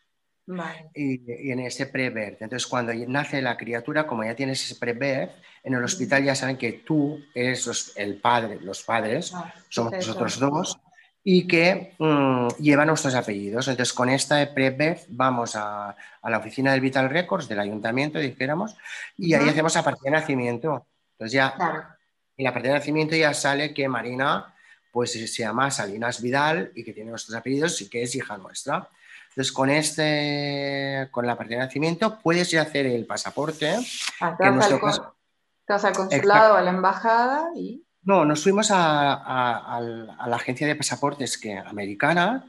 Y, 0.94 1.52
en 1.52 1.60
ese 1.60 1.88
pre-birth. 1.88 2.42
Entonces, 2.42 2.68
cuando 2.68 2.94
nace 2.94 3.42
la 3.42 3.58
criatura, 3.58 4.08
como 4.08 4.24
ya 4.24 4.34
tienes 4.34 4.64
ese 4.64 4.76
pre-birth, 4.76 5.32
en 5.62 5.74
el 5.74 5.84
hospital 5.84 6.24
ya 6.24 6.36
saben 6.36 6.56
que 6.56 6.72
tú 6.86 7.20
eres 7.34 7.92
el 7.98 8.22
padre, 8.22 8.60
los 8.62 8.82
padres, 8.82 9.34
somos 9.68 9.92
nosotros 9.92 10.40
dos, 10.40 10.80
y 11.22 11.46
que 11.48 11.96
mm, 12.00 12.48
llevan 12.60 12.88
nuestros 12.88 13.14
apellidos. 13.14 13.68
Entonces, 13.68 13.94
con 13.94 14.08
esta 14.08 14.54
pre-birth 14.54 15.08
vamos 15.10 15.58
a, 15.58 15.98
la 16.24 16.38
oficina 16.38 16.72
del 16.72 16.80
Vital 16.80 17.10
Records 17.10 17.50
del 17.50 17.60
ayuntamiento, 17.60 18.20
dijéramos, 18.20 18.78
y 19.18 19.34
ahí 19.34 19.50
hacemos 19.50 19.76
a 19.76 19.84
partir 19.84 20.04
de 20.04 20.12
nacimiento. 20.12 20.88
Entonces 21.18 21.34
ya 21.34 21.95
y 22.38 22.44
la 22.44 22.54
partida 22.54 22.74
de 22.74 22.80
nacimiento 22.80 23.16
ya 23.16 23.34
sale 23.34 23.74
que 23.74 23.88
Marina 23.88 24.54
pues 24.92 25.12
se 25.12 25.28
llama 25.28 25.72
Salinas 25.72 26.22
Vidal 26.22 26.72
y 26.74 26.84
que 26.84 26.94
tiene 26.94 27.10
nuestros 27.10 27.36
apellidos 27.36 27.82
y 27.82 27.90
que 27.90 28.04
es 28.04 28.16
hija 28.16 28.38
nuestra. 28.38 28.90
Entonces, 29.30 29.52
con, 29.52 29.70
este, 29.70 31.10
con 31.12 31.28
la 31.28 31.38
partida 31.38 31.58
de 31.60 31.66
nacimiento 31.66 32.20
puedes 32.20 32.54
ir 32.54 32.60
a 32.60 32.62
hacer 32.62 32.86
el 32.86 33.06
pasaporte. 33.06 33.76
Ah, 34.22 34.38
te, 34.38 34.50
vas 34.50 34.72
al, 34.72 35.94
consulado, 35.94 36.56
a 36.56 36.62
la 36.62 36.70
embajada 36.70 37.50
y... 37.54 37.84
No, 38.04 38.24
nos 38.24 38.42
fuimos 38.42 38.70
a, 38.72 39.82
la 39.82 40.36
agencia 40.36 40.66
de 40.66 40.76
pasaportes 40.76 41.38
que, 41.38 41.58
americana, 41.58 42.46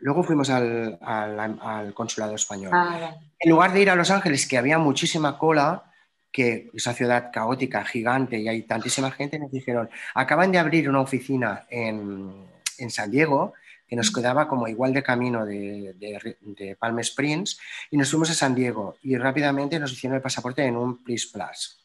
luego 0.00 0.22
fuimos 0.22 0.48
al, 0.48 1.92
consulado 1.92 2.36
español. 2.36 2.70
Ah, 2.72 3.16
en 3.38 3.50
lugar 3.50 3.74
de 3.74 3.82
ir 3.82 3.90
a 3.90 3.96
Los 3.96 4.10
Ángeles, 4.10 4.48
que 4.48 4.56
había 4.56 4.78
muchísima 4.78 5.36
cola, 5.36 5.92
que 6.36 6.68
esa 6.74 6.92
ciudad 6.92 7.30
caótica, 7.32 7.82
gigante 7.82 8.36
y 8.36 8.46
hay 8.46 8.60
tantísima 8.64 9.10
gente, 9.10 9.38
nos 9.38 9.50
dijeron, 9.50 9.88
acaban 10.14 10.52
de 10.52 10.58
abrir 10.58 10.86
una 10.90 11.00
oficina 11.00 11.64
en, 11.70 12.44
en 12.76 12.90
San 12.90 13.10
Diego 13.10 13.54
que 13.88 13.96
nos 13.96 14.12
quedaba 14.12 14.46
como 14.46 14.68
igual 14.68 14.92
de 14.92 15.02
camino 15.02 15.46
de, 15.46 15.94
de, 15.94 16.76
Palm 16.76 16.98
Springs 16.98 17.58
y 17.90 17.96
nos 17.96 18.10
fuimos 18.10 18.28
a 18.28 18.34
San 18.34 18.54
Diego 18.54 18.98
y 19.02 19.16
rápidamente 19.16 19.80
nos 19.80 19.94
hicieron 19.94 20.16
el 20.16 20.20
pasaporte 20.20 20.62
en 20.62 20.76
un 20.76 21.02
Plus 21.02 21.26
Plus. 21.26 21.82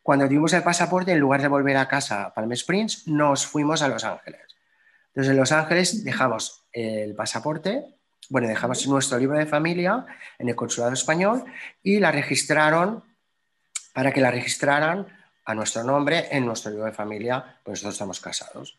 Cuando 0.00 0.28
dimos 0.28 0.52
el 0.52 0.62
pasaporte, 0.62 1.10
en 1.10 1.18
lugar 1.18 1.42
de 1.42 1.48
volver 1.48 1.76
a 1.76 1.88
casa 1.88 2.26
a 2.26 2.34
Palm 2.34 2.52
Springs, 2.52 3.08
nos 3.08 3.46
fuimos 3.46 3.82
a 3.82 3.88
Los 3.88 4.04
Ángeles. 4.04 4.42
Entonces 5.08 5.32
en 5.32 5.36
Los 5.38 5.50
Ángeles 5.50 6.04
dejamos 6.04 6.66
el 6.72 7.16
pasaporte, 7.16 7.84
bueno, 8.28 8.46
dejamos 8.46 8.86
nuestro 8.86 9.18
libro 9.18 9.36
de 9.36 9.46
familia 9.46 10.06
en 10.38 10.48
el 10.50 10.54
consulado 10.54 10.92
español 10.92 11.44
y 11.82 11.98
la 11.98 12.12
registraron 12.12 13.02
para 13.92 14.12
que 14.12 14.20
la 14.20 14.30
registraran 14.30 15.06
a 15.44 15.54
nuestro 15.54 15.82
nombre 15.82 16.28
en 16.30 16.46
nuestro 16.46 16.70
libro 16.70 16.86
de 16.86 16.92
familia, 16.92 17.58
pues 17.64 17.80
nosotros 17.82 17.94
estamos 17.94 18.20
casados. 18.20 18.78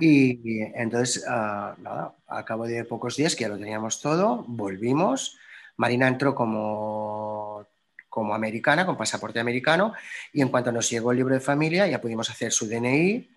Y, 0.00 0.60
entonces, 0.74 1.24
ah, 1.28 1.74
nada, 1.78 2.14
a 2.28 2.44
cabo 2.44 2.66
de 2.66 2.84
pocos 2.84 3.16
días 3.16 3.34
que 3.34 3.42
ya 3.42 3.48
lo 3.48 3.58
teníamos 3.58 4.00
todo, 4.00 4.44
volvimos. 4.46 5.38
Marina 5.76 6.06
entró 6.06 6.34
como, 6.34 7.66
como 8.08 8.34
americana, 8.34 8.86
con 8.86 8.96
pasaporte 8.96 9.40
americano, 9.40 9.94
y 10.32 10.42
en 10.42 10.48
cuanto 10.48 10.70
nos 10.70 10.88
llegó 10.90 11.10
el 11.10 11.16
libro 11.16 11.34
de 11.34 11.40
familia, 11.40 11.86
ya 11.86 12.00
pudimos 12.00 12.30
hacer 12.30 12.52
su 12.52 12.68
DNI 12.68 13.30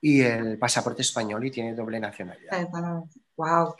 y 0.00 0.20
el 0.20 0.58
pasaporte 0.58 1.02
español 1.02 1.46
y 1.46 1.50
tiene 1.50 1.74
doble 1.74 2.00
nacionalidad. 2.00 2.68
Wow. 3.36 3.74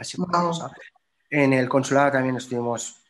En 1.30 1.52
el 1.52 1.68
consulado 1.68 2.12
también 2.12 2.36
estuvimos 2.36 3.02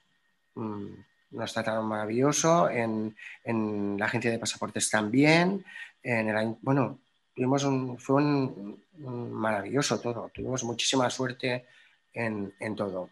mm, 1.30 1.38
nos 1.38 1.52
trataron 1.52 1.86
maravilloso, 1.86 2.68
en, 2.70 3.14
la 3.44 4.06
agencia 4.06 4.30
de 4.30 4.38
pasaportes 4.38 4.90
también, 4.90 5.64
en 6.02 6.28
el, 6.28 6.56
bueno, 6.62 7.00
tuvimos 7.34 7.64
un, 7.64 7.98
fue 7.98 8.16
un, 8.16 8.82
maravilloso 9.32 10.00
todo, 10.00 10.30
tuvimos 10.34 10.64
muchísima 10.64 11.08
suerte 11.10 11.66
en, 12.12 12.76
todo. 12.76 13.10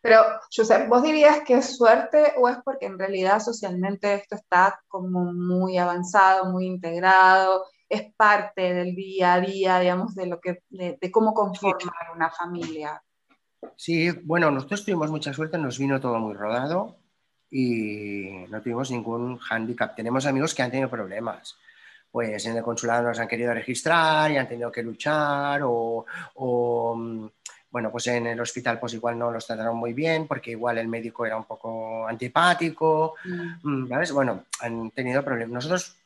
Pero, 0.00 0.22
Josep, 0.54 0.88
¿vos 0.88 1.02
dirías 1.02 1.40
que 1.40 1.54
es 1.54 1.76
suerte 1.76 2.32
o 2.38 2.48
es 2.48 2.56
porque 2.64 2.86
en 2.86 2.98
realidad 2.98 3.40
socialmente 3.40 4.14
esto 4.14 4.36
está 4.36 4.80
como 4.88 5.32
muy 5.32 5.76
avanzado, 5.76 6.46
muy 6.46 6.66
integrado, 6.66 7.66
es 7.88 8.14
parte 8.16 8.74
del 8.74 8.94
día 8.94 9.34
a 9.34 9.40
día, 9.40 9.78
digamos, 9.78 10.14
de, 10.14 10.26
lo 10.26 10.40
que, 10.40 10.62
de, 10.70 11.10
cómo 11.10 11.34
conformar 11.34 12.12
una 12.14 12.30
familia? 12.30 13.02
Sí, 13.76 14.10
bueno, 14.24 14.50
nosotros 14.50 14.84
tuvimos 14.84 15.10
mucha 15.10 15.32
suerte, 15.32 15.58
nos 15.58 15.78
vino 15.78 16.00
todo 16.00 16.18
muy 16.18 16.34
rodado, 16.34 16.96
y 17.50 18.46
no 18.48 18.60
tuvimos 18.60 18.90
ningún 18.90 19.38
hándicap. 19.38 19.94
Tenemos 19.94 20.26
amigos 20.26 20.54
que 20.54 20.62
han 20.62 20.70
tenido 20.70 20.90
problemas, 20.90 21.56
pues 22.10 22.46
en 22.46 22.56
el 22.56 22.62
consulado 22.62 23.08
nos 23.08 23.18
han 23.18 23.28
querido 23.28 23.52
registrar 23.52 24.30
y 24.30 24.36
han 24.36 24.48
tenido 24.48 24.70
que 24.70 24.82
luchar 24.82 25.62
o, 25.64 26.06
o 26.34 26.94
mm, 26.96 27.28
bueno, 27.74 27.90
pues 27.90 28.06
en 28.06 28.28
el 28.28 28.40
hospital 28.40 28.78
pues 28.78 28.94
igual 28.94 29.18
no 29.18 29.32
los 29.32 29.44
trataron 29.44 29.76
muy 29.76 29.92
bien 29.92 30.28
porque 30.28 30.52
igual 30.52 30.78
el 30.78 30.86
médico 30.86 31.26
era 31.26 31.36
un 31.36 31.42
poco 31.42 32.06
antipático, 32.06 33.16
mm. 33.24 33.88
¿sabes? 33.88 34.12
Bueno, 34.12 34.44
han 34.60 34.92
tenido 34.92 35.24
problemas. 35.24 35.54
Nosotros, 35.54 35.96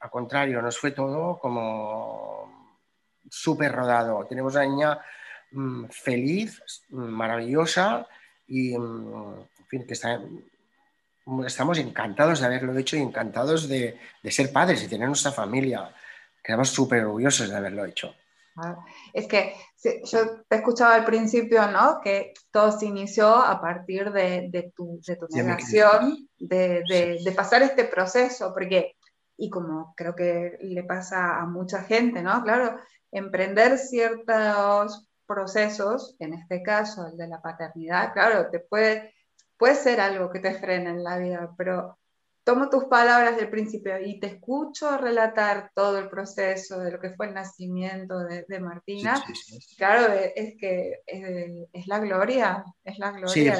al 0.00 0.10
contrario, 0.10 0.60
nos 0.60 0.76
fue 0.76 0.90
todo 0.90 1.38
como 1.38 2.74
súper 3.30 3.70
rodado. 3.70 4.26
Tenemos 4.26 4.54
una 4.54 4.64
niña 4.64 4.98
mm, 5.52 5.84
feliz, 5.90 6.60
maravillosa 6.90 8.08
y, 8.48 8.74
en 8.74 9.48
fin, 9.68 9.86
que 9.86 9.92
está, 9.92 10.20
estamos 11.46 11.78
encantados 11.78 12.40
de 12.40 12.46
haberlo 12.46 12.76
hecho 12.76 12.96
y 12.96 13.00
encantados 13.00 13.68
de, 13.68 13.98
de 14.22 14.30
ser 14.30 14.52
padres 14.52 14.82
y 14.82 14.88
tener 14.88 15.08
nuestra 15.08 15.32
familia. 15.32 15.94
Quedamos 16.42 16.70
súper 16.70 17.04
orgullosos 17.04 17.48
de 17.48 17.56
haberlo 17.56 17.84
hecho. 17.84 18.14
Es 19.12 19.26
que 19.26 19.54
yo 20.04 20.42
te 20.48 20.56
escuchaba 20.56 20.94
al 20.94 21.04
principio, 21.04 21.66
¿no? 21.70 22.00
Que 22.02 22.32
todo 22.50 22.70
se 22.72 22.86
inició 22.86 23.34
a 23.34 23.60
partir 23.60 24.12
de, 24.12 24.48
de 24.50 24.72
tu, 24.74 25.00
de 25.06 25.16
tu 25.16 25.26
negación, 25.28 26.28
de, 26.38 26.82
de, 26.88 27.32
pasar 27.32 27.62
este 27.62 27.84
proceso, 27.84 28.52
porque, 28.52 28.96
y 29.36 29.50
como 29.50 29.92
creo 29.96 30.14
que 30.14 30.56
le 30.60 30.84
pasa 30.84 31.38
a 31.40 31.46
mucha 31.46 31.82
gente, 31.82 32.22
¿no? 32.22 32.42
Claro, 32.44 32.78
emprender 33.10 33.78
ciertos 33.78 35.08
procesos, 35.26 36.14
en 36.20 36.34
este 36.34 36.62
caso 36.62 37.08
el 37.08 37.16
de 37.16 37.26
la 37.26 37.42
paternidad, 37.42 38.12
claro, 38.12 38.50
te 38.50 38.60
puede, 38.60 39.14
puede 39.56 39.74
ser 39.74 40.00
algo 40.00 40.30
que 40.30 40.40
te 40.40 40.54
frene 40.54 40.90
en 40.90 41.04
la 41.04 41.18
vida, 41.18 41.54
pero 41.56 41.98
tomo 42.44 42.68
tus 42.68 42.84
palabras 42.84 43.36
del 43.36 43.48
principio 43.48 43.98
y 43.98 44.20
te 44.20 44.26
escucho 44.26 44.98
relatar 44.98 45.70
todo 45.74 45.98
el 45.98 46.10
proceso 46.10 46.78
de 46.78 46.92
lo 46.92 47.00
que 47.00 47.10
fue 47.10 47.28
el 47.28 47.34
nacimiento 47.34 48.18
de, 48.18 48.60
Martina, 48.60 49.24
claro, 49.78 50.12
es 50.12 50.54
que 50.58 51.00
es, 51.06 51.86
la 51.86 51.98
gloria, 51.98 52.64
es 52.84 52.98
la 52.98 53.12
gloria. 53.12 53.56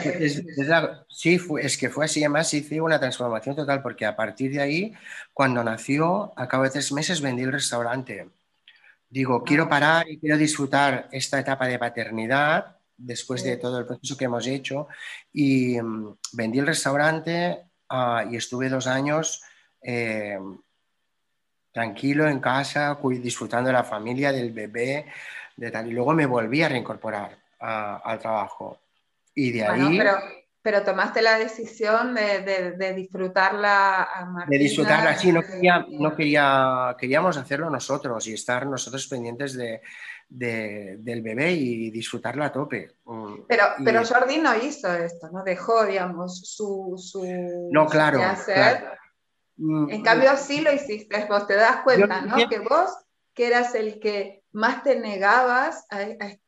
Sí, 1.09 1.34
es, 1.34 1.49
es 1.62 1.78
que 1.78 1.88
fue 1.88 2.05
así, 2.05 2.20
además 2.20 2.53
hice 2.53 2.80
una 2.80 3.01
transformación 3.01 3.57
total, 3.57 3.82
porque 3.82 4.05
a 4.05 4.14
partir 4.14 4.53
de 4.53 4.61
ahí, 4.61 4.92
cuando 5.32 5.64
nació, 5.64 6.34
a 6.36 6.47
cabo 6.47 6.64
de 6.64 6.70
tres 6.70 6.92
meses 6.92 7.22
vendí 7.22 7.42
el 7.42 7.53
restaurante. 7.53 8.28
Digo, 9.09 9.45
quiero 9.45 9.64
ah. 9.64 9.68
parar 9.68 10.11
y 10.11 10.18
quiero 10.18 10.36
disfrutar 10.36 11.09
esta 11.11 11.38
etapa 11.38 11.66
de 11.66 11.78
paternidad 11.78 12.76
después 12.97 13.42
de 13.42 13.57
todo 13.57 13.78
el 13.78 13.86
proceso 13.86 14.16
que 14.16 14.24
hemos 14.24 14.47
hecho 14.47 14.88
y 15.32 15.80
mm, 15.80 16.16
vendí 16.32 16.59
el 16.59 16.66
restaurante 16.66 17.64
Ah, 17.88 18.24
y 18.28 18.36
estuve 18.36 18.68
dos 18.68 18.86
años 18.86 19.42
eh, 19.82 20.38
tranquilo 21.70 22.28
en 22.28 22.40
casa, 22.40 22.99
disfrutando 23.20 23.68
de 23.68 23.74
la 23.74 23.84
familia, 23.84 24.32
del 24.32 24.53
bebé, 24.53 25.07
de 25.57 25.70
tal. 25.70 25.88
Y 25.88 25.92
luego 25.92 26.12
me 26.12 26.26
volví 26.26 26.62
a 26.62 26.68
reincorporar 26.68 27.36
al 27.61 28.18
trabajo. 28.18 28.80
Y 29.34 29.53
de 29.53 29.66
ahí... 29.66 30.01
Pero, 30.62 30.82
tomaste 30.82 31.20
la 31.20 31.38
decisión 31.38 32.14
de, 32.14 32.95
disfrutarla 32.97 34.05
a 34.05 34.24
Martina. 34.24 34.59
De 34.59 34.64
disfrutarla, 34.64 35.14
sí, 35.14 35.30
no, 35.30 35.42
quería, 35.42 35.84
no 35.90 36.16
quería, 36.16 36.97
queríamos 36.99 37.36
hacerlo 37.36 37.68
nosotros 37.68 38.26
y 38.28 38.32
estar 38.32 38.66
nosotros 38.66 39.07
pendientes 39.07 39.55
de, 39.59 39.82
del 40.28 41.22
bebé 41.22 41.52
y 41.52 41.90
disfrutarlo 41.90 42.44
a 42.44 42.52
tope. 42.52 42.96
Mm, 43.04 43.42
pero, 43.48 43.64
pero 43.84 44.04
Jordi 44.04 44.38
no 44.38 44.54
hizo 44.56 44.92
esto, 44.92 45.28
¿no? 45.30 45.42
Dejó, 45.44 45.84
digamos, 45.84 46.40
su... 46.40 46.94
su 46.96 47.24
no, 47.70 47.86
claro. 47.86 48.20
Mm, 49.56 49.90
en 49.90 50.02
cambio, 50.02 50.36
sí 50.36 50.60
lo 50.60 50.72
hiciste, 50.72 51.26
vos 51.28 51.46
te 51.46 51.54
das 51.54 51.82
cuenta, 51.82 52.22
¿no? 52.22 52.48
Que 52.48 52.58
vos, 52.58 52.90
que 53.34 53.46
eras 53.46 53.74
el 53.74 54.00
que 54.00 54.42
más 54.52 54.82
te 54.82 54.98
negabas 54.98 55.86
a, 55.90 56.02
este 56.02 56.40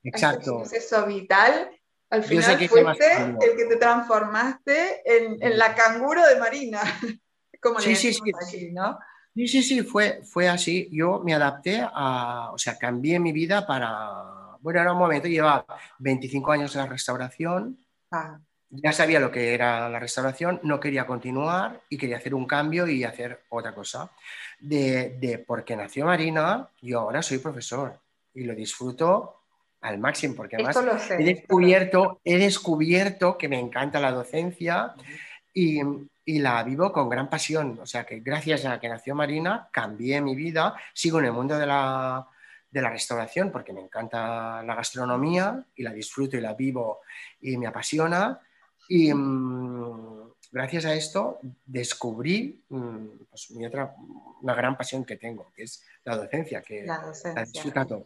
proceso 0.44 1.06
vital, 1.06 1.70
al 2.10 2.22
final 2.22 2.58
fuiste 2.68 3.12
el 3.14 3.56
que 3.56 3.66
te 3.66 3.76
transformaste 3.76 5.02
en, 5.04 5.36
en 5.40 5.58
la 5.58 5.74
canguro 5.74 6.24
de 6.26 6.36
Marina. 6.36 6.80
Como 7.60 7.80
sí, 7.80 7.96
sí, 7.96 8.12
sí. 8.12 8.72
¿no? 8.72 8.98
Sí, 9.36 9.46
sí, 9.48 9.62
sí, 9.62 9.82
fue, 9.82 10.22
fue 10.24 10.48
así. 10.48 10.88
Yo 10.90 11.20
me 11.22 11.34
adapté 11.34 11.82
a, 11.82 12.52
o 12.54 12.56
sea, 12.56 12.78
cambié 12.78 13.20
mi 13.20 13.32
vida 13.32 13.66
para, 13.66 14.56
bueno, 14.62 14.80
era 14.80 14.92
un 14.94 14.98
momento, 14.98 15.28
llevaba 15.28 15.66
25 15.98 16.52
años 16.52 16.74
en 16.74 16.80
la 16.80 16.86
restauración, 16.86 17.78
ah. 18.12 18.40
ya 18.70 18.92
sabía 18.92 19.20
lo 19.20 19.30
que 19.30 19.52
era 19.52 19.90
la 19.90 19.98
restauración, 19.98 20.58
no 20.62 20.80
quería 20.80 21.06
continuar 21.06 21.82
y 21.90 21.98
quería 21.98 22.16
hacer 22.16 22.34
un 22.34 22.46
cambio 22.46 22.86
y 22.86 23.04
hacer 23.04 23.42
otra 23.50 23.74
cosa. 23.74 24.10
De, 24.58 25.18
de 25.20 25.38
porque 25.38 25.76
nació 25.76 26.06
Marina, 26.06 26.70
yo 26.80 27.00
ahora 27.00 27.20
soy 27.20 27.36
profesor 27.36 28.00
y 28.32 28.44
lo 28.44 28.54
disfruto 28.54 29.42
al 29.82 29.98
máximo, 29.98 30.34
porque 30.34 30.56
además 30.56 31.10
he, 31.10 31.22
descubierto, 31.22 32.22
he 32.24 32.38
descubierto 32.38 33.36
que 33.36 33.50
me 33.50 33.60
encanta 33.60 34.00
la 34.00 34.12
docencia 34.12 34.94
y, 35.52 35.82
y 36.26 36.40
la 36.40 36.62
vivo 36.64 36.92
con 36.92 37.08
gran 37.08 37.30
pasión. 37.30 37.78
O 37.80 37.86
sea 37.86 38.04
que 38.04 38.18
gracias 38.18 38.66
a 38.66 38.78
que 38.78 38.88
nació 38.88 39.14
Marina, 39.14 39.68
cambié 39.72 40.20
mi 40.20 40.34
vida, 40.34 40.74
sigo 40.92 41.20
en 41.20 41.26
el 41.26 41.32
mundo 41.32 41.56
de 41.56 41.66
la, 41.66 42.26
de 42.68 42.82
la 42.82 42.90
restauración 42.90 43.50
porque 43.52 43.72
me 43.72 43.80
encanta 43.80 44.62
la 44.62 44.74
gastronomía 44.74 45.64
y 45.76 45.84
la 45.84 45.92
disfruto 45.92 46.36
y 46.36 46.40
la 46.40 46.54
vivo 46.54 47.00
y 47.40 47.56
me 47.56 47.68
apasiona. 47.68 48.40
Y 48.88 49.14
mm, 49.14 50.32
gracias 50.50 50.84
a 50.86 50.94
esto 50.94 51.38
descubrí 51.64 52.60
mm, 52.70 53.06
pues, 53.30 53.52
mi 53.52 53.64
otra, 53.64 53.94
una 54.42 54.54
gran 54.54 54.76
pasión 54.76 55.04
que 55.04 55.16
tengo, 55.16 55.52
que 55.54 55.62
es 55.62 55.84
la 56.04 56.16
docencia, 56.16 56.60
que 56.60 56.82
la, 56.84 56.98
docencia. 56.98 57.44
disfruto 57.44 57.86
todo 57.86 58.02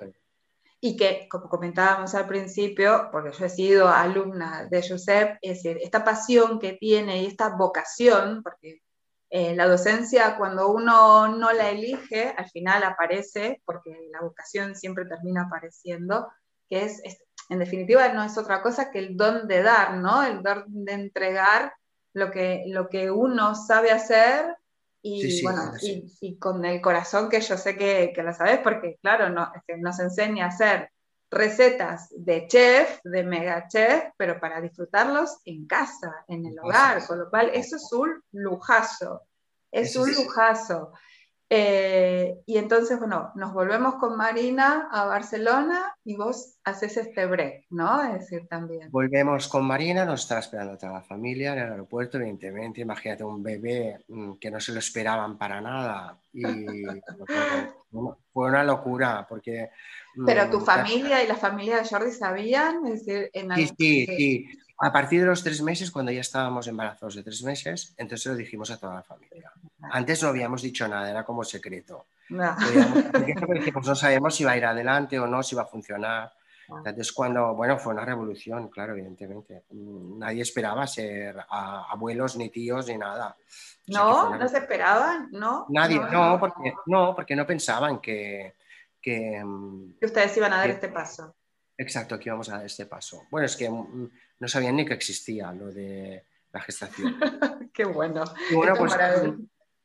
y 0.81 0.97
que, 0.97 1.28
como 1.31 1.49
comentábamos 1.49 2.14
al 2.14 2.26
principio, 2.26 3.09
porque 3.12 3.33
yo 3.33 3.45
he 3.45 3.51
sido 3.51 3.89
alumna 3.89 4.66
de 4.70 4.83
Josep, 4.87 5.37
es 5.43 5.62
decir, 5.62 5.78
esta 5.83 6.05
pasión 6.05 6.59
que 6.59 6.72
tiene 6.72 7.22
y 7.22 7.26
esta 7.26 7.51
vocación, 7.51 8.43
porque 8.43 8.81
eh, 9.28 9.55
la 9.55 9.68
docencia 9.68 10.37
cuando 10.39 10.70
uno 10.70 11.28
no 11.28 11.53
la 11.53 11.70
elige, 11.70 12.35
al 12.37 12.49
final 12.49 12.83
aparece, 12.85 13.61
porque 13.66 14.09
la 14.11 14.22
vocación 14.22 14.74
siempre 14.74 15.05
termina 15.05 15.43
apareciendo, 15.43 16.33
que 16.68 16.85
es, 16.85 17.03
en 17.51 17.59
definitiva, 17.59 18.09
no 18.09 18.24
es 18.24 18.39
otra 18.39 18.62
cosa 18.62 18.91
que 18.91 19.01
el 19.01 19.16
don 19.16 19.47
de 19.49 19.62
dar, 19.62 19.99
¿no? 19.99 20.22
El 20.22 20.43
don 20.43 20.64
de 20.66 20.93
entregar 20.93 21.74
lo 22.14 22.31
que, 22.31 22.64
lo 22.68 22.89
que 22.89 23.11
uno 23.11 23.55
sabe 23.55 23.91
hacer 23.91 24.57
y 25.03 25.42
bueno, 25.42 25.72
y, 25.80 26.36
con 26.38 26.64
el 26.64 26.80
corazón 26.80 27.28
que 27.28 27.40
yo 27.40 27.57
sé 27.57 27.76
que, 27.76 28.12
que 28.14 28.22
lo 28.22 28.34
sabes, 28.34 28.59
porque 28.59 28.98
claro, 29.01 29.30
no, 29.30 29.51
nos 29.78 29.98
enseña 30.01 30.44
a 30.44 30.48
hacer 30.48 30.90
recetas 31.30 32.09
de 32.11 32.46
chef, 32.48 33.01
de 33.05 33.22
mega 33.22 33.66
chef, 33.68 34.05
pero 34.16 34.40
para 34.40 34.61
disfrutarlos 34.61 35.38
en 35.44 35.66
casa, 35.66 36.24
en 36.28 36.46
el 36.46 36.59
hogar, 36.59 37.07
con 37.07 37.18
lo 37.18 37.30
cual 37.30 37.51
eso 37.55 37.76
es 37.76 37.92
un 37.92 38.22
lujazo, 38.32 39.22
es 39.70 39.94
un 39.96 40.12
lujazo. 40.12 40.92
Eh, 41.53 42.42
y 42.46 42.59
entonces, 42.59 42.96
bueno, 43.01 43.32
nos 43.34 43.53
volvemos 43.53 43.96
con 43.96 44.16
Marina 44.16 44.88
a 44.92 45.07
Barcelona 45.07 45.96
y 46.05 46.14
vos 46.14 46.55
haces 46.62 46.96
este 46.96 47.26
break, 47.26 47.66
¿no? 47.70 48.05
Es 48.05 48.20
decir, 48.20 48.46
también. 48.46 48.88
Volvemos 48.92 49.48
con 49.48 49.64
Marina, 49.64 50.05
nos 50.05 50.22
está 50.22 50.38
esperando 50.38 50.78
toda 50.78 50.92
la 50.92 51.03
familia 51.03 51.53
en 51.55 51.59
el 51.59 51.72
aeropuerto, 51.72 52.18
evidentemente. 52.18 52.82
Imagínate 52.82 53.24
un 53.24 53.42
bebé 53.42 53.98
mm, 54.07 54.34
que 54.34 54.48
no 54.48 54.61
se 54.61 54.72
lo 54.72 54.78
esperaban 54.78 55.36
para 55.36 55.61
nada. 55.61 56.20
Y 56.32 56.42
fue 58.32 58.48
una 58.48 58.62
locura, 58.62 59.26
porque. 59.28 59.70
Pero 60.24 60.48
tu 60.51 60.61
mm, 60.61 60.64
familia 60.64 61.24
y 61.24 61.26
la 61.26 61.34
familia 61.34 61.78
de 61.78 61.88
Jordi 61.88 62.12
sabían, 62.12 62.86
es 62.86 63.05
decir, 63.05 63.28
en 63.32 63.57
Sí, 63.57 63.66
sí, 63.76 64.07
sí. 64.07 64.48
A 64.83 64.93
partir 64.93 65.20
de 65.20 65.26
los 65.26 65.45
tres 65.45 65.61
meses, 65.61 65.91
cuando 65.91 66.11
ya 66.11 66.22
estábamos 66.22 66.66
embarazados 66.66 67.14
de 67.14 67.22
tres 67.22 67.43
meses, 67.43 67.93
entonces 67.99 68.33
lo 68.33 68.35
dijimos 68.35 68.70
a 68.70 68.78
toda 68.78 68.95
la 68.95 69.03
familia. 69.03 69.53
Antes 69.93 70.22
no 70.22 70.31
habíamos 70.31 70.62
dicho 70.62 70.89
nada, 70.89 71.11
era 71.11 71.22
como 71.22 71.45
secreto. 71.45 72.07
No. 72.31 72.57
no 73.85 73.95
sabemos 73.95 74.35
si 74.35 74.45
va 74.45 74.53
a 74.53 74.57
ir 74.57 74.64
adelante 74.64 75.18
o 75.18 75.26
no, 75.26 75.43
si 75.43 75.55
va 75.55 75.62
a 75.62 75.66
funcionar. 75.66 76.33
Entonces, 76.66 77.12
cuando, 77.12 77.55
bueno, 77.55 77.78
fue 77.78 77.93
una 77.93 78.05
revolución, 78.07 78.68
claro, 78.68 78.93
evidentemente. 78.93 79.64
Nadie 79.70 80.43
esperaba 80.43 80.87
ser 80.87 81.37
abuelos, 81.49 82.37
ni 82.37 82.49
tíos, 82.49 82.87
ni 82.87 82.97
nada. 82.97 83.37
no, 83.89 84.35
no 84.35 84.49
se 84.49 84.59
esperaban, 84.59 85.28
¿no? 85.33 85.66
Nadie, 85.68 86.01
no, 86.11 86.39
porque, 86.41 86.72
no, 86.87 87.14
porque 87.14 87.37
no 87.37 87.47
pensaban 87.47 88.01
que, 88.01 88.55
que, 89.03 89.43
que 89.99 90.07
ustedes 90.07 90.37
iban 90.39 90.53
a 90.55 90.59
dar 90.59 90.70
este 90.70 90.89
paso. 90.89 91.35
Exacto, 91.76 92.18
que 92.18 92.28
íbamos 92.28 92.49
a 92.51 92.59
dar 92.59 92.66
este 92.66 92.87
paso. 92.87 93.24
Bueno, 93.31 93.47
es 93.47 93.57
que 93.57 93.68
mm, 93.68 94.11
no 94.41 94.49
sabían 94.49 94.76
ni 94.76 94.84
que 94.84 94.95
existía 94.95 95.53
lo 95.53 95.70
de 95.70 96.24
la 96.53 96.61
gestación. 96.61 97.16
Qué 97.72 97.84
bueno. 97.84 98.24
pues, 98.76 98.95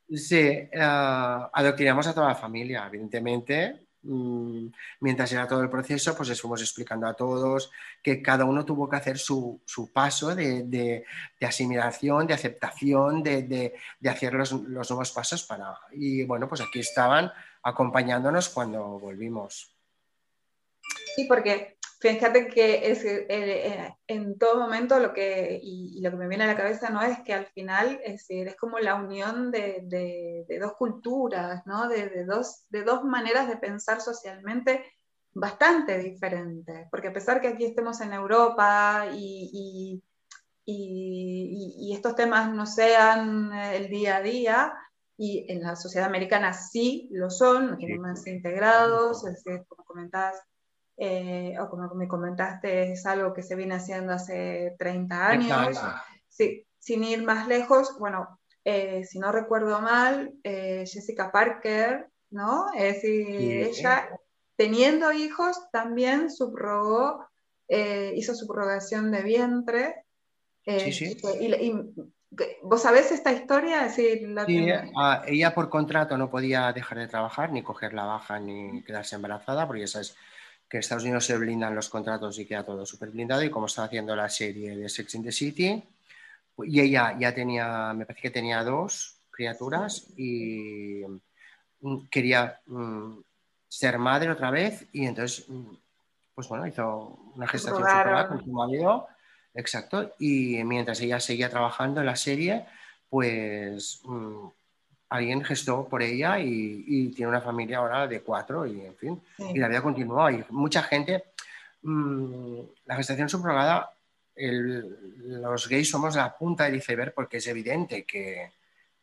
Sí, 0.08 0.70
uh, 0.74 1.50
adoctrinamos 1.52 2.06
a 2.08 2.14
toda 2.14 2.30
la 2.30 2.36
familia, 2.36 2.86
evidentemente. 2.88 3.88
mm, 4.04 4.68
mientras 5.00 5.32
era 5.32 5.48
todo 5.48 5.62
el 5.64 5.70
proceso, 5.70 6.16
pues 6.16 6.30
les 6.30 6.40
fuimos 6.40 6.62
explicando 6.62 7.08
a 7.08 7.16
todos 7.16 7.72
que 8.04 8.22
cada 8.22 8.46
uno 8.46 8.64
tuvo 8.64 8.88
que 8.88 8.98
hacer 8.98 9.18
su, 9.18 9.62
paso 9.92 10.36
de, 10.36 11.04
asimilación, 11.42 12.28
de 12.28 12.34
aceptación, 12.36 13.24
de, 13.24 13.74
hacer 14.08 14.34
los, 14.36 14.52
los, 14.52 14.90
nuevos 14.90 15.12
pasos 15.12 15.44
para... 15.44 15.76
Y 15.92 16.24
bueno, 16.24 16.48
pues 16.48 16.62
aquí 16.62 16.80
estaban 16.80 17.32
acompañándonos 17.64 18.50
cuando 18.50 19.00
volvimos. 19.00 19.76
Sí, 21.16 21.26
porque 21.26 21.75
fíjate 22.00 22.48
que 22.48 22.92
es, 22.92 23.04
eh, 23.04 23.26
eh, 23.30 23.96
en 24.08 24.38
todo 24.38 24.60
momento 24.60 25.00
lo 25.00 25.14
que, 25.14 25.60
y, 25.62 26.02
lo 26.02 26.12
que 26.12 26.18
me 26.18 26.28
viene 26.28 26.44
a 26.44 26.48
la 26.48 26.58
cabeza 26.58 26.90
no 26.90 27.02
es 27.02 27.20
que 27.20 27.34
al 27.34 27.48
final 27.48 28.00
es, 28.04 28.26
es 28.30 28.56
como 28.56 28.80
la 28.80 28.96
unión 28.96 29.52
de, 29.52 29.82
de, 29.84 30.60
dos 30.60 30.74
culturas, 30.74 31.66
¿no? 31.66 31.88
de, 31.88 32.26
dos, 32.26 32.66
de 32.70 32.84
dos 32.84 33.04
maneras 33.04 33.48
de 33.48 33.58
pensar 33.58 34.02
socialmente 34.02 34.86
bastante 35.34 35.98
diferentes, 36.00 36.88
porque 36.90 37.10
a 37.10 37.14
pesar 37.14 37.42
que 37.42 37.50
aquí 37.50 37.66
estemos 37.66 38.00
en 38.02 38.14
Europa 38.14 39.08
y, 39.14 40.02
y, 40.66 41.88
y 41.88 41.94
estos 41.94 42.16
temas 42.16 42.52
no 42.54 42.66
sean 42.66 43.54
el 43.54 43.90
día 43.90 44.18
a 44.18 44.22
día, 44.22 44.74
y 45.18 45.46
en 45.52 45.62
la 45.62 45.76
sociedad 45.76 46.08
americana 46.08 46.54
sí 46.54 47.08
lo 47.12 47.30
son, 47.30 47.72
no 47.72 47.78
tienen 47.78 48.02
más 48.02 48.28
integrados, 48.28 49.26
es 49.26 49.44
decir, 49.44 49.66
como 49.68 49.86
comentabas, 49.86 50.42
eh, 50.98 51.56
o 51.60 51.70
como 51.70 51.94
me 51.94 52.08
comentaste, 52.08 52.94
es 52.94 53.06
algo 53.06 53.34
que 53.34 53.44
se 53.44 53.56
viene 53.56 53.76
haciendo 53.76 54.14
hace 54.14 54.76
30 54.80 55.28
años. 55.28 55.80
Sí, 56.30 56.66
sin 56.80 57.04
ir 57.04 57.24
más 57.24 57.48
lejos, 57.48 57.98
bueno, 58.00 58.40
eh, 58.64 59.04
si 59.06 59.20
no 59.20 59.32
recuerdo 59.32 59.82
mal, 59.82 60.34
eh, 60.44 60.86
Jessica 60.88 61.32
Parker, 61.32 62.08
¿no? 62.30 62.68
Es 62.74 62.96
decir, 62.96 63.28
ella 63.30 64.10
teniendo 64.56 65.12
hijos 65.12 65.70
también 65.72 66.32
subrogó, 66.32 67.28
hizo 67.68 68.36
subrogación 68.36 69.12
de 69.12 69.24
vientre. 69.24 70.06
sí, 70.66 70.92
sí. 70.92 71.18
Y, 71.42 71.74
¿Vos 72.64 72.82
sabés 72.82 73.12
esta 73.12 73.32
historia? 73.32 73.88
sí, 73.90 74.26
ah, 74.98 75.24
ella 75.26 75.54
por 75.54 75.70
contrato 75.70 76.18
no 76.18 76.30
podía 76.30 76.74
dejar 76.74 76.98
de 76.98 77.08
trabajar, 77.08 77.52
ni 77.52 77.64
coger 77.64 77.94
la 77.94 78.04
baja, 78.06 78.40
ni 78.40 78.84
quedarse 78.84 79.16
embarazada, 79.16 79.68
porque 79.68 79.82
ya 79.82 79.88
sabes 79.88 80.18
que 80.76 80.80
Estados 80.80 81.04
Unidos 81.04 81.26
se 81.26 81.38
blindan 81.38 81.74
los 81.74 81.88
contratos 81.88 82.38
y 82.38 82.46
queda 82.46 82.66
todo 82.66 82.86
súper 82.86 83.10
blindado. 83.10 83.42
Y 83.44 83.50
como 83.50 83.68
estaba 83.68 83.88
haciendo 83.88 84.14
la 84.14 84.28
serie 84.28 84.76
de 84.76 84.90
Sex 84.90 85.16
in 85.16 85.24
the 85.24 85.32
City, 85.32 85.82
y 86.58 86.82
ella 86.82 87.16
ya 87.18 87.34
tenía, 87.34 87.94
me 87.94 88.06
parece 88.06 88.24
que 88.24 88.32
tenía 88.32 88.62
dos 88.62 89.22
criaturas 89.32 90.08
y 90.18 91.02
mm, 91.80 92.08
quería 92.12 92.60
mm, 92.66 93.20
ser 93.70 93.98
madre 94.00 94.32
otra 94.32 94.52
vez 94.52 94.86
y 94.92 95.06
entonces, 95.06 95.48
mm, 95.48 95.76
pues 96.34 96.50
bueno, 96.50 96.68
hizo 96.68 97.20
una 97.36 97.48
gestación 97.48 97.88
super 97.88 98.28
con 98.28 98.44
su 98.44 98.52
marido, 98.52 99.08
exacto, 99.54 100.14
y 100.20 100.62
mientras 100.66 101.00
ella 101.00 101.22
seguía 101.22 101.50
trabajando 101.50 102.02
en 102.02 102.06
la 102.06 102.18
serie, 102.18 102.66
pues 103.10 104.02
alguien 105.10 105.44
gestó 105.44 105.88
por 105.88 106.02
ella 106.02 106.40
y, 106.40 107.12
tiene 107.16 107.30
una 107.30 107.42
familia 107.42 107.78
ahora 107.78 108.08
de 108.08 108.22
cuatro 108.22 108.66
y 108.66 108.82
en 108.82 108.96
fin, 108.96 109.22
y 109.38 109.58
la 109.58 109.68
vida 109.68 109.82
continuó. 109.82 110.30
Y 110.30 110.44
mucha 110.50 110.84
gente, 110.84 111.26
mm, 111.82 112.60
la 112.86 112.96
gestación 112.96 113.30
subrogada, 113.30 113.92
los 114.36 115.70
gays 115.70 115.90
somos 115.90 116.16
la 116.16 116.36
punta 116.36 116.66
del 116.66 116.76
iceberg 116.76 117.14
porque 117.14 117.38
es 117.38 117.48
evidente 117.48 118.04
que, 118.04 118.52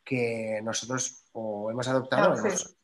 que 0.05 0.61
nosotros 0.63 1.25
o 1.33 1.71
hemos 1.71 1.89
adoptado 1.89 2.35
es, 2.45 2.77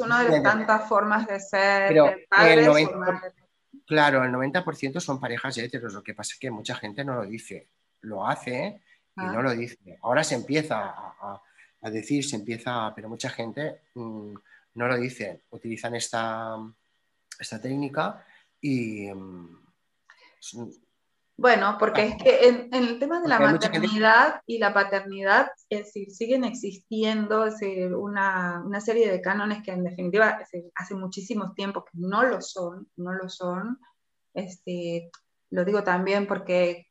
una 0.00 0.22
de 0.24 0.28
las 0.28 0.42
tantas 0.42 0.86
formas 0.86 1.26
de 1.26 1.40
ser 1.40 1.88
Pero 1.88 2.14
el 2.42 2.66
90, 2.66 3.22
Claro, 3.86 4.22
el 4.24 4.30
90% 4.30 5.00
son 5.00 5.18
parejas 5.18 5.56
heteros, 5.58 5.94
lo 5.94 6.02
que 6.02 6.14
pasa 6.14 6.34
es 6.34 6.38
que 6.38 6.50
mucha 6.50 6.74
gente 6.74 7.04
no 7.04 7.14
lo 7.14 7.24
dice, 7.24 7.68
lo 8.02 8.26
hace 8.26 8.80
y 9.16 9.20
ah. 9.20 9.32
no 9.32 9.42
lo 9.42 9.52
dice. 9.52 9.98
Ahora 10.02 10.22
se 10.24 10.34
empieza 10.34 10.78
a 10.80 11.12
a 11.22 11.40
decir, 11.90 12.24
se 12.24 12.36
empieza, 12.36 12.92
pero 12.94 13.08
mucha 13.08 13.30
gente 13.30 13.80
mm, 13.94 14.34
no 14.74 14.88
lo 14.88 14.96
dice, 14.96 15.42
utilizan 15.50 15.94
esta, 15.94 16.56
esta 17.38 17.60
técnica 17.60 18.24
y... 18.60 19.08
Mm, 19.10 19.58
bueno, 21.36 21.76
porque 21.78 22.04
es 22.04 22.16
que 22.22 22.46
en, 22.46 22.72
el 22.72 22.98
tema 22.98 23.20
de 23.20 23.28
la 23.28 23.40
maternidad 23.40 24.42
y 24.46 24.58
la 24.58 24.72
paternidad, 24.72 25.48
es 25.68 25.86
decir, 25.86 26.10
siguen 26.10 26.44
existiendo 26.44 27.46
una, 27.98 28.62
una, 28.64 28.80
serie 28.80 29.10
de 29.10 29.20
cánones 29.20 29.62
que 29.62 29.72
en 29.72 29.82
definitiva 29.82 30.38
hace 30.74 30.94
muchísimos 30.94 31.54
tiempos 31.54 31.84
que 31.90 31.98
no 31.98 32.22
lo 32.22 32.40
son, 32.40 32.86
no 32.96 33.14
lo 33.14 33.28
son. 33.28 33.78
Este, 34.34 35.10
lo 35.50 35.64
digo 35.64 35.82
también 35.82 36.26
porque, 36.26 36.86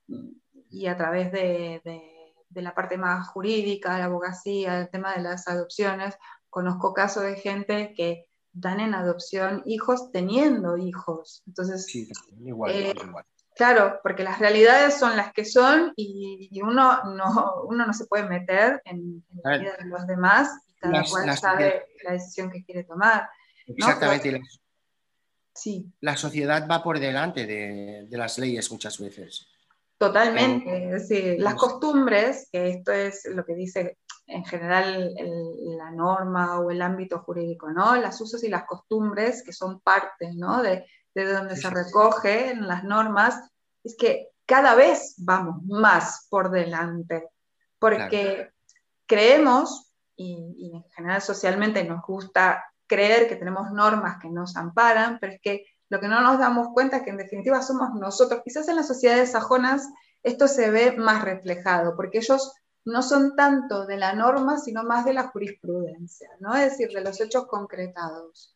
y 0.69 0.87
a 0.87 0.97
través 0.97 1.31
de 1.31 1.81
de 1.85 2.10
la 2.53 2.75
parte 2.75 2.97
más 2.97 3.27
jurídica, 3.29 3.97
la 3.97 4.05
abogacía, 4.05 4.79
el 4.79 4.89
tema 4.89 5.13
de 5.15 5.21
las 5.21 5.47
adopciones, 5.47 6.17
conozco 6.49 6.93
casos 6.93 7.23
de 7.23 7.35
gente 7.35 7.93
que 7.95 8.25
dan 8.53 8.79
en 8.79 8.93
adopción 8.93 9.63
hijos 9.65 10.11
teniendo 10.11 10.77
hijos. 10.77 11.43
Entonces, 11.47 11.85
sí, 11.85 12.11
igual, 12.43 12.71
eh, 12.71 12.93
igual. 13.07 13.25
Claro, 13.55 13.99
porque 14.01 14.23
las 14.23 14.39
realidades 14.39 14.97
son 14.97 15.17
las 15.17 15.33
que 15.33 15.45
son 15.45 15.93
y, 15.95 16.59
uno, 16.61 17.03
no, 17.15 17.63
uno 17.67 17.85
no 17.85 17.93
se 17.93 18.05
puede 18.05 18.23
meter 18.27 18.81
en, 18.85 19.23
la 19.43 19.57
vida 19.57 19.75
de 19.77 19.85
los 19.85 20.07
demás 20.07 20.49
y 20.67 20.73
cada 20.75 21.03
cual 21.03 21.37
sabe 21.37 21.85
la 22.03 22.13
decisión 22.13 22.49
que 22.49 22.63
quiere 22.63 22.83
tomar. 22.85 23.29
Exactamente. 23.67 24.31
la, 24.31 24.39
sí. 25.53 25.91
la 25.99 26.17
sociedad 26.17 26.67
va 26.69 26.81
por 26.81 26.99
delante 26.99 27.45
de, 27.45 28.07
de 28.09 28.17
las 28.17 28.39
leyes 28.39 28.71
muchas 28.71 28.97
veces. 28.99 29.50
Totalmente, 30.01 30.85
es 30.85 31.07
decir, 31.07 31.35
las 31.39 31.53
costumbres, 31.53 32.49
que 32.51 32.69
esto 32.69 32.91
es 32.91 33.23
lo 33.25 33.45
que 33.45 33.53
dice 33.53 33.99
en 34.25 34.43
general 34.43 35.13
la 35.77 35.91
norma 35.91 36.59
o 36.59 36.71
el 36.71 36.81
ámbito 36.81 37.19
jurídico, 37.19 37.69
¿no? 37.69 37.95
Las 37.97 38.19
usos 38.19 38.43
y 38.43 38.49
las 38.49 38.65
costumbres, 38.65 39.43
que 39.43 39.53
son 39.53 39.79
parte, 39.79 40.31
¿no? 40.33 40.63
De, 40.63 40.87
donde 41.13 41.55
se 41.55 41.69
recogen 41.69 42.67
las 42.67 42.83
normas, 42.83 43.47
es 43.83 43.95
que 43.95 44.29
cada 44.47 44.73
vez 44.73 45.13
vamos 45.19 45.61
más 45.65 46.25
por 46.31 46.49
delante, 46.49 47.29
porque 47.77 48.49
creemos, 49.05 49.93
y, 50.15 50.55
y 50.57 50.77
en 50.77 50.83
general 50.95 51.21
socialmente 51.21 51.83
nos 51.83 52.01
gusta 52.01 52.65
creer 52.87 53.29
que 53.29 53.35
tenemos 53.35 53.69
normas 53.69 54.17
que 54.19 54.29
nos 54.31 54.55
amparan, 54.57 55.19
pero 55.21 55.33
es 55.33 55.41
que 55.41 55.65
lo 55.91 55.99
que 55.99 56.07
no 56.07 56.21
nos 56.21 56.39
damos 56.39 56.69
cuenta 56.73 56.97
es 56.97 57.03
que 57.03 57.09
en 57.09 57.17
definitiva 57.17 57.61
somos 57.61 57.93
nosotros. 57.99 58.41
Quizás 58.45 58.65
en 58.69 58.77
las 58.77 58.87
sociedades 58.87 59.33
sajonas 59.33 59.89
esto 60.23 60.47
se 60.47 60.71
ve 60.71 60.93
más 60.93 61.21
reflejado, 61.21 61.97
porque 61.97 62.19
ellos 62.19 62.53
no 62.85 63.03
son 63.03 63.35
tanto 63.35 63.85
de 63.85 63.97
la 63.97 64.13
norma, 64.13 64.57
sino 64.57 64.85
más 64.85 65.03
de 65.03 65.13
la 65.13 65.27
jurisprudencia, 65.27 66.29
¿no? 66.39 66.55
Es 66.55 66.71
decir, 66.71 66.91
de 66.95 67.01
los 67.01 67.19
hechos 67.19 67.45
concretados. 67.45 68.55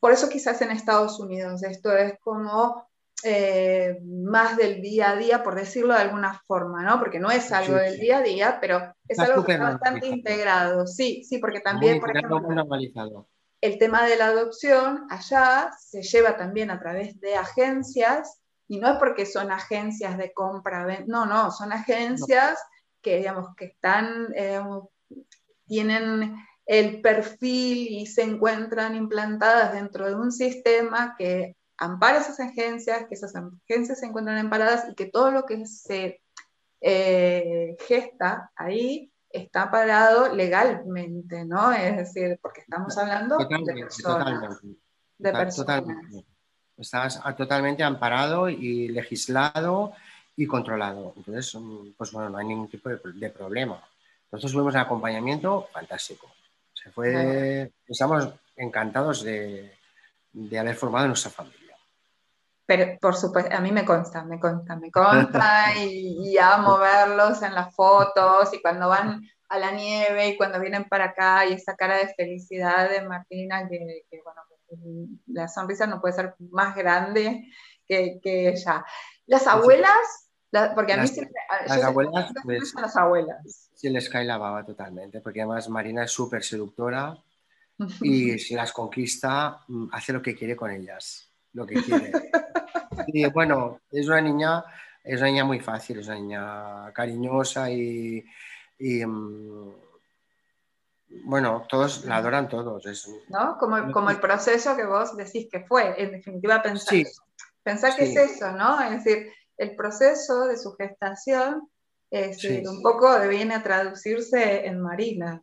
Por 0.00 0.10
eso 0.10 0.28
quizás 0.28 0.60
en 0.62 0.72
Estados 0.72 1.20
Unidos 1.20 1.62
esto 1.62 1.96
es 1.96 2.18
como 2.18 2.88
eh, 3.22 4.00
más 4.02 4.56
del 4.56 4.82
día 4.82 5.12
a 5.12 5.16
día, 5.16 5.44
por 5.44 5.54
decirlo 5.54 5.94
de 5.94 6.00
alguna 6.00 6.42
forma, 6.44 6.82
¿no? 6.82 6.98
Porque 6.98 7.20
no 7.20 7.30
es 7.30 7.52
algo 7.52 7.76
del 7.76 8.00
día 8.00 8.18
a 8.18 8.22
día, 8.22 8.58
pero 8.60 8.92
es 9.06 9.20
algo 9.20 9.44
que 9.44 9.52
está 9.52 9.70
bastante 9.70 10.08
integrado. 10.08 10.88
Sí, 10.88 11.22
sí, 11.22 11.38
porque 11.38 11.60
también, 11.60 12.00
por 12.00 12.10
ejemplo, 12.10 12.42
el 13.64 13.78
tema 13.78 14.04
de 14.04 14.16
la 14.16 14.26
adopción 14.26 15.06
allá 15.08 15.70
se 15.80 16.02
lleva 16.02 16.36
también 16.36 16.70
a 16.70 16.78
través 16.78 17.18
de 17.20 17.34
agencias 17.34 18.42
y 18.68 18.78
no 18.78 18.92
es 18.92 18.98
porque 18.98 19.24
son 19.24 19.50
agencias 19.50 20.18
de 20.18 20.34
compra, 20.34 20.86
no, 21.06 21.24
no, 21.24 21.50
son 21.50 21.72
agencias 21.72 22.58
que, 23.00 23.16
digamos, 23.16 23.56
que 23.56 23.64
están, 23.64 24.34
eh, 24.36 24.60
tienen 25.66 26.36
el 26.66 27.00
perfil 27.00 27.88
y 27.88 28.06
se 28.06 28.24
encuentran 28.24 28.96
implantadas 28.96 29.72
dentro 29.72 30.08
de 30.08 30.14
un 30.14 30.30
sistema 30.30 31.14
que 31.16 31.56
ampara 31.78 32.18
esas 32.18 32.40
agencias, 32.40 33.06
que 33.08 33.14
esas 33.14 33.32
agencias 33.34 34.00
se 34.00 34.04
encuentran 34.04 34.36
amparadas 34.36 34.90
y 34.90 34.94
que 34.94 35.06
todo 35.06 35.30
lo 35.30 35.46
que 35.46 35.64
se 35.64 36.20
eh, 36.82 37.78
gesta 37.88 38.52
ahí 38.56 39.10
está 39.34 39.68
parado 39.70 40.32
legalmente, 40.34 41.44
¿no? 41.44 41.72
Es 41.72 41.96
decir, 41.96 42.38
porque 42.40 42.60
estamos 42.60 42.96
hablando 42.96 43.36
de 43.36 43.46
personas. 43.74 44.60
de 45.18 45.32
personas. 45.32 45.84
Estás 46.76 47.20
totalmente 47.36 47.82
amparado 47.82 48.48
y 48.48 48.88
legislado 48.88 49.92
y 50.36 50.46
controlado. 50.46 51.14
Entonces, 51.16 51.54
mm, 51.54 51.92
pues 51.96 52.12
bueno, 52.12 52.30
no 52.30 52.38
hay 52.38 52.46
ningún 52.46 52.68
tipo 52.68 52.88
de, 52.88 53.30
problema. 53.30 53.82
Nosotros 54.30 54.52
tuvimos 54.52 54.74
un 54.74 54.80
acompañamiento 54.80 55.68
fantástico. 55.72 56.28
Se 56.72 56.90
fue, 56.90 57.72
estamos 57.88 58.28
encantados 58.56 59.22
de, 59.22 59.72
de 60.32 60.58
haber 60.58 60.76
formado 60.76 61.08
nuestra 61.08 61.30
familia. 61.30 61.63
Pero 62.66 62.98
por 62.98 63.14
supuesto, 63.14 63.54
a 63.54 63.60
mí 63.60 63.72
me 63.72 63.84
consta, 63.84 64.24
me 64.24 64.40
consta, 64.40 64.76
me 64.76 64.90
consta 64.90 65.74
y, 65.84 66.36
amo 66.38 66.78
verlos 66.78 67.42
en 67.42 67.54
las 67.54 67.74
fotos 67.74 68.52
y 68.54 68.62
cuando 68.62 68.88
van 68.88 69.22
a 69.48 69.58
la 69.58 69.70
nieve 69.70 70.28
y 70.28 70.36
cuando 70.36 70.58
vienen 70.60 70.84
para 70.88 71.06
acá 71.06 71.46
y 71.46 71.52
esa 71.52 71.76
cara 71.76 71.98
de 71.98 72.14
felicidad 72.14 72.88
de 72.88 73.02
Martina, 73.02 73.68
que, 73.68 74.04
bueno, 74.24 74.40
la 75.26 75.48
sonrisa 75.48 75.86
no 75.86 76.00
puede 76.00 76.14
ser 76.14 76.34
más 76.50 76.74
grande 76.74 77.46
que, 77.86 78.20
ella. 78.24 78.84
Las 79.26 79.46
abuelas, 79.46 80.30
porque 80.74 80.94
a 80.94 80.96
mí 80.96 81.06
siempre... 81.06 81.34
Las 81.66 81.82
abuelas, 81.82 82.32
pues, 82.42 82.74
las 82.80 82.96
abuelas. 82.96 83.70
Se 83.74 83.90
les 83.90 84.08
cae 84.08 84.24
la 84.24 84.38
baba 84.38 84.64
totalmente, 84.64 85.20
porque 85.20 85.42
además 85.42 85.68
Marina 85.68 86.04
es 86.04 86.10
súper 86.10 86.42
seductora 86.42 87.16
y 88.00 88.38
si 88.38 88.54
las 88.54 88.72
conquista, 88.72 89.60
mm, 89.68 89.88
hace 89.92 90.14
lo 90.14 90.22
que 90.22 90.34
quiere 90.34 90.56
con 90.56 90.70
ellas, 90.70 91.28
lo 91.52 91.66
que 91.66 91.74
quiere. 91.82 92.10
Y 93.08 93.26
bueno, 93.30 93.80
es 93.90 94.06
una 94.06 94.20
niña, 94.20 94.64
es 95.02 95.20
una 95.20 95.28
niña 95.28 95.44
muy 95.44 95.60
fácil, 95.60 96.00
es 96.00 96.06
una 96.06 96.16
niña 96.16 96.92
cariñosa 96.92 97.70
y, 97.70 98.24
mm, 98.78 99.70
bueno, 101.26 101.66
todos 101.68 102.04
la 102.04 102.16
adoran 102.16 102.48
todos. 102.48 103.08
¿No? 103.28 103.56
Como, 103.58 103.92
como 103.92 104.10
el 104.10 104.18
proceso 104.18 104.76
que 104.76 104.84
vos 104.84 105.16
decís 105.16 105.48
que 105.50 105.60
fue, 105.60 106.02
en 106.02 106.12
definitiva 106.12 106.62
pensar, 106.62 106.94
pensar 107.62 107.96
que 107.96 108.04
es 108.04 108.16
eso, 108.16 108.50
¿no? 108.52 108.80
Es 108.82 109.04
decir, 109.04 109.32
el 109.56 109.76
proceso 109.76 110.46
de 110.46 110.56
su 110.56 110.74
gestación 110.74 111.68
es, 112.10 112.44
un 112.44 112.82
poco 112.82 113.18
viene 113.28 113.54
a 113.54 113.62
traducirse 113.62 114.66
en 114.66 114.80
Marina. 114.80 115.42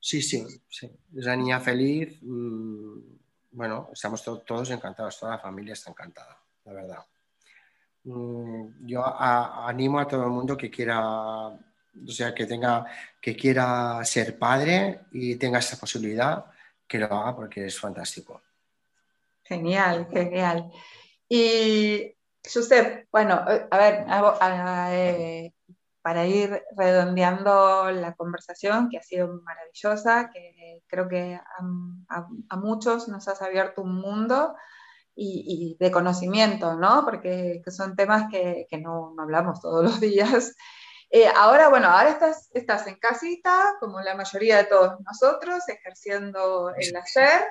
Sí, 0.00 0.22
sí, 0.22 0.46
sí. 0.68 0.90
Es 1.16 1.24
una 1.24 1.36
niña 1.36 1.60
feliz. 1.60 2.18
Mm, 2.22 3.16
bueno, 3.52 3.88
estamos 3.92 4.22
todos 4.22 4.70
encantados, 4.70 5.18
toda 5.18 5.32
la 5.32 5.38
familia 5.38 5.72
está 5.72 5.90
encantada, 5.90 6.38
la 6.66 6.72
verdad. 6.72 7.04
Mm, 8.04 8.86
yo 8.86 9.02
animo 9.04 9.98
a 9.98 10.06
todo 10.06 10.24
el 10.24 10.30
mundo 10.30 10.56
que 10.56 10.70
quiera, 10.70 11.00
o 11.00 11.58
sea, 12.08 12.34
que 12.34 12.46
tenga, 12.46 12.84
que 13.20 13.34
quiera 13.34 14.04
ser 14.04 14.38
padre 14.38 15.00
y 15.12 15.36
tenga 15.36 15.58
esa 15.58 15.76
posibilidad, 15.78 16.44
que 16.86 16.98
lo 16.98 17.06
haga 17.06 17.34
porque 17.34 17.66
es 17.66 17.78
fantástico. 17.78 18.42
Genial, 19.42 20.08
genial. 20.12 20.70
Y 21.28 22.14
Josep, 22.44 23.08
bueno, 23.10 23.44
a 23.70 23.78
ver, 23.78 24.06
eh, 24.92 25.52
para 26.00 26.26
ir 26.26 26.62
redondeando 26.76 27.90
la 27.90 28.14
conversación, 28.14 28.88
que 28.88 28.98
ha 28.98 29.02
sido 29.02 29.40
maravillosa, 29.42 30.30
que 30.32 30.82
creo 30.86 31.08
que 31.08 31.40
a, 31.58 32.56
muchos 32.56 33.08
nos 33.08 33.26
has 33.26 33.42
abierto 33.42 33.82
un 33.82 33.96
mundo 33.96 34.54
y, 35.16 35.76
de 35.80 35.90
conocimiento, 35.90 36.74
¿no? 36.74 37.04
Porque 37.04 37.62
son 37.68 37.96
temas 37.96 38.30
que, 38.30 38.66
no, 38.80 39.14
hablamos 39.18 39.60
todos 39.60 39.82
los 39.82 40.00
días. 40.00 40.54
Eh, 41.10 41.28
ahora, 41.34 41.68
bueno, 41.68 41.88
ahora 41.88 42.10
estás, 42.10 42.50
estás 42.52 42.86
en 42.86 42.96
casita, 42.96 43.76
como 43.80 44.00
la 44.00 44.14
mayoría 44.14 44.58
de 44.58 44.64
todos 44.64 45.00
nosotros, 45.00 45.66
ejerciendo 45.68 46.72
el 46.76 46.96
hacer 46.96 47.42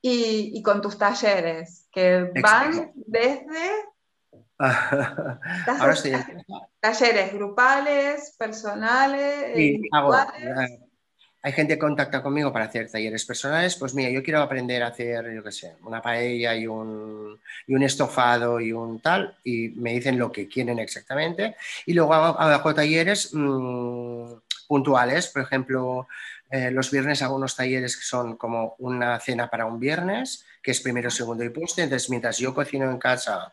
y, 0.00 0.62
con 0.62 0.80
tus 0.80 0.96
talleres, 0.96 1.88
que 1.92 2.30
van 2.40 2.92
desde 2.94 3.70
Ahora 4.58 5.96
sí. 5.96 6.12
Talleres 6.80 7.34
grupales, 7.34 8.34
personales. 8.38 9.54
Sí, 9.54 9.82
hay 11.46 11.52
gente 11.52 11.74
que 11.74 11.78
contacta 11.78 12.24
conmigo 12.24 12.52
para 12.52 12.64
hacer 12.64 12.90
talleres 12.90 13.24
personales, 13.24 13.76
pues 13.76 13.94
mira, 13.94 14.10
yo 14.10 14.20
quiero 14.20 14.42
aprender 14.42 14.82
a 14.82 14.88
hacer, 14.88 15.32
yo 15.32 15.44
qué 15.44 15.52
sé, 15.52 15.74
una 15.84 16.02
paella 16.02 16.56
y 16.56 16.66
un, 16.66 17.38
y 17.68 17.74
un 17.76 17.84
estofado 17.84 18.60
y 18.60 18.72
un 18.72 18.98
tal, 18.98 19.32
y 19.44 19.68
me 19.76 19.92
dicen 19.92 20.18
lo 20.18 20.32
que 20.32 20.48
quieren 20.48 20.80
exactamente. 20.80 21.54
Y 21.86 21.94
luego 21.94 22.14
hago, 22.14 22.74
talleres 22.74 23.30
mm, 23.32 24.24
puntuales, 24.66 25.28
por 25.28 25.42
ejemplo, 25.42 26.08
eh, 26.50 26.70
los 26.70 26.90
viernes 26.90 27.22
hago 27.22 27.36
unos 27.36 27.56
talleres 27.56 27.96
que 27.96 28.04
son 28.04 28.36
como 28.36 28.76
una 28.78 29.18
cena 29.18 29.48
para 29.48 29.66
un 29.66 29.80
viernes, 29.80 30.44
que 30.62 30.70
es 30.70 30.80
primero, 30.80 31.10
segundo 31.10 31.44
y 31.44 31.48
postre. 31.48 31.84
Entonces, 31.84 32.10
mientras 32.10 32.38
yo 32.38 32.54
cocino 32.54 32.90
en 32.90 32.98
casa, 32.98 33.52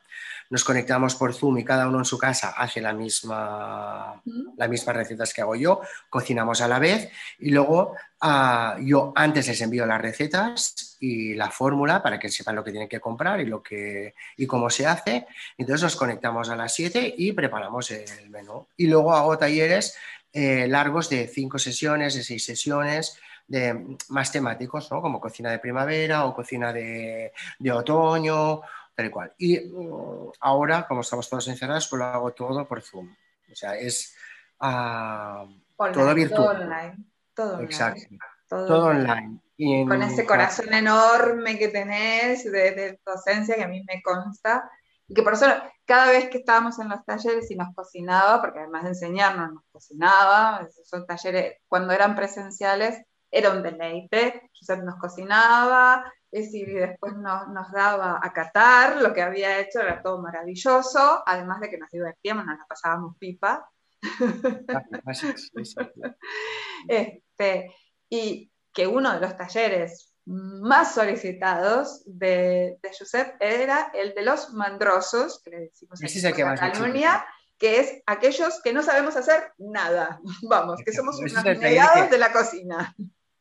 nos 0.50 0.64
conectamos 0.64 1.16
por 1.16 1.34
Zoom 1.34 1.58
y 1.58 1.66
cada 1.66 1.88
uno 1.88 2.00
en 2.00 2.06
su 2.06 2.18
casa 2.18 2.54
hace 2.56 2.82
la 2.82 2.94
misma, 2.94 4.22
las 4.58 4.70
mismas 4.70 4.96
recetas 4.96 5.34
que 5.34 5.42
hago 5.42 5.56
yo, 5.56 5.82
cocinamos 6.10 6.62
a 6.62 6.68
la 6.68 6.80
vez 6.80 7.10
y 7.40 7.50
luego 7.50 7.96
ah, 8.22 8.78
yo 8.80 9.14
antes 9.16 9.48
les 9.48 9.62
envío 9.62 9.86
las 9.86 10.02
recetas 10.02 10.98
y 11.00 11.34
la 11.34 11.50
fórmula 11.50 12.04
para 12.04 12.20
que 12.20 12.30
sepan 12.30 12.56
lo 12.56 12.64
que 12.64 12.72
tienen 12.72 12.88
que 12.88 13.00
comprar 13.00 13.42
y, 13.42 13.46
lo 13.46 13.64
que, 13.64 14.14
y 14.38 14.46
cómo 14.46 14.70
se 14.70 14.86
hace. 14.86 15.26
Entonces 15.58 15.84
nos 15.84 15.96
conectamos 15.96 16.50
a 16.50 16.56
las 16.56 16.74
7 16.76 17.16
y 17.18 17.32
preparamos 17.32 17.90
el 17.92 18.30
menú. 18.30 18.68
Y 18.78 18.88
luego 18.88 19.14
hago 19.14 19.38
talleres 19.38 19.96
eh, 20.34 20.68
largos 20.68 21.10
de 21.10 21.28
5 21.28 21.60
sesiones, 21.60 22.16
de 22.16 22.24
6 22.24 22.44
sesiones, 22.44 23.18
de, 23.48 23.98
más 24.10 24.32
temáticos, 24.32 24.92
¿no? 24.92 25.02
como 25.02 25.22
cocina 25.22 25.52
de 25.52 25.60
primavera 25.60 26.26
o 26.26 26.34
cocina 26.34 26.74
de, 26.74 27.32
de 27.60 27.72
otoño 27.72 28.62
tal 28.96 29.06
y 29.06 29.10
cual. 29.10 29.34
Y 29.38 29.60
mm, 29.60 30.32
ahora, 30.42 30.88
como 30.88 31.02
estamos 31.02 31.30
todos 31.30 31.48
encerrados, 31.48 31.88
pues 31.88 32.00
lo 32.00 32.06
hago 32.06 32.32
todo 32.32 32.68
por 32.68 32.82
Zoom. 32.82 33.14
O 33.52 33.56
sea, 33.56 33.76
es 33.76 34.16
uh, 34.62 35.48
todo 35.92 36.14
virtual. 36.14 36.30
Todo 36.30 36.50
online. 36.50 36.98
Todo 37.34 37.54
online. 37.54 37.66
Exacto. 37.66 38.16
Todo, 38.48 38.86
online. 38.86 39.40
Con 39.88 40.04
ese 40.04 40.26
corazón 40.26 40.74
enorme 40.74 41.58
que 41.58 41.70
tenés 41.70 42.44
de, 42.44 43.00
docencia 43.06 43.56
que 43.56 43.64
a 43.64 43.68
mí 43.68 43.84
me 43.88 44.02
consta. 44.02 44.70
Y 45.08 45.14
que 45.14 45.24
por 45.24 45.34
eso 45.34 45.46
cada 45.86 46.12
vez 46.12 46.30
que 46.30 46.40
estábamos 46.40 46.80
en 46.80 46.90
los 46.90 47.06
talleres 47.06 47.50
y 47.52 47.56
nos 47.56 47.74
cocinaba, 47.76 48.42
porque 48.42 48.60
además 48.60 48.84
de 48.84 48.90
enseñarnos, 48.90 49.54
nos 49.54 49.64
cocinaba, 49.72 50.68
esos 50.68 51.06
talleres 51.06 51.58
cuando 51.68 51.94
eran 51.94 52.16
presenciales 52.16 53.02
era 53.30 53.52
un 53.52 53.62
deleite, 53.64 54.50
nos 54.84 54.96
cocinaba, 54.98 56.12
es 56.32 56.46
decir, 56.46 56.70
y 56.70 56.76
después 56.76 57.16
nos, 57.16 57.50
nos, 57.50 57.70
daba 57.72 58.20
a 58.22 58.32
catar 58.32 59.02
lo 59.02 59.12
que 59.14 59.24
había 59.24 59.60
hecho, 59.60 59.82
era 59.82 60.02
todo 60.02 60.22
maravilloso, 60.22 61.22
además 61.26 61.60
de 61.60 61.70
que 61.70 61.80
nos 61.80 61.90
divertíamos, 61.90 62.46
nos 62.46 62.60
la 62.60 62.66
pasábamos 62.66 63.18
pipa. 63.18 63.70
este, 66.88 67.76
y 68.10 68.52
que 68.72 68.88
uno 68.88 69.14
de 69.14 69.20
los 69.20 69.36
talleres 69.36 70.13
más 70.26 70.94
solicitados 70.94 72.04
de, 72.06 72.78
de 72.82 72.90
Josep 72.98 73.36
era 73.40 73.92
el 73.94 74.14
de 74.14 74.24
los 74.24 74.54
mandrosos, 74.54 75.42
que 75.44 75.50
le 75.50 75.60
decimos 75.60 76.00
en 76.02 76.56
Cataluña, 76.56 77.26
que 77.58 77.80
es 77.80 78.02
aquellos 78.06 78.62
que 78.62 78.74
no 78.74 78.84
sabemos 78.84 79.16
hacer 79.16 79.54
nada, 79.58 80.20
vamos, 80.44 80.82
que 80.86 80.94
somos 80.94 81.20
unos 81.20 81.44
negados 81.44 82.10
de 82.10 82.18
la 82.18 82.32
cocina. 82.32 82.96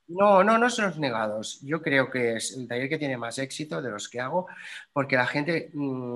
No, 0.08 0.44
no, 0.44 0.58
no 0.58 0.68
son 0.68 0.86
los 0.86 0.98
negados. 0.98 1.60
Yo 1.62 1.80
creo 1.80 2.10
que 2.10 2.36
es 2.36 2.54
el 2.56 2.68
taller 2.68 2.88
que 2.88 2.98
tiene 2.98 3.16
más 3.16 3.38
éxito 3.38 3.80
de 3.80 3.90
los 3.90 4.08
que 4.08 4.20
hago, 4.20 4.46
porque 4.92 5.16
la 5.16 5.26
gente 5.26 5.70
mm, 5.72 6.14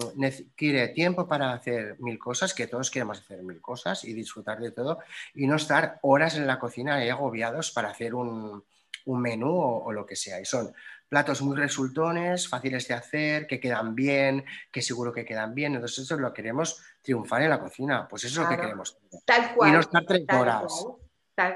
quiere 0.54 0.88
tiempo 0.88 1.26
para 1.26 1.52
hacer 1.52 1.96
mil 2.00 2.18
cosas, 2.18 2.52
que 2.52 2.66
todos 2.66 2.90
queremos 2.90 3.20
hacer 3.20 3.42
mil 3.42 3.60
cosas 3.60 4.04
y 4.04 4.12
disfrutar 4.12 4.60
de 4.60 4.72
todo, 4.72 4.98
y 5.34 5.46
no 5.46 5.56
estar 5.56 5.98
horas 6.02 6.36
en 6.36 6.46
la 6.46 6.58
cocina 6.58 7.02
y 7.02 7.08
agobiados 7.08 7.70
para 7.70 7.88
hacer 7.88 8.14
un, 8.14 8.62
menú 9.06 9.56
o, 9.56 9.92
lo 9.92 10.04
que 10.04 10.16
sea. 10.16 10.40
Y 10.40 10.44
son 10.44 10.72
platos 11.08 11.42
muy 11.42 11.56
resultones, 11.56 12.48
fáciles 12.48 12.88
de 12.88 12.94
hacer, 12.94 13.46
que 13.46 13.60
quedan 13.60 13.94
bien, 13.94 14.44
que 14.72 14.82
seguro 14.82 15.12
que 15.12 15.24
quedan 15.24 15.54
bien. 15.54 15.74
Entonces, 15.74 16.04
eso 16.04 16.16
lo 16.16 16.32
queremos 16.32 16.82
triunfar 17.02 17.42
en 17.42 17.50
la 17.50 17.60
cocina. 17.60 18.08
Pues 18.08 18.24
eso 18.24 18.42
es 18.42 18.48
lo 18.48 18.56
que 18.56 18.60
queremos. 18.60 18.98
Tal 19.24 19.54
cual. 19.54 19.70
Y 19.70 19.72
no 19.72 19.80
estar 19.80 20.04
tres 20.04 20.24
horas. 20.32 20.86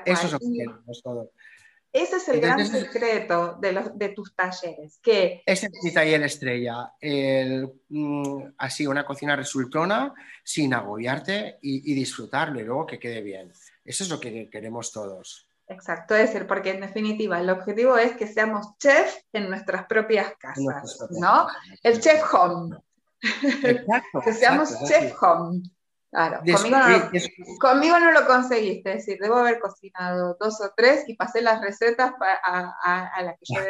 Eso 0.05 0.27
es 0.27 0.33
lo 0.33 0.39
que 0.39 0.53
queremos 0.53 1.03
todo. 1.03 1.31
Ese 1.93 2.17
es 2.17 2.29
el 2.29 2.41
gran 2.41 2.65
secreto 2.65 3.59
de, 3.61 3.73
los, 3.73 3.99
de, 3.99 4.11
tus 4.11 4.35
talleres. 4.35 5.01
Que... 5.03 5.43
Ese 5.45 5.67
es 5.67 5.73
mi 5.83 5.93
taller 5.93 6.23
estrella. 6.23 6.93
El, 7.01 7.69
mm, 7.89 8.53
así, 8.59 8.87
una 8.87 9.05
cocina 9.05 9.35
resultona 9.35 10.15
sin 10.45 10.73
agobiarte 10.73 11.59
y, 11.63 11.93
disfrutarlo 11.95 12.61
y 12.61 12.65
luego 12.65 12.87
que 12.87 13.01
quede 13.01 13.23
bien. 13.23 13.53
Eso 13.85 14.05
es 14.05 14.11
lo 14.11 14.21
que 14.21 14.49
queremos 14.49 14.93
todos. 14.93 15.50
Exacto, 15.71 16.17
es 16.17 16.33
decir, 16.33 16.49
porque 16.49 16.71
en 16.71 16.81
definitiva 16.81 17.39
el 17.39 17.49
objetivo 17.49 17.97
es 17.97 18.17
que 18.17 18.27
seamos 18.27 18.77
chef 18.79 19.19
en 19.33 19.49
nuestras 19.49 19.87
propias 19.87 20.33
casas, 20.37 21.09
¿no? 21.11 21.47
El 21.85 22.01
chef 22.01 22.23
home. 22.35 22.77
Exacto, 23.63 24.21
que 24.25 24.33
seamos 24.33 24.77
chef 24.85 25.15
home. 25.23 25.63
Claro, 26.11 26.41
conmigo 27.61 28.01
no, 28.01 28.11
lo 28.11 28.27
conseguiste, 28.27 28.91
es 28.91 29.07
decir, 29.07 29.19
debo 29.21 29.37
haber 29.37 29.61
cocinado 29.61 30.37
dos 30.41 30.61
o 30.61 30.73
tres 30.77 31.05
y 31.07 31.15
pasé 31.15 31.41
las 31.41 31.61
recetas 31.61 32.15
a, 32.19 33.13
a, 33.17 33.23
la 33.23 33.37
que 33.37 33.45
yo 33.55 33.61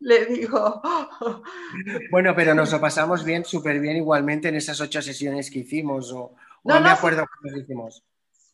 le, 0.00 0.26
digo. 0.30 0.80
Bueno, 2.10 2.34
pero 2.34 2.54
nos 2.54 2.72
lo 2.72 2.80
pasamos 2.80 3.22
bien, 3.22 3.44
súper 3.44 3.80
bien 3.80 3.98
igualmente 3.98 4.48
en 4.48 4.54
esas 4.54 4.80
ocho 4.80 5.02
sesiones 5.02 5.50
que 5.50 5.58
hicimos, 5.58 6.10
o, 6.10 6.34
no, 6.64 6.80
me 6.80 6.88
acuerdo 6.88 7.26
cuántas 7.28 7.62
hicimos. 7.62 8.02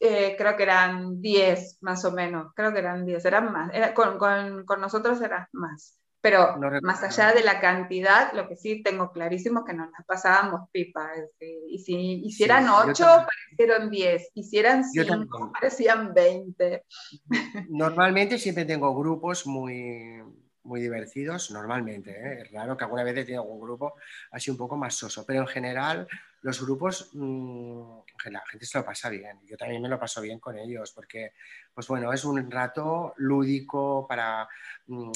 Eh, 0.04 0.34
creo 0.36 0.56
que 0.56 0.64
eran 0.64 1.20
diez 1.20 1.78
más 1.80 2.04
o 2.04 2.10
menos, 2.12 2.52
creo 2.56 2.72
que 2.72 2.80
eran 2.80 3.06
diez, 3.06 3.24
eran 3.24 3.52
más, 3.52 3.70
con, 3.94 4.18
con, 4.18 4.64
con, 4.66 4.80
nosotros 4.80 5.20
eran 5.22 5.46
más. 5.52 5.98
Pero 6.20 6.56
No 6.58 6.70
más 6.82 7.02
allá 7.04 7.32
de 7.32 7.42
la 7.44 7.60
cantidad, 7.60 8.32
lo 8.32 8.48
que 8.48 8.56
sí 8.56 8.82
tengo 8.82 9.12
clarísimo 9.12 9.60
es 9.60 9.66
que 9.66 9.74
nos 9.74 9.90
las 9.92 10.04
pasábamos 10.06 10.68
pipa. 10.72 11.12
este, 11.14 11.46
Y 11.68 11.78
si 11.78 12.22
Sí, 12.22 12.22
hicieran 12.24 12.64
yo 12.66 12.76
ocho, 12.78 13.04
también. 13.04 13.26
parecieron 13.26 13.90
diez. 13.90 14.30
Hicieran 14.34 14.84
Yo 14.92 15.04
cinco, 15.04 15.38
también. 15.38 15.52
parecían 15.52 16.14
veinte. 16.14 16.84
Normalmente 17.68 18.38
siempre 18.38 18.64
tengo 18.64 18.94
grupos 18.94 19.46
muy, 19.46 20.20
muy 20.64 20.80
divertidos, 20.80 21.50
normalmente. 21.50 22.10
¿eh? 22.10 22.42
Es 22.42 22.52
raro 22.52 22.76
que 22.76 22.84
alguna 22.84 23.04
vez 23.04 23.14
tenido 23.14 23.42
algún 23.42 23.60
grupo 23.60 23.94
así 24.30 24.50
un 24.50 24.56
poco 24.56 24.76
más 24.76 24.94
soso, 24.94 25.24
pero 25.26 25.40
en 25.40 25.46
general 25.46 26.06
los 26.42 26.60
grupos, 26.60 27.10
mm, 27.12 28.00
la 28.30 28.42
gente 28.50 28.66
se 28.66 28.78
lo 28.78 28.84
pasa 28.84 29.08
bien. 29.08 29.40
Yo 29.46 29.56
también 29.56 29.80
me 29.80 29.88
lo 29.88 29.98
paso 29.98 30.20
bien 30.20 30.38
con 30.38 30.58
ellos 30.58 30.92
porque, 30.92 31.32
pues 31.72 31.86
bueno, 31.88 32.12
es 32.12 32.24
un 32.24 32.50
rato 32.50 33.14
lúdico 33.16 34.06
para 34.08 34.48
mm, 34.86 35.10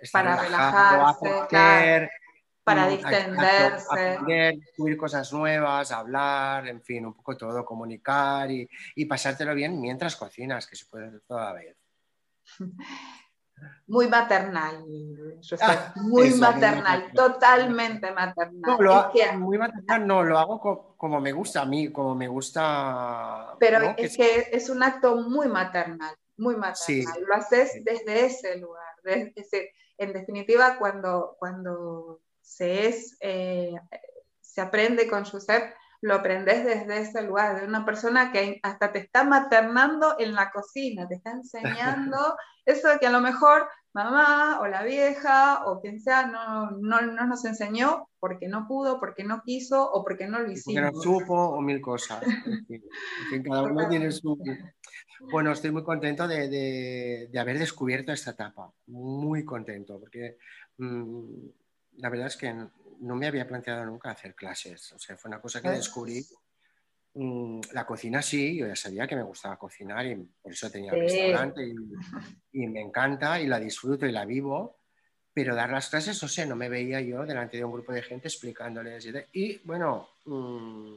estar 0.00 0.24
Para 0.24 0.42
relajado, 0.42 0.96
relajarse, 0.96 1.28
aprender, 1.28 2.10
para 2.64 2.86
mm, 2.86 2.90
distenderse. 2.90 3.86
aprender, 3.88 4.54
descubrir 4.56 4.96
cosas 4.96 5.32
nuevas, 5.32 5.92
hablar, 5.92 6.68
en 6.68 6.82
fin, 6.82 7.06
un 7.06 7.14
poco 7.14 7.36
todo, 7.36 7.64
comunicar 7.64 8.50
y, 8.50 8.68
y 8.96 9.04
pasártelo 9.04 9.54
bien 9.54 9.80
mientras 9.80 10.16
cocinas, 10.16 10.66
que 10.66 10.76
se 10.76 10.86
puede 10.86 11.06
hacer 11.06 11.22
toda 11.26 11.52
vez. 11.52 11.76
Muy 13.86 14.08
maternal, 14.08 14.84
Ah, 15.60 15.92
muy 15.96 16.28
eso, 16.28 16.38
maternal, 16.38 17.12
totalmente 17.14 18.10
maternal. 18.12 18.60
No, 18.62 18.78
lo 18.80 18.90
Es 18.92 18.96
ha- 18.96 19.10
que- 19.12 19.36
muy 19.36 19.58
maternal 19.58 20.06
no, 20.06 20.22
lo 20.22 20.38
hago 20.38 20.58
co- 20.60 20.94
como 20.96 21.20
me 21.20 21.32
gusta 21.32 21.60
a 21.62 21.66
mí, 21.66 21.92
como 21.92 22.14
me 22.14 22.26
gusta. 22.28 23.54
pero 23.60 23.80
¿no? 23.80 23.94
es 23.98 24.16
que 24.16 24.48
es 24.52 24.70
un 24.70 24.82
acto 24.82 25.16
muy 25.16 25.48
maternal, 25.48 26.14
muy 26.38 26.54
maternal. 26.56 26.74
Sí. 26.76 27.04
Lo 27.26 27.34
haces 27.34 27.84
desde 27.84 28.24
ese 28.26 28.56
lugar. 28.58 28.82
es 29.04 29.34
decir, 29.34 29.64
en 29.98 30.14
definitiva, 30.14 30.78
cuando, 30.78 31.36
cuando 31.38 32.20
se 32.40 32.86
es, 32.88 33.18
eh, 33.20 33.74
se 34.40 34.60
aprende 34.62 35.06
con 35.06 35.24
Josep, 35.26 35.74
lo 36.04 36.16
aprendes 36.16 36.64
desde 36.66 36.98
ese 37.00 37.22
lugar, 37.22 37.60
de 37.60 37.66
una 37.66 37.86
persona 37.86 38.30
que 38.30 38.60
hasta 38.62 38.92
te 38.92 38.98
está 38.98 39.24
maternando 39.24 40.16
en 40.18 40.34
la 40.34 40.50
cocina, 40.50 41.08
te 41.08 41.14
está 41.14 41.30
enseñando 41.32 42.36
eso 42.66 42.88
que 43.00 43.06
a 43.06 43.10
lo 43.10 43.20
mejor 43.22 43.66
mamá 43.94 44.60
o 44.60 44.66
la 44.66 44.82
vieja 44.82 45.64
o 45.64 45.80
quien 45.80 46.00
sea 46.00 46.26
no, 46.26 46.72
no, 46.72 47.00
no 47.00 47.26
nos 47.26 47.44
enseñó 47.46 48.08
porque 48.20 48.48
no 48.48 48.66
pudo, 48.68 49.00
porque 49.00 49.24
no 49.24 49.40
quiso 49.46 49.90
o 49.90 50.04
porque 50.04 50.26
no 50.26 50.32
lo 50.40 50.44
porque 50.44 50.52
hicimos. 50.58 50.92
no 50.92 51.00
supo 51.00 51.34
o 51.34 51.60
mil 51.62 51.80
cosas. 51.80 52.20
En 52.46 52.66
fin, 52.66 52.82
en 53.22 53.26
fin, 53.30 53.42
cada 53.42 53.62
uno 53.62 53.88
tiene 53.88 54.10
su. 54.12 54.36
Bueno, 55.30 55.52
estoy 55.52 55.70
muy 55.70 55.84
contento 55.84 56.28
de, 56.28 56.48
de- 56.48 57.28
de 57.32 57.38
haber 57.38 57.58
descubierto 57.58 58.12
esta 58.12 58.32
etapa, 58.32 58.70
muy 58.88 59.42
contento, 59.44 59.98
porque 59.98 60.36
mm, 60.76 61.46
la 61.96 62.10
verdad 62.10 62.26
es 62.26 62.36
que 62.36 62.52
no 63.00 63.14
me 63.16 63.26
había 63.26 63.46
planteado 63.46 63.84
nunca 63.86 64.10
hacer 64.10 64.34
clases, 64.34 64.92
o 64.92 64.98
sea, 64.98 65.16
fue 65.16 65.28
una 65.28 65.40
cosa 65.40 65.60
que 65.60 65.68
Pues 65.68 65.78
descubrí. 65.78 66.24
Mm, 67.14 67.60
La 67.72 67.86
cocina 67.86 68.20
sí, 68.22 68.56
yo 68.56 68.66
ya 68.66 68.74
sabía 68.76 69.06
que 69.06 69.14
me 69.16 69.22
gustaba 69.22 69.56
cocinar 69.58 70.04
y 70.06 70.16
por 70.16 70.52
eso 70.52 70.70
tenía 70.70 70.92
Sí. 70.92 70.98
el 70.98 71.02
restaurante 71.04 71.64
y, 71.66 71.74
y 72.62 72.66
me 72.66 72.80
encanta 72.80 73.40
y 73.40 73.46
la 73.46 73.60
disfruto 73.60 74.04
y 74.06 74.12
la 74.12 74.24
vivo, 74.24 74.80
pero 75.32 75.54
dar 75.54 75.70
las 75.70 75.88
clases, 75.90 76.20
no 76.22 76.28
sé, 76.28 76.44
no 76.46 76.56
me 76.56 76.68
veía 76.68 77.00
yo 77.00 77.24
delante 77.24 77.56
de 77.56 77.64
un 77.64 77.72
grupo 77.72 77.92
de 77.92 78.02
gente 78.02 78.28
explicándoles. 78.28 79.06
Y, 79.32 79.58
bueno, 79.64 80.08
mm, 80.24 80.94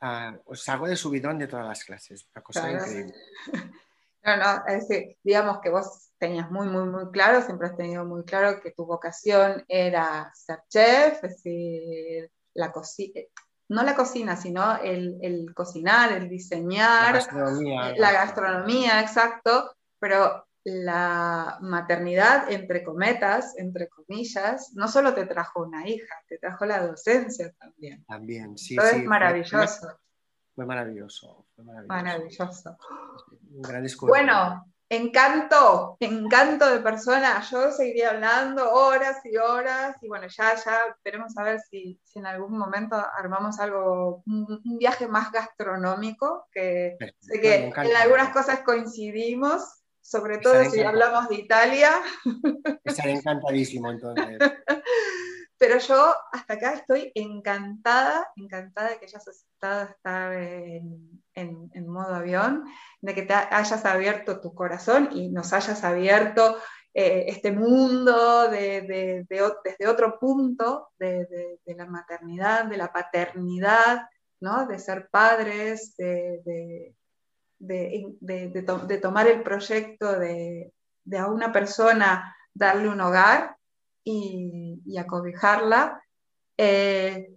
ah, 0.00 0.36
os 0.46 0.62
salgo 0.62 0.86
de 0.88 0.96
subidón 0.96 1.38
de 1.38 1.46
todas 1.48 1.66
las 1.66 1.84
clases, 1.84 2.26
una 2.34 2.42
cosa 2.42 2.60
Claro. 2.68 2.78
increíble. 2.84 3.14
No, 4.24 4.36
no, 4.36 4.66
es 4.66 4.86
decir, 4.88 5.16
digamos 5.22 5.60
que 5.62 5.70
vos 5.70 6.07
tenías 6.18 6.50
muy, 6.50 6.66
muy, 6.68 6.84
muy 6.84 7.10
claro, 7.10 7.42
siempre 7.42 7.68
has 7.68 7.76
tenido 7.76 8.04
muy 8.04 8.24
claro 8.24 8.60
que 8.60 8.72
tu 8.72 8.84
vocación 8.86 9.64
era 9.68 10.30
ser 10.34 10.60
chef, 10.68 11.22
es 11.24 11.42
decir, 11.44 12.30
la 12.54 12.72
cocina, 12.72 13.20
no 13.68 13.82
la 13.82 13.94
cocina, 13.94 14.36
sino 14.36 14.76
el, 14.78 15.18
el 15.22 15.54
cocinar, 15.54 16.12
el 16.12 16.24
La 16.24 16.28
diseñar, 16.28 17.14
gastronomía. 17.14 17.90
eh, 17.90 17.94
la 17.98 18.12
gastronomía, 18.12 19.00
exacto, 19.00 19.76
pero 19.98 20.44
la 20.64 21.58
maternidad, 21.60 22.50
entre 22.50 22.82
cometas, 22.84 23.54
entre 23.56 23.88
comillas, 23.88 24.72
no 24.74 24.86
solo 24.88 25.14
te 25.14 25.24
trajo 25.26 25.62
una 25.62 25.88
hija, 25.88 26.14
te 26.28 26.38
trajo 26.38 26.66
la 26.66 26.86
docencia 26.86 27.52
también. 27.58 28.04
También, 28.06 28.58
sí, 28.58 28.76
Todo 28.76 28.88
sí. 28.88 28.96
es 28.96 29.04
maravilloso, 29.04 29.98
Fue 30.54 30.66
maravilloso. 30.66 31.46
Fue 31.54 31.64
maravilloso. 31.64 31.88
maravilloso. 31.88 32.76
Un 33.50 33.62
gran. 33.62 33.86
Bueno, 34.00 34.64
encanto, 34.90 35.96
encanto 36.00 36.68
de 36.70 36.80
persona. 36.80 37.42
Yo 37.50 37.70
seguiría 37.70 38.10
hablando 38.10 38.70
horas 38.72 39.18
y 39.24 39.36
horas 39.36 39.96
y 40.02 40.08
bueno, 40.08 40.26
ya, 40.28 40.54
ya 40.54 40.80
esperemos 40.90 41.36
a 41.36 41.42
ver 41.42 41.60
si, 41.60 42.00
si 42.04 42.18
en 42.18 42.26
algún 42.26 42.56
momento 42.58 42.96
armamos 42.96 43.58
algo, 43.60 44.22
un, 44.26 44.62
un 44.64 44.78
viaje 44.78 45.06
más 45.06 45.30
gastronómico, 45.32 46.46
que 46.52 46.96
sé 47.20 47.40
que 47.40 47.66
encanta. 47.66 47.90
en 47.90 47.96
algunas 47.96 48.30
cosas 48.30 48.60
coincidimos, 48.60 49.62
sobre 50.00 50.38
todo 50.38 50.64
si 50.70 50.80
hablamos 50.80 51.28
de 51.28 51.36
Italia, 51.36 51.90
Estaré 52.84 53.12
encantadísimo 53.12 53.90
entonces. 53.90 54.38
pero 55.58 55.78
yo 55.78 56.14
hasta 56.32 56.54
acá 56.54 56.72
estoy 56.74 57.10
encantada, 57.14 58.30
encantada 58.36 58.90
de 58.90 58.98
que 58.98 59.06
hayas 59.06 59.26
aceptado 59.26 59.90
estar 59.90 60.32
en, 60.32 61.86
modo 61.88 62.14
avión, 62.14 62.64
de 63.00 63.14
que 63.14 63.22
te 63.22 63.34
hayas 63.34 63.84
abierto 63.84 64.40
tu 64.40 64.54
corazón 64.54 65.08
y 65.12 65.30
nos 65.30 65.52
hayas 65.52 65.82
abierto 65.84 66.58
eh, 66.94 67.26
este 67.28 67.52
mundo 67.52 68.48
desde 68.50 69.86
otro 69.88 70.18
punto 70.18 70.88
de, 70.98 71.26
la 71.66 71.86
maternidad, 71.86 72.64
de 72.64 72.76
la 72.76 72.92
paternidad, 72.92 74.08
¿no? 74.40 74.66
de 74.66 74.78
ser 74.78 75.08
padres, 75.10 75.94
de, 75.96 76.40
de- 76.44 76.94
de- 77.58 78.16
de- 78.20 78.48
de 78.48 78.62
to- 78.62 78.86
de 78.86 78.98
tomar 78.98 79.26
el 79.26 79.42
proyecto 79.42 80.18
de 80.18 80.72
a 81.18 81.26
una 81.26 81.50
persona 81.52 82.36
darle 82.54 82.88
un 82.88 83.00
hogar 83.00 83.57
y, 84.10 84.80
y 84.86 84.96
acobijarla. 84.98 86.02
Eh, 86.56 87.30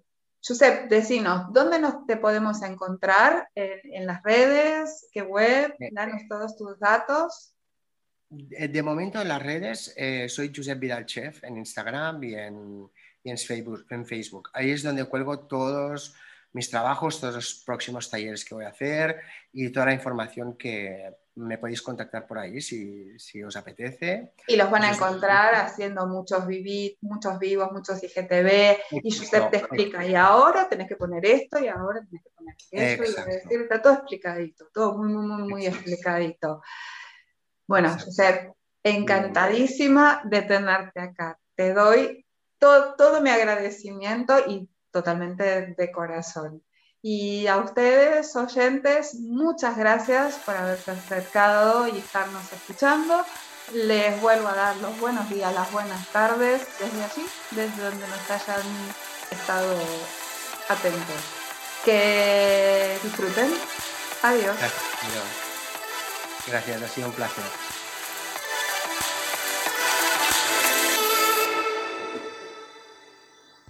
Josep, 0.43 0.89
decinos, 0.89 1.51
¿dónde 1.51 1.79
nos 1.79 2.05
te 2.07 2.17
podemos 2.17 2.61
encontrar? 2.63 3.49
¿En, 3.53 3.79
en 3.93 4.07
las 4.07 4.23
redes? 4.23 5.07
¿Qué 5.11 5.21
web? 5.21 5.75
Eh, 5.79 5.89
Danos 5.91 6.21
todos 6.29 6.55
tus 6.57 6.79
datos. 6.79 7.53
De 8.29 8.69
de 8.69 8.81
momento 8.81 9.21
en 9.21 9.27
las 9.27 9.43
redes 9.43 9.93
eh, 9.97 10.29
soy 10.29 10.53
Josep 10.55 10.79
Vidal 10.79 11.05
Chef 11.05 11.43
en 11.43 11.57
Instagram 11.57 12.23
y 12.23 12.35
en, 12.35 12.89
y 13.23 13.29
en 13.29 13.37
Facebook, 13.37 13.85
en 13.89 14.05
Facebook. 14.05 14.49
Ahí 14.53 14.71
es 14.71 14.83
donde 14.83 15.03
cuelgo 15.03 15.39
todos 15.39 16.15
mis 16.53 16.69
trabajos, 16.69 17.19
todos 17.19 17.35
los 17.35 17.63
próximos 17.65 18.09
talleres 18.09 18.45
que 18.45 18.55
voy 18.55 18.65
a 18.65 18.69
hacer 18.69 19.21
y 19.51 19.69
toda 19.69 19.87
la 19.87 19.93
información 19.93 20.57
que 20.57 21.13
me 21.35 21.57
podéis 21.57 21.81
contactar 21.81 22.27
por 22.27 22.37
ahí 22.39 22.59
si, 22.61 23.17
si 23.17 23.41
os 23.41 23.55
apetece. 23.55 24.33
Y 24.47 24.57
los 24.57 24.69
van 24.69 24.83
a 24.83 24.91
encontrar 24.91 25.55
haciendo 25.55 26.05
muchos, 26.07 26.45
vivi- 26.45 26.97
muchos 27.01 27.39
vivos, 27.39 27.71
muchos 27.71 28.03
IGTV, 28.03 28.77
y 28.91 28.97
Exacto, 29.07 29.09
Josep 29.09 29.51
te 29.51 29.57
explica, 29.57 30.05
y 30.05 30.15
ahora 30.15 30.67
tenés 30.67 30.87
que 30.89 30.97
poner 30.97 31.25
esto, 31.25 31.57
y 31.59 31.67
ahora 31.69 32.01
tenés 32.01 32.23
que 32.23 32.29
poner 32.31 32.55
eso, 32.71 33.47
y 33.49 33.55
está 33.55 33.81
todo 33.81 33.93
explicadito, 33.93 34.67
todo 34.73 34.97
muy, 34.97 35.13
muy, 35.13 35.25
muy, 35.25 35.43
muy 35.49 35.65
explicadito. 35.67 36.61
Bueno, 37.65 37.87
Exacto. 37.87 38.05
Josep, 38.07 38.51
encantadísima 38.83 40.21
de 40.25 40.41
tenerte 40.41 40.99
acá. 40.99 41.39
Te 41.55 41.73
doy 41.73 42.25
to- 42.57 42.95
todo 42.95 43.21
mi 43.21 43.29
agradecimiento 43.29 44.37
y 44.47 44.69
totalmente 44.91 45.73
de 45.77 45.91
corazón. 45.91 46.63
Y 47.03 47.47
a 47.47 47.57
ustedes, 47.57 48.35
oyentes, 48.35 49.15
muchas 49.15 49.75
gracias 49.75 50.35
por 50.45 50.55
haberse 50.55 50.91
acercado 50.91 51.87
y 51.87 51.97
estarnos 51.97 52.43
escuchando. 52.53 53.25
Les 53.73 54.21
vuelvo 54.21 54.47
a 54.47 54.53
dar 54.53 54.75
los 54.77 54.99
buenos 54.99 55.27
días, 55.29 55.51
las 55.53 55.71
buenas 55.71 56.07
tardes 56.09 56.61
desde 56.79 57.03
allí, 57.03 57.25
desde 57.51 57.83
donde 57.83 58.07
nos 58.07 58.29
hayan 58.29 58.65
estado 59.31 59.77
atentos. 60.69 61.21
Que 61.83 62.99
disfruten. 63.01 63.51
Adiós. 64.21 64.55
Gracias, 64.59 64.83
Gracias, 66.47 66.81
ha 66.83 66.87
sido 66.87 67.07
un 67.07 67.13
placer. 67.13 67.70